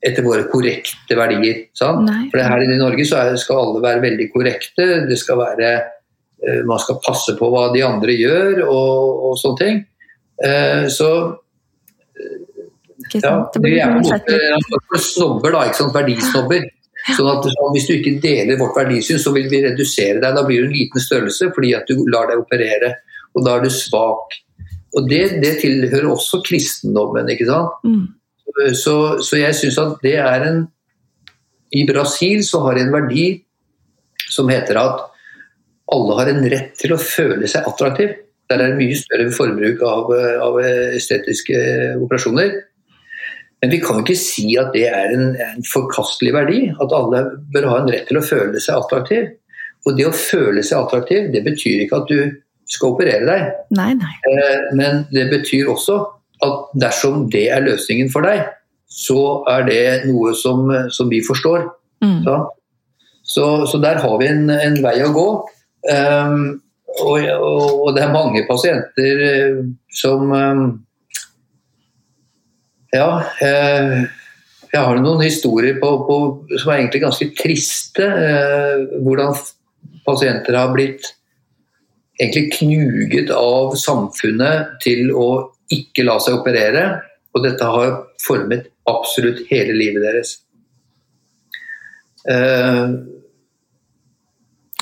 etter 0.00 0.24
våre 0.24 0.46
korrekte 0.50 1.16
verdier. 1.18 1.66
For 1.76 2.40
her 2.40 2.64
i 2.64 2.78
Norge 2.80 3.04
så 3.08 3.20
er, 3.20 3.38
skal 3.40 3.60
alle 3.60 3.84
være 3.84 4.04
veldig 4.06 4.28
korrekte. 4.32 4.88
Det 5.10 5.18
skal 5.20 5.40
være, 5.42 5.70
eh, 6.40 6.62
man 6.68 6.80
skal 6.80 7.00
passe 7.04 7.36
på 7.38 7.52
hva 7.52 7.68
de 7.74 7.84
andre 7.84 8.16
gjør 8.16 8.64
og, 8.64 9.22
og 9.30 9.38
sånne 9.40 9.60
ting. 9.60 9.80
Eh, 10.40 10.88
så 10.92 11.10
ja. 13.10 13.32
Det 13.54 13.70
er 13.80 13.94
på 13.96 13.98
en 13.98 14.04
måte 14.06 15.00
snobber, 15.02 15.56
da, 15.56 15.88
verdisnobber. 15.94 16.66
Sånn 17.16 17.30
at 17.30 17.46
så 17.48 17.70
Hvis 17.74 17.88
du 17.88 17.94
ikke 17.96 18.18
deler 18.22 18.58
vårt 18.60 18.78
verdisyn, 18.78 19.20
så 19.22 19.32
vil 19.34 19.48
vi 19.52 19.62
redusere 19.64 20.20
deg. 20.22 20.36
Da 20.36 20.44
blir 20.46 20.62
du 20.62 20.70
en 20.70 20.76
liten 20.76 21.02
størrelse 21.02 21.50
fordi 21.56 21.74
at 21.78 21.90
du 21.90 22.04
lar 22.12 22.30
deg 22.30 22.42
operere, 22.42 22.94
og 23.34 23.44
da 23.46 23.56
er 23.56 23.66
du 23.66 23.70
svak. 23.74 24.38
Og 24.98 25.06
Det, 25.10 25.22
det 25.42 25.58
tilhører 25.60 26.08
også 26.10 26.42
kristendommen. 26.46 27.28
ikke 27.30 27.46
sant? 27.50 27.84
mm. 27.84 28.08
Så, 28.74 28.94
så 29.22 29.38
jeg 29.38 29.54
syns 29.54 29.76
at 29.78 30.00
det 30.02 30.16
er 30.18 30.42
en 30.42 30.64
I 31.70 31.84
Brasil 31.86 32.42
så 32.42 32.58
har 32.64 32.74
de 32.74 32.82
en 32.82 32.92
verdi 32.92 33.26
som 34.30 34.50
heter 34.50 34.74
at 34.80 35.04
alle 35.94 36.16
har 36.18 36.30
en 36.32 36.42
rett 36.50 36.74
til 36.78 36.94
å 36.94 36.98
føle 36.98 37.46
seg 37.50 37.66
attraktiv. 37.66 38.16
Der 38.50 38.58
er 38.58 38.72
det 38.72 38.80
mye 38.80 38.98
større 38.98 39.30
forbruk 39.34 39.82
av, 39.86 40.10
av 40.42 40.58
estetiske 40.98 41.60
operasjoner. 42.02 42.56
Men 43.60 43.72
vi 43.74 43.80
kan 43.82 43.98
jo 43.98 44.04
ikke 44.06 44.16
si 44.16 44.46
at 44.60 44.70
det 44.72 44.86
er 44.88 45.12
en, 45.14 45.34
en 45.36 45.66
forkastelig 45.68 46.32
verdi. 46.32 46.60
At 46.80 46.94
alle 46.96 47.24
bør 47.52 47.68
ha 47.68 47.80
en 47.82 47.90
rett 47.92 48.06
til 48.08 48.20
å 48.20 48.24
føle 48.24 48.62
seg 48.62 48.78
attraktiv. 48.80 49.26
Og 49.88 49.96
det 49.96 50.06
å 50.08 50.14
føle 50.16 50.62
seg 50.64 50.80
attraktiv, 50.80 51.28
det 51.34 51.42
betyr 51.44 51.84
ikke 51.84 52.00
at 52.02 52.08
du 52.12 52.38
skal 52.70 52.94
operere 52.94 53.26
deg. 53.28 53.52
Nei, 53.76 53.92
nei. 53.98 54.14
Eh, 54.30 54.70
Men 54.78 55.04
det 55.12 55.28
betyr 55.32 55.68
også 55.72 55.98
at 56.44 56.72
dersom 56.80 57.28
det 57.32 57.50
er 57.52 57.66
løsningen 57.66 58.08
for 58.12 58.24
deg, 58.24 58.46
så 58.90 59.42
er 59.50 59.68
det 59.68 59.84
noe 60.08 60.32
som, 60.34 60.64
som 60.90 61.10
vi 61.12 61.20
forstår. 61.26 61.68
Mm. 62.04 62.22
Så, 62.24 62.36
så, 63.34 63.46
så 63.68 63.80
der 63.82 64.00
har 64.02 64.16
vi 64.22 64.30
en, 64.30 64.48
en 64.50 64.80
vei 64.82 64.96
å 65.04 65.12
gå. 65.14 65.28
Um, 65.90 66.60
og, 67.06 67.22
og, 67.22 67.90
det 67.96 68.02
er 68.02 68.12
mange 68.12 68.42
pasienter 68.48 69.20
eh, 69.24 69.60
som 69.94 70.32
eh, 70.34 70.62
Ja. 72.94 73.22
jeg, 73.40 74.08
jeg 74.70 74.82
har 74.86 75.00
noen 75.02 75.22
historier 75.22 75.78
på, 75.82 75.88
på, 76.06 76.18
som 76.56 76.72
er 76.72 76.80
egentlig 76.80 77.02
ganske 77.04 77.30
triste. 77.38 78.06
Hvordan 79.02 79.38
pasienter 80.06 80.58
har 80.58 80.70
blitt 80.74 81.08
egentlig 82.20 82.52
knuget 82.58 83.32
av 83.34 83.74
samfunnet 83.80 84.76
til 84.84 85.10
å 85.14 85.30
ikke 85.72 86.04
la 86.06 86.18
seg 86.22 86.38
operere. 86.38 86.84
Og 87.34 87.44
dette 87.46 87.66
har 87.66 87.96
formet 88.22 88.68
absolutt 88.90 89.44
hele 89.50 89.74
livet 89.78 90.02
deres. 90.02 90.36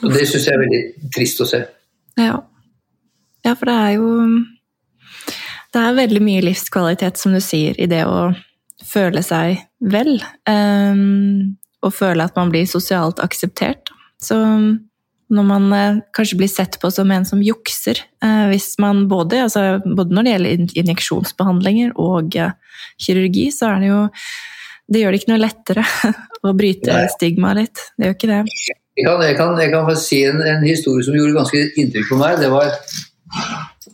Og 0.02 0.14
det 0.14 0.28
syns 0.28 0.46
jeg 0.46 0.54
er 0.54 0.62
veldig 0.62 1.11
trist 1.14 1.42
å 1.44 1.48
se. 1.48 1.61
Ja. 2.18 2.38
ja, 3.46 3.52
for 3.52 3.68
det 3.68 3.76
er 3.76 3.92
jo 3.96 4.09
Det 5.74 5.80
er 5.84 5.96
veldig 5.98 6.20
mye 6.24 6.44
livskvalitet, 6.46 7.20
som 7.20 7.34
du 7.36 7.40
sier, 7.44 7.76
i 7.76 7.88
det 7.90 8.04
å 8.08 8.30
føle 8.88 9.22
seg 9.24 9.58
vel. 9.92 10.18
Um, 10.48 11.56
og 11.84 11.94
føle 11.94 12.24
at 12.24 12.36
man 12.38 12.52
blir 12.52 12.66
sosialt 12.68 13.20
akseptert. 13.22 13.92
Så 14.22 14.36
når 15.28 15.44
man 15.44 15.68
uh, 15.74 16.00
kanskje 16.16 16.38
blir 16.40 16.50
sett 16.50 16.78
på 16.80 16.90
som 16.92 17.10
en 17.12 17.26
som 17.28 17.42
jukser 17.44 18.00
uh, 18.24 18.48
hvis 18.48 18.72
man 18.80 19.04
både, 19.10 19.44
altså, 19.44 19.78
både, 19.84 20.14
når 20.14 20.24
det 20.24 20.34
gjelder 20.34 20.78
injeksjonsbehandlinger 20.82 21.92
og 22.00 22.38
uh, 22.40 22.54
kirurgi, 23.04 23.50
så 23.54 23.74
er 23.74 23.84
det 23.84 23.92
jo 23.92 24.02
Det 24.88 25.00
gjør 25.02 25.12
det 25.12 25.18
ikke 25.20 25.32
noe 25.34 25.42
lettere 25.42 25.82
å 26.48 26.52
bryte 26.56 27.00
stigmaet 27.12 27.58
litt. 27.58 27.80
Det 27.98 28.06
gjør 28.06 28.14
ikke 28.16 28.30
det. 28.30 28.38
Jeg 28.98 29.04
kan, 29.04 29.20
jeg 29.22 29.34
kan, 29.36 29.58
jeg 29.60 29.72
kan 29.74 29.90
si 30.00 30.22
en, 30.24 30.40
en, 30.40 30.62
historie 30.64 31.04
som 31.04 31.14
gjorde 31.14 31.36
ganske 31.36 31.60
inntrykk 31.82 32.08
på 32.08 32.16
meg. 32.18 32.38
Det 32.40 32.48
var, 32.48 32.72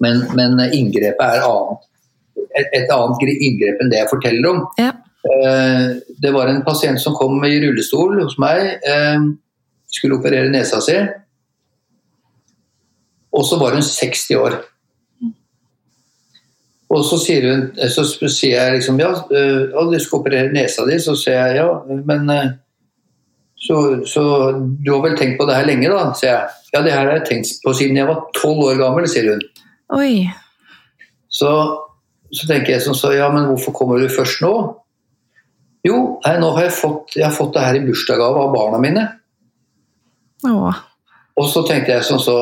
men, 0.03 0.25
men 0.39 0.59
inngrepet 0.71 1.23
er 1.25 1.45
annet. 1.47 1.91
Et, 2.55 2.69
et, 2.81 2.91
annet 2.91 3.35
inngrep 3.35 3.83
enn 3.83 3.91
det 3.91 4.01
jeg 4.03 4.11
forteller 4.13 4.51
om. 4.51 4.63
Ja. 4.79 4.93
Eh, 5.25 5.97
det 6.23 6.33
var 6.35 6.51
en 6.51 6.63
pasient 6.67 7.01
som 7.01 7.17
kom 7.17 7.39
i 7.47 7.57
rullestol 7.63 8.21
hos 8.23 8.37
meg. 8.43 8.77
Eh, 8.85 9.27
skulle 9.95 10.19
operere 10.21 10.53
nesa 10.53 10.81
si. 10.85 10.97
Og 13.35 13.47
så 13.47 13.59
var 13.59 13.75
hun 13.75 13.83
60 13.83 14.39
år. 14.39 14.61
Og 16.95 17.01
så 17.03 17.17
sier, 17.19 17.47
hun, 17.49 17.63
så 17.91 18.05
sier 18.31 18.59
jeg 18.59 18.75
liksom 18.77 19.01
ja, 19.01 19.11
eh, 19.35 19.73
du 19.75 19.97
skal 19.99 20.21
operere 20.21 20.53
nesa 20.55 20.85
di. 20.87 21.01
Så 21.03 21.17
sier 21.19 21.41
jeg 21.41 21.63
ja, 21.63 21.71
men 22.07 22.31
så, 23.65 24.05
så, 24.07 24.23
du 24.85 24.93
har 24.93 25.03
vel 25.07 25.17
tenkt 25.19 25.39
på 25.41 25.47
det 25.49 25.57
her 25.57 25.67
lenge, 25.67 25.89
da? 25.89 26.13
sier 26.19 26.35
jeg. 26.35 26.55
Ja, 26.75 26.83
det 26.85 26.93
her 26.93 27.07
har 27.07 27.17
jeg 27.17 27.29
tenkt 27.31 27.63
på 27.65 27.73
siden 27.77 27.97
jeg 27.97 28.11
var 28.11 28.27
tolv 28.37 28.61
år 28.67 28.81
gammel, 28.83 29.07
sier 29.09 29.31
hun. 29.33 29.45
Oi. 29.95 30.25
Så, 31.33 31.51
så 32.31 32.49
tenker 32.49 32.75
jeg 32.75 32.85
sånn, 32.85 32.99
så 32.99 33.13
ja, 33.15 33.29
men 33.33 33.49
hvorfor 33.51 33.75
kommer 33.77 34.03
du 34.03 34.11
først 34.13 34.43
nå? 34.45 34.53
Jo, 35.85 35.99
nei, 36.25 36.35
nå 36.41 36.51
har 36.57 36.69
jeg 36.69 36.77
fått, 36.79 37.17
jeg 37.19 37.27
har 37.27 37.35
fått 37.37 37.55
det 37.57 37.65
her 37.67 37.79
i 37.79 37.85
bursdagsgave 37.85 38.45
av 38.47 38.55
barna 38.55 38.81
mine. 38.81 39.05
Åh. 40.49 40.85
Og 41.41 41.51
så 41.51 41.65
tenkte 41.67 41.97
jeg 41.97 42.07
sånn 42.07 42.23
så 42.23 42.37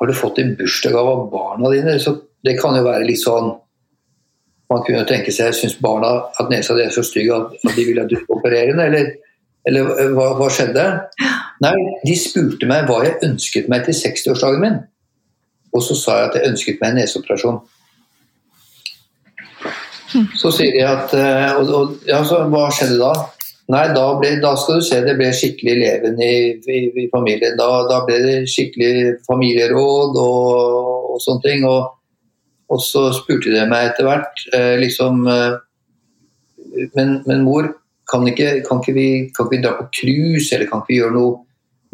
Har 0.00 0.08
du 0.08 0.16
fått 0.16 0.38
det 0.40 0.44
i 0.44 0.54
bursdagsgave 0.58 1.12
av 1.14 1.26
barna 1.32 1.70
dine? 1.72 1.94
Så 2.02 2.16
det 2.44 2.56
kan 2.58 2.74
jo 2.76 2.82
være 2.82 3.06
litt 3.06 3.20
sånn 3.22 3.52
Man 4.72 4.82
kunne 4.86 5.06
tenke 5.08 5.32
seg 5.32 5.54
Syns 5.54 5.76
barna 5.80 6.10
at 6.40 6.50
nesa 6.50 6.74
di 6.74 6.82
er 6.84 6.92
så 6.94 7.04
stygg 7.06 7.30
at, 7.36 7.54
at 7.60 7.76
de 7.76 7.84
vil 7.86 8.00
at 8.02 8.10
du 8.10 8.16
skal 8.18 8.40
operere 8.40 8.74
den? 8.74 8.82
Eller 8.82 9.12
eller 9.68 10.14
hva, 10.16 10.30
hva, 10.38 10.46
skjedde? 10.52 10.84
Nei, 11.60 11.74
de 12.06 12.14
spurte 12.16 12.68
meg 12.68 12.86
hva 12.88 13.02
jeg 13.04 13.18
ønsket 13.26 13.68
meg 13.68 13.84
til 13.84 13.96
60-årsdagen 13.98 14.62
min. 14.62 14.78
Og 15.74 15.84
så 15.86 15.96
sa 15.98 16.16
jeg 16.18 16.30
at 16.30 16.38
jeg 16.38 16.52
ønsket 16.52 16.80
meg 16.80 16.92
en 16.92 17.00
neseoperasjon. 17.02 17.60
Så 20.40 20.50
sier 20.54 20.74
de 20.74 20.80
at 20.82 21.12
eh, 21.14 21.52
og, 21.60 21.68
og, 21.70 21.92
ja, 22.08 22.24
så 22.26 22.42
Hva 22.50 22.64
skjedde 22.74 22.98
da? 22.98 23.12
Nei, 23.70 23.84
da, 23.94 24.04
ble, 24.18 24.32
da, 24.42 24.56
skal 24.58 24.80
du 24.80 24.82
se 24.82 24.98
det 25.04 25.14
ble 25.14 25.28
skikkelig 25.36 25.76
leven 25.78 26.16
i, 26.26 26.34
i, 26.58 26.78
i 27.04 27.06
familien. 27.12 27.54
Da, 27.58 27.68
da, 27.86 28.00
ble 28.08 28.16
det 28.24 28.36
skikkelig 28.50 29.20
familieråd 29.28 30.18
og, 30.18 31.12
og 31.14 31.20
sånne 31.22 31.44
ting. 31.44 31.66
Og, 31.68 31.92
og, 32.70 32.80
så 32.82 33.04
spurte 33.14 33.54
de 33.54 33.62
meg 33.70 33.92
etter 33.92 34.08
hvert 34.08 34.42
eh, 34.56 34.74
liksom 34.82 35.22
eh, 35.30 35.60
men, 36.96 37.20
men 37.26 37.44
mor, 37.46 37.70
kan 38.10 38.26
ikke, 38.26 38.64
kan 38.66 38.82
ikke, 38.82 38.96
vi, 38.96 39.06
kan 39.34 39.46
ikke 39.46 39.54
vi, 39.54 39.62
dra 39.62 39.76
på 39.78 39.86
cruise, 39.94 40.50
eller 40.54 40.66
kan 40.66 40.82
ikke 40.82 40.90
vi 40.90 40.98
gjøre 40.98 41.14
noe 41.14 41.32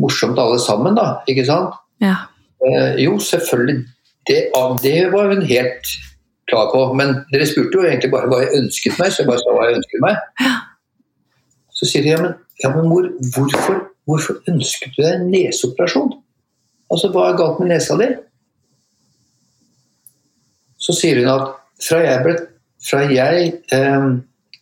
morsomt 0.01 0.41
alle 0.41 0.59
sammen, 0.61 0.97
da? 0.97 1.21
Ikke 1.29 1.45
sant? 1.49 1.77
Ja. 2.05 2.17
Eh, 2.65 3.05
jo, 3.05 3.19
selvfølgelig. 3.19 3.85
Det, 4.27 4.39
det, 4.83 5.13
var 5.13 5.29
hun 5.35 5.43
helt 5.43 5.91
klar 6.49 6.71
på. 6.73 6.93
Men 6.99 7.21
dere 7.33 7.49
spurte 7.49 7.79
jo 7.79 7.85
egentlig 7.85 8.11
bare 8.15 8.31
hva 8.31 8.43
jeg 8.45 8.63
ønsket 8.63 8.99
meg, 9.01 9.13
så 9.13 9.23
jeg 9.23 9.31
bare 9.31 9.43
sa 9.43 9.55
hva 9.57 9.69
jeg 9.69 9.81
ønsket 9.81 10.05
meg. 10.05 10.23
Ja. 10.41 10.55
Så 11.77 11.89
sier 11.91 12.07
de 12.07 12.15
ja, 12.15 12.21
men, 12.23 12.37
ja, 12.63 12.71
men 12.73 12.89
mor, 12.89 13.09
hvorfor, 13.35 13.83
hvorfor 14.09 14.41
ønsket 14.49 14.95
du 14.97 15.03
deg 15.03 15.19
en 15.19 15.29
neseoperasjon? 15.33 16.15
Altså, 16.93 17.11
hva 17.13 17.29
er 17.29 17.39
galt 17.41 17.61
med 17.61 17.75
nesa 17.75 17.99
di? 18.01 18.09
Så 20.81 20.95
sier 20.97 21.21
hun 21.21 21.33
at 21.35 21.53
fra 21.83 22.01
jeg, 22.01 22.23
ble, 22.25 22.37
fra 22.81 23.03
jeg 23.11 23.53
eh, 23.75 24.09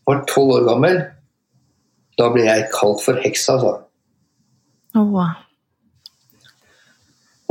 var 0.09 0.25
tolv 0.31 0.57
år 0.57 0.69
gammel, 0.73 1.01
da 2.19 2.31
ble 2.35 2.47
jeg 2.49 2.69
kalt 2.75 3.03
for 3.05 3.21
heksa, 3.23 3.59
sa 3.61 3.75
hun. 3.77 3.81
Oh. 4.95 5.44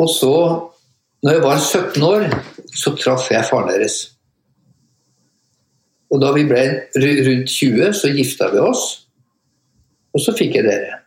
Og 0.03 0.09
så, 0.11 0.33
når 1.23 1.37
jeg 1.37 1.43
var 1.43 1.61
17 1.61 2.03
år, 2.03 2.27
så 2.75 2.91
traff 2.99 3.29
jeg 3.31 3.47
faren 3.47 3.71
deres. 3.71 4.01
Og 6.13 6.19
da 6.21 6.33
vi 6.35 6.43
ble 6.49 6.65
rundt 6.99 7.49
20, 7.49 7.93
så 7.97 8.11
gifta 8.13 8.51
vi 8.53 8.61
oss. 8.61 8.83
Og 10.13 10.21
så 10.21 10.35
fikk 10.37 10.59
jeg 10.59 10.67
dere. 10.67 10.99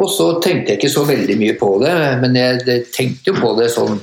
Og 0.00 0.08
så 0.10 0.28
tenkte 0.42 0.72
jeg 0.72 0.80
ikke 0.80 0.92
så 0.94 1.04
veldig 1.06 1.36
mye 1.38 1.56
på 1.58 1.68
det, 1.82 1.94
men 2.22 2.34
jeg, 2.36 2.62
jeg 2.66 2.86
tenkte 2.94 3.30
jo 3.30 3.36
på 3.38 3.52
det 3.60 3.68
sånn 3.74 4.00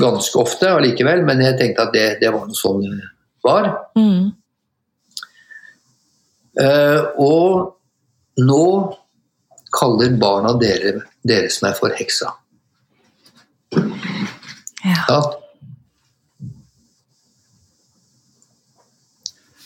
ganske 0.00 0.40
ofte 0.40 0.72
allikevel. 0.74 1.22
Men 1.28 1.42
jeg 1.44 1.58
tenkte 1.60 1.86
at 1.86 1.94
det, 1.94 2.08
det 2.22 2.32
var 2.34 2.48
noe 2.48 2.58
sånn 2.58 2.82
det 2.84 3.08
var. 3.44 3.70
Mm. 3.98 4.32
Uh, 6.54 7.00
og 7.22 8.44
nå 8.44 8.66
kaller 9.74 10.14
barna 10.20 10.54
dere, 10.60 11.00
deres 11.26 11.60
meg 11.64 11.76
for 11.78 11.94
heksa. 11.98 12.32
Ja. 14.84 15.00
Da, 15.08 15.18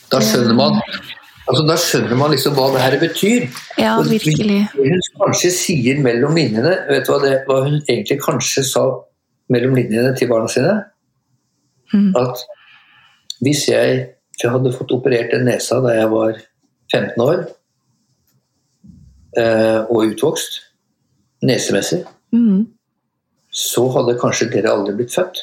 Da 0.08 0.20
skjønner 0.24 0.56
man 0.56 0.78
altså 1.48 1.64
Da 1.68 1.76
skjønner 1.80 2.16
man 2.20 2.32
liksom 2.32 2.54
hva 2.56 2.68
det 2.74 2.80
her 2.84 2.94
betyr. 3.00 3.46
Ja, 3.80 3.96
virkelig. 4.04 4.60
Hun 4.74 5.02
kanskje 5.20 5.50
sier 5.54 6.00
mellom 6.04 6.36
linjene 6.36 6.74
Vet 6.88 7.06
du 7.06 7.12
hva, 7.12 7.18
det, 7.24 7.34
hva 7.48 7.62
hun 7.66 7.78
egentlig 7.80 8.18
kanskje 8.24 8.64
sa 8.68 8.84
mellom 9.52 9.76
linjene 9.78 10.12
til 10.16 10.30
barna 10.30 10.48
sine? 10.52 10.74
Mm. 11.94 12.12
At 12.20 12.44
hvis 13.44 13.64
jeg, 13.70 14.00
jeg 14.42 14.52
hadde 14.52 14.74
fått 14.76 14.92
operert 14.96 15.32
den 15.32 15.46
nesa 15.48 15.78
da 15.84 15.94
jeg 15.96 16.10
var 16.12 16.34
15 16.92 17.24
år 17.24 17.46
og 19.38 20.10
utvokst, 20.12 20.60
nesemessig, 21.46 22.02
mm. 22.34 22.64
så 23.54 23.84
hadde 23.94 24.18
kanskje 24.20 24.50
dere 24.52 24.72
aldri 24.74 24.96
blitt 24.98 25.14
født. 25.14 25.42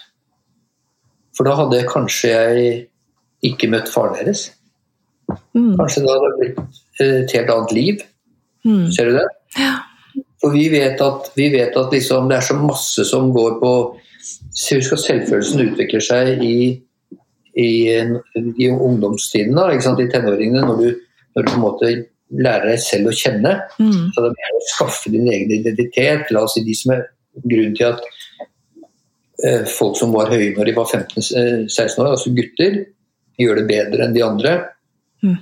For 1.36 1.48
da 1.48 1.56
hadde 1.60 1.86
kanskje 1.90 2.32
jeg 2.32 2.76
ikke 3.46 3.70
møtt 3.72 3.92
faren 3.92 4.18
deres. 4.20 4.48
Mm. 5.56 5.76
Kanskje 5.80 6.06
det 6.06 6.14
hadde 6.14 6.34
blitt 6.40 7.04
et 7.04 7.36
helt 7.36 7.52
annet 7.52 7.76
liv. 7.76 8.06
Mm. 8.66 8.88
Ser 8.96 9.12
du 9.12 9.20
det? 9.20 9.28
Ja. 9.60 9.76
For 10.42 10.56
vi 10.56 10.68
vet 10.72 11.02
at, 11.02 11.30
vi 11.36 11.50
vet 11.54 11.76
at 11.78 11.94
liksom, 11.94 12.30
det 12.30 12.40
er 12.40 12.48
så 12.48 12.58
masse 12.60 13.08
som 13.08 13.32
går 13.36 13.60
på 13.62 13.76
Husk 14.26 14.94
at 14.96 15.02
selvfølelsen 15.04 15.62
utvikler 15.62 16.02
seg 16.02 16.40
i, 16.42 16.58
i, 17.60 17.70
i 17.94 18.70
ungdomstiden, 18.72 19.54
da, 19.54 19.68
i 19.70 20.08
tenåringene. 20.10 20.64
Når 20.66 20.80
du 20.80 20.88
når 21.36 21.44
du 21.44 21.52
på 21.52 21.58
en 21.58 21.64
måte 21.64 21.92
lærer 22.34 22.72
deg 22.72 22.82
selv 22.82 23.12
å 23.12 23.16
kjenne. 23.16 23.54
Mm. 23.80 24.10
Så 24.14 24.24
det 24.26 24.32
er 24.34 24.56
å 24.58 24.64
skaffe 24.72 25.12
din 25.14 25.28
egen 25.30 25.54
identitet. 25.60 26.32
La 26.34 26.46
oss 26.46 26.58
si 26.58 26.66
de 26.66 26.76
som 26.78 26.96
er 26.96 27.06
grunnen 27.44 27.76
til 27.78 27.92
at 27.92 28.02
eh, 29.44 29.64
folk 29.70 29.98
som 30.00 30.16
var 30.16 30.32
høye 30.34 30.54
når 30.56 30.72
de 30.72 30.78
var 30.78 30.90
15-16 30.90 32.02
år, 32.02 32.16
altså 32.16 32.34
gutter, 32.36 32.82
gjør 33.42 33.62
det 33.62 33.70
bedre 33.70 34.08
enn 34.08 34.16
de 34.16 34.26
andre. 34.26 34.58
Mm. 35.26 35.38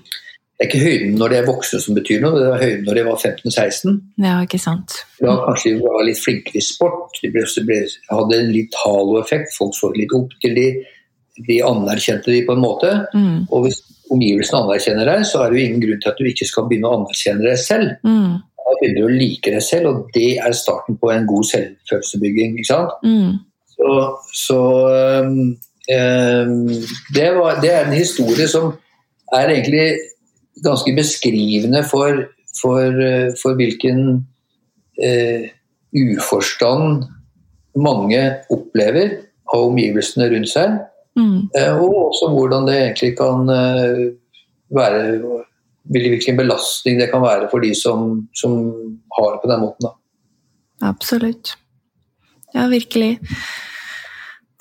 Det 0.53 0.65
er 0.65 0.69
ikke 0.69 0.83
høyden 0.83 1.15
når 1.19 1.31
de 1.31 1.37
er 1.39 1.47
voksne 1.47 1.79
som 1.81 1.95
betyr 1.97 2.19
noe, 2.23 2.37
det 2.37 2.49
er 2.49 2.61
høyden 2.61 2.83
når 2.87 2.97
de 2.99 3.05
var 3.07 3.15
15-16. 3.19 3.95
Ja, 4.23 4.35
ikke 4.45 4.59
sant. 4.61 4.99
Da 5.19 5.33
kanskje 5.47 5.73
de 5.73 5.85
var 5.85 6.05
litt 6.07 6.21
flinkere 6.21 6.59
i 6.59 6.65
sport, 6.65 7.17
de 7.23 7.31
ble, 7.33 7.45
ble, 7.67 7.79
hadde 8.11 8.37
en 8.37 8.51
litt 8.53 8.77
haloeffekt, 8.83 9.55
folk 9.57 9.73
så 9.77 9.89
litt 9.97 10.13
opp 10.15 10.35
til 10.43 10.55
de, 10.57 10.67
de 11.49 11.57
anerkjente 11.65 12.31
de 12.31 12.43
på 12.47 12.55
en 12.55 12.63
måte. 12.63 12.93
Mm. 13.17 13.49
Og 13.49 13.65
hvis 13.65 13.81
omgivelsene 14.13 14.61
anerkjenner 14.63 15.09
deg, 15.09 15.25
så 15.27 15.43
er 15.43 15.51
det 15.51 15.59
jo 15.59 15.67
ingen 15.67 15.83
grunn 15.83 16.01
til 16.03 16.11
at 16.11 16.19
du 16.19 16.29
ikke 16.29 16.47
skal 16.49 16.67
begynne 16.69 16.89
å 16.89 16.97
anerkjenne 16.99 17.45
deg 17.47 17.61
selv. 17.61 17.95
Mm. 18.05 18.35
Da 18.63 18.75
begynner 18.79 18.99
du 18.99 19.07
å 19.07 19.17
like 19.21 19.53
deg 19.55 19.65
selv, 19.65 19.89
og 19.89 20.13
det 20.15 20.29
er 20.39 20.55
starten 20.57 20.99
på 21.01 21.11
en 21.13 21.27
god 21.29 21.49
selvfølelsebygging. 21.49 22.59
ikke 22.59 22.69
sant? 22.69 22.93
Mm. 23.03 23.33
Så, 23.73 23.97
så 24.37 24.59
um, 25.23 25.33
um, 25.89 26.53
det, 27.15 27.27
var, 27.39 27.59
det, 27.63 27.73
er 27.73 27.87
en 27.87 27.97
historie 27.97 28.47
som 28.51 28.71
er 29.33 29.55
egentlig 29.55 29.87
ganske 30.63 30.93
beskrivende 30.95 31.83
for, 31.89 32.23
for, 32.59 33.01
uh, 33.01 33.33
for 33.41 33.59
hvilken 33.59 34.05
uh, 35.01 35.51
uforstand 35.93 37.05
mange 37.73 38.21
opplever 38.53 39.17
av 39.53 39.67
omgivelsene 39.69 40.29
rundt 40.31 40.51
seg. 40.51 40.77
Mm. 41.19 41.49
Uh, 41.53 41.73
og 41.77 41.95
også 42.09 42.29
hvordan 42.33 42.67
det 42.67 42.77
egentlig 42.79 43.13
kan 43.19 43.49
uh, 43.49 44.05
være 44.73 45.01
Hvilken 45.93 46.37
belastning 46.39 46.95
det 46.95 47.09
kan 47.11 47.19
være 47.19 47.49
for 47.51 47.59
de 47.59 47.73
som, 47.75 48.21
som 48.31 48.53
har 49.11 49.33
det 49.33 49.39
på 49.43 49.49
den 49.51 49.59
måten. 49.65 49.83
Da. 49.83 49.89
Absolutt. 50.87 51.57
Ja, 52.53 52.69
virkelig. 52.71 53.17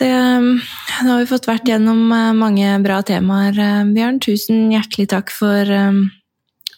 Det, 0.03 0.09
nå 0.11 1.13
har 1.13 1.21
vi 1.21 1.29
fått 1.31 1.47
vært 1.47 1.71
gjennom 1.71 2.11
eh, 2.11 2.33
mange 2.35 2.73
bra 2.83 2.99
temaer, 3.07 3.55
eh, 3.55 3.85
Bjørn. 3.95 4.19
Tusen 4.25 4.73
hjertelig 4.75 5.07
takk 5.13 5.31
for 5.31 5.71
um, 5.71 6.03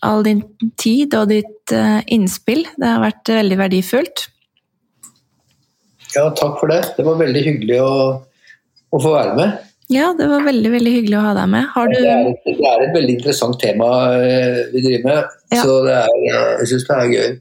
all 0.05 0.20
din 0.29 0.45
tid 0.77 1.16
og 1.16 1.33
ditt 1.33 1.72
innspill. 2.12 2.66
Det 2.77 2.85
har 2.85 3.01
vært 3.01 3.33
veldig 3.33 3.61
verdifullt. 3.64 4.27
Ja, 6.12 6.29
takk 6.37 6.61
for 6.61 6.68
det. 6.68 6.83
Det 6.99 7.09
var 7.09 7.16
veldig 7.18 7.43
hyggelig 7.49 7.81
å, 7.81 7.95
å 8.95 9.01
få 9.03 9.14
være 9.14 9.38
med. 9.38 9.55
Ja, 9.92 10.12
det 10.16 10.26
var 10.30 10.45
veldig 10.47 10.70
veldig 10.72 10.92
hyggelig 10.95 11.16
å 11.18 11.24
ha 11.26 11.32
deg 11.36 11.49
med. 11.53 11.66
Har 11.74 11.90
du 11.90 11.97
det, 11.99 12.05
er 12.09 12.28
et, 12.30 12.47
det 12.47 12.68
er 12.70 12.84
et 12.86 12.95
veldig 12.95 13.16
interessant 13.18 13.59
tema 13.61 13.88
vi 14.72 14.80
driver 14.80 15.03
med, 15.11 15.34
Ja. 15.53 15.61
så 15.61 15.74
det 15.84 15.97
er, 15.99 16.14
jeg 16.62 16.70
syns 16.70 16.86
det 16.88 16.97
er 16.97 17.11
gøy. 17.12 17.34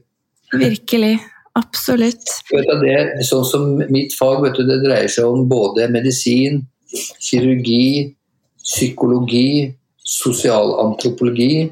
Virkelig. 0.64 1.14
Absolutt. 1.54 2.32
Det, 2.50 2.98
sånn 3.26 3.46
som 3.46 3.64
mitt 3.94 4.14
fag 4.18 4.42
vet 4.42 4.58
du, 4.58 4.64
det 4.66 4.80
dreier 4.82 5.10
seg 5.10 5.30
om 5.30 5.46
både 5.48 5.86
medisin, 5.94 6.64
kirurgi, 7.22 8.10
psykologi, 8.58 9.70
sosialantropologi, 10.04 11.70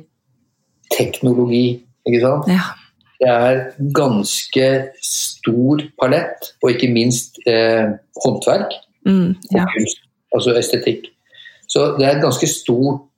teknologi. 0.94 1.66
Ikke 2.08 2.22
sant? 2.22 2.48
Ja. 2.50 2.70
Det 3.22 3.28
er 3.30 3.60
ganske 3.94 4.68
stor 5.04 5.84
palett, 6.00 6.48
og 6.62 6.72
ikke 6.72 6.88
minst 6.90 7.38
eh, 7.46 7.92
håndverk 8.24 8.72
Mm, 9.08 9.34
ja. 9.54 9.66
kunst, 9.72 10.04
altså 10.34 10.54
estetikk. 10.58 11.08
Så 11.70 11.92
det 11.98 12.06
er 12.06 12.16
et 12.16 12.24
ganske 12.24 12.48
stort, 12.50 13.08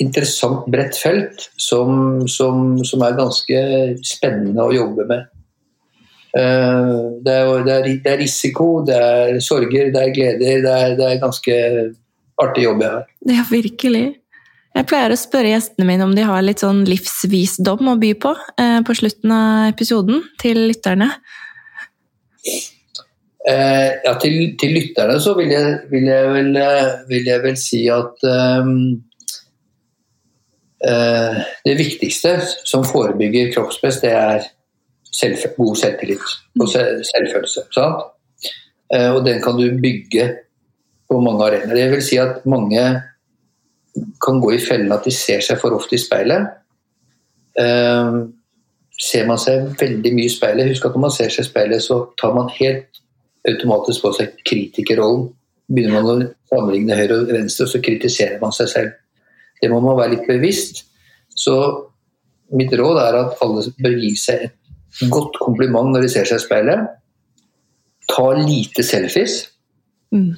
interessant, 0.00 0.64
bredt 0.72 0.96
felt 0.96 1.42
som, 1.60 2.22
som, 2.28 2.78
som 2.88 3.02
er 3.04 3.18
ganske 3.18 3.58
spennende 4.06 4.64
å 4.64 4.72
jobbe 4.72 5.04
med. 5.10 5.26
Eh, 6.36 6.94
Det 7.20 7.34
er, 7.34 7.50
det, 7.66 7.74
er, 7.74 7.88
det 8.04 8.12
er 8.14 8.22
risiko, 8.22 8.68
det 8.86 8.96
er 8.96 9.40
sorger, 9.44 9.90
det 9.92 10.00
er 10.00 10.14
gleder. 10.14 10.62
Det 10.64 10.72
er, 10.72 10.96
det 10.96 11.06
er 11.08 11.20
ganske 11.20 11.58
artig 12.40 12.64
jobb 12.64 12.82
jeg 12.84 12.96
har. 12.96 13.06
ja, 13.36 13.44
virkelig. 13.50 14.06
Jeg 14.70 14.86
pleier 14.86 15.10
å 15.10 15.18
spørre 15.18 15.50
gjestene 15.50 15.86
mine 15.88 16.06
om 16.06 16.12
de 16.14 16.24
har 16.24 16.44
litt 16.46 16.62
sånn 16.62 16.84
livsvisdom 16.86 17.90
å 17.90 17.96
by 17.98 18.12
på 18.22 18.30
eh, 18.62 18.78
på 18.86 18.94
slutten 18.94 19.32
av 19.34 19.72
episoden 19.72 20.22
til 20.40 20.62
lytterne. 20.70 21.10
Eh, 23.48 23.90
ja, 24.04 24.12
til, 24.20 24.56
til 24.60 24.74
lytterne 24.76 25.16
så 25.20 25.32
vil 25.38 25.48
jeg, 25.54 25.76
vil 25.88 26.08
jeg, 26.10 26.32
vel, 26.34 26.56
eh, 26.60 26.90
vil 27.08 27.28
jeg 27.30 27.40
vel 27.40 27.56
si 27.56 27.86
at 27.88 28.26
ehm, 28.28 28.74
eh, 30.84 31.40
det 31.64 31.76
viktigste 31.78 32.34
som 32.68 32.84
forebygger 32.84 33.52
kroppspress, 33.54 34.02
det 34.04 34.12
er 34.12 34.44
selv, 35.08 35.40
god 35.56 35.76
selvtillit 35.76 36.36
og 36.60 36.68
selvfølelse. 36.68 37.64
Eh, 38.92 39.10
og 39.14 39.24
den 39.24 39.40
kan 39.42 39.56
du 39.56 39.80
bygge 39.80 40.28
på 41.08 41.20
mange 41.20 41.44
arenaer. 41.48 41.74
Det 41.74 41.90
vil 41.94 42.04
si 42.04 42.20
at 42.20 42.44
mange 42.46 42.84
kan 44.20 44.40
gå 44.40 44.52
i 44.52 44.62
fellen 44.62 44.92
at 44.92 45.08
de 45.08 45.14
ser 45.14 45.40
seg 45.40 45.58
for 45.62 45.74
ofte 45.74 45.96
i 45.96 46.02
speilet. 46.02 46.52
Eh, 47.58 48.20
ser 49.00 49.26
man 49.26 49.40
seg 49.40 49.72
veldig 49.80 50.12
mye 50.12 50.28
i 50.28 50.32
speilet, 50.32 50.68
husk 50.68 50.84
at 50.84 50.96
når 50.96 51.08
man 51.08 51.14
ser 51.14 51.32
seg 51.32 51.46
i 51.46 51.48
speilet, 51.48 51.82
så 51.82 52.02
tar 52.20 52.36
man 52.36 52.52
helt 52.60 53.00
automatisk 53.48 54.04
på 54.04 54.12
seg 54.16 54.40
kritikerrollen. 54.48 55.28
Begynner 55.70 56.02
man 56.02 56.08
å 56.10 56.30
sammenligne 56.50 56.96
høyre 56.98 57.20
og 57.22 57.30
venstre, 57.32 57.68
så 57.70 57.80
kritiserer 57.82 58.40
man 58.42 58.52
seg 58.52 58.68
selv. 58.72 58.96
Det 59.60 59.68
må 59.70 59.78
man 59.84 59.98
være 59.98 60.16
litt 60.16 60.26
bevisst. 60.28 60.84
Så 61.36 61.54
mitt 62.56 62.72
råd 62.74 62.98
er 62.98 63.18
at 63.20 63.44
alle 63.44 63.62
bør 63.78 63.94
gi 64.02 64.14
seg 64.18 64.48
et 64.48 65.12
godt 65.12 65.38
kompliment 65.38 65.92
når 65.94 66.06
de 66.06 66.10
ser 66.12 66.26
seg 66.26 66.40
i 66.40 66.44
speilet. 66.44 66.88
Ta 68.10 68.26
lite 68.40 68.82
selfies. 68.82 69.44
Mm. 70.10 70.32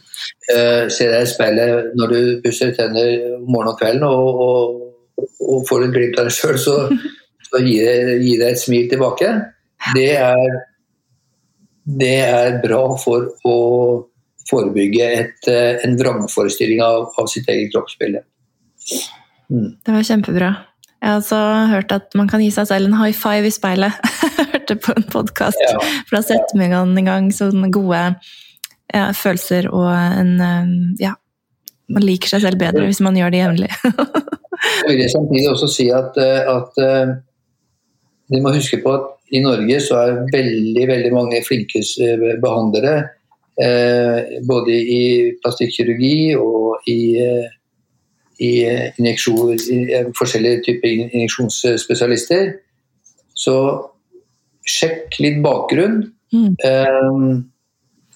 Uh, 0.53 0.84
se 0.92 1.07
deg 1.09 1.22
i 1.24 1.30
speilet 1.30 1.94
når 1.96 2.12
du 2.12 2.18
pusser 2.44 2.74
tenner 2.76 3.38
morgen 3.46 3.70
og 3.72 3.78
kvelden, 3.80 4.05
og, 4.05 4.42
og, 4.44 5.22
og 5.48 5.64
får 5.70 5.86
et 5.86 5.94
glimt 5.96 6.20
av 6.20 6.28
deg 6.28 6.36
sjøl, 6.36 6.59
så, 6.61 6.76
så 7.48 7.62
gi, 7.64 7.78
deg- 7.80 8.20
gi 8.26 8.34
deg 8.36 8.50
et 8.50 8.61
smil 8.61 8.90
tilbake. 8.92 9.30
Det 9.96 10.11
er, 10.18 10.59
det 11.85 12.16
er 12.22 12.59
bra 12.62 12.83
for 13.01 13.30
å 13.49 13.57
forebygge 14.51 15.07
et, 15.20 15.49
eh, 15.49 15.80
en 15.87 15.97
vrangforestilling 15.99 16.83
av, 16.83 17.09
av 17.18 17.26
sitt 17.30 17.49
eget 17.51 17.72
kroppsbilde. 17.74 18.22
Det 19.49 19.95
var 19.95 20.07
kjempebra. 20.07 20.51
Jeg 21.03 21.11
har 21.11 21.18
også 21.18 21.39
hørt 21.72 21.93
at 21.95 22.14
man 22.14 22.28
kan 22.30 22.43
gi 22.45 22.51
seg 22.55 22.68
selv 22.70 22.87
en 22.89 22.99
high 23.01 23.14
five 23.16 23.49
i 23.49 23.55
speilet. 23.55 23.97
Jeg 24.39 24.47
hørte 24.53 24.76
på 24.85 24.95
en 24.95 25.09
podkast 25.11 25.59
Ja. 25.64 25.78
fra 26.07 26.20
Setmegan 26.22 26.95
en 26.99 27.09
gang 27.09 27.30
sånne 27.35 27.70
gode 27.74 28.03
ja, 28.93 29.09
følelser 29.16 29.66
og 29.72 29.89
en 29.91 30.33
eh, 30.41 30.70
Ja, 31.09 31.14
man 31.91 32.07
liker 32.07 32.30
seg 32.30 32.45
selv 32.45 32.61
bedre 32.62 32.87
hvis 32.87 33.03
man 33.03 33.18
gjør 33.18 33.35
det 33.35 33.41
jevnlig. 33.43 33.70
Jeg 34.87 34.95
vil 35.01 35.11
samtidig 35.11 35.49
også 35.51 35.68
si 35.72 35.89
at, 35.91 36.14
eh, 36.22 36.47
at 36.47 36.78
de 38.33 38.41
må 38.43 38.55
huske 38.55 38.80
på 38.83 38.95
at 38.97 39.11
i 39.33 39.41
Norge 39.45 39.80
så 39.80 39.99
er 40.03 40.22
veldig 40.33 40.87
veldig 40.89 41.12
mange 41.14 41.41
flinke 41.47 41.80
eh, 41.80 42.24
behandlere. 42.43 42.97
Eh, 43.61 44.41
både 44.49 44.72
i 44.72 45.05
plastikkirurgi 45.43 46.35
og 46.41 46.89
i, 46.89 47.16
eh, 47.20 47.49
i 48.41 48.53
eh, 48.68 48.91
injeksjon, 49.01 49.55
i 49.57 50.03
forskjellige 50.18 50.64
typer 50.68 50.93
injeksjonsspesialister. 51.12 52.55
Så 53.37 53.57
sjekk 54.68 55.16
litt 55.20 55.41
bakgrunn. 55.45 56.03
Mm. 56.33 56.53
Eh, 56.64 57.41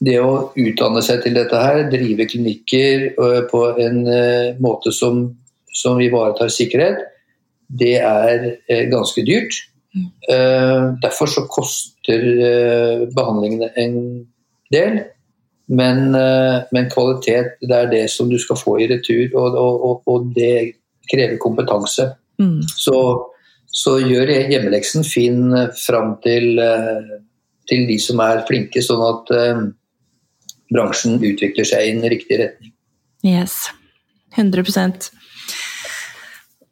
det 0.07 0.19
å 0.21 0.51
utdanne 0.53 1.01
seg 1.05 1.23
til 1.25 1.37
dette 1.37 1.61
her, 1.61 1.87
drive 1.93 2.27
klinikker 2.29 3.07
på 3.49 3.61
en 3.81 4.03
måte 4.61 4.93
som, 4.93 5.23
som 5.73 6.03
ivaretar 6.05 6.53
sikkerhet, 6.53 7.01
det 7.81 7.95
er 8.05 8.45
ganske 8.93 9.25
dyrt. 9.25 9.57
Eh, 10.28 10.94
Derfor 11.03 11.30
så 11.30 11.44
koster 11.51 12.24
eh, 12.49 13.05
behandlingene 13.16 13.70
en 13.76 13.97
del. 14.72 14.99
Men, 15.66 16.14
eh, 16.14 16.66
men 16.72 16.90
kvalitet 16.92 17.57
det 17.62 17.76
er 17.76 17.88
det 17.90 18.05
som 18.12 18.30
du 18.30 18.38
skal 18.38 18.59
få 18.61 18.78
i 18.82 18.90
retur, 18.90 19.32
og, 19.34 19.57
og, 19.57 20.03
og, 20.07 20.28
det 20.36 20.76
krever 21.11 21.40
kompetanse. 21.42 22.11
Mm. 22.42 22.61
Så, 22.68 22.99
så 23.66 23.97
gjør 24.03 24.30
hjemmeleksen 24.53 25.07
fin 25.07 25.51
fram 25.78 26.16
til, 26.22 26.61
til 27.70 27.86
de 27.88 27.99
som 28.03 28.22
er 28.22 28.44
flinke, 28.49 28.82
sånn 28.82 29.05
at 29.07 29.34
bransjen 30.74 31.20
utvikler 31.22 31.66
seg 31.66 31.86
i 31.86 31.92
en 31.94 32.09
riktig 32.11 32.40
retning. 32.42 32.74
Yes. 33.26 33.68
100 34.36 34.66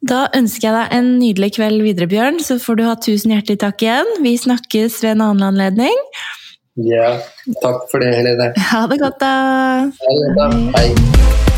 Da 0.03 0.25
ønsker 0.35 0.67
jeg 0.67 0.75
deg 0.75 0.97
en 0.97 1.11
nydelig 1.21 1.51
kveld 1.55 1.81
videre, 1.85 2.09
Bjørn. 2.11 2.41
Så 2.43 2.59
får 2.61 2.79
du 2.79 2.85
ha 2.85 2.95
tusen 2.99 3.33
hjertelig 3.33 3.61
takk 3.63 3.85
igjen. 3.85 4.11
Vi 4.25 4.35
snakkes 4.37 4.99
ved 5.05 5.15
en 5.15 5.25
annen 5.29 5.47
anledning. 5.53 6.05
Ja, 6.75 7.15
takk 7.63 7.87
for 7.91 8.03
det, 8.03 8.11
Helene. 8.17 8.51
Ha 8.73 8.85
det 8.91 8.99
godt, 8.99 9.19
da. 9.23 9.35
Ha 9.95 10.15
det 10.19 10.31
bra. 10.35 10.49
Hei. 10.75 11.54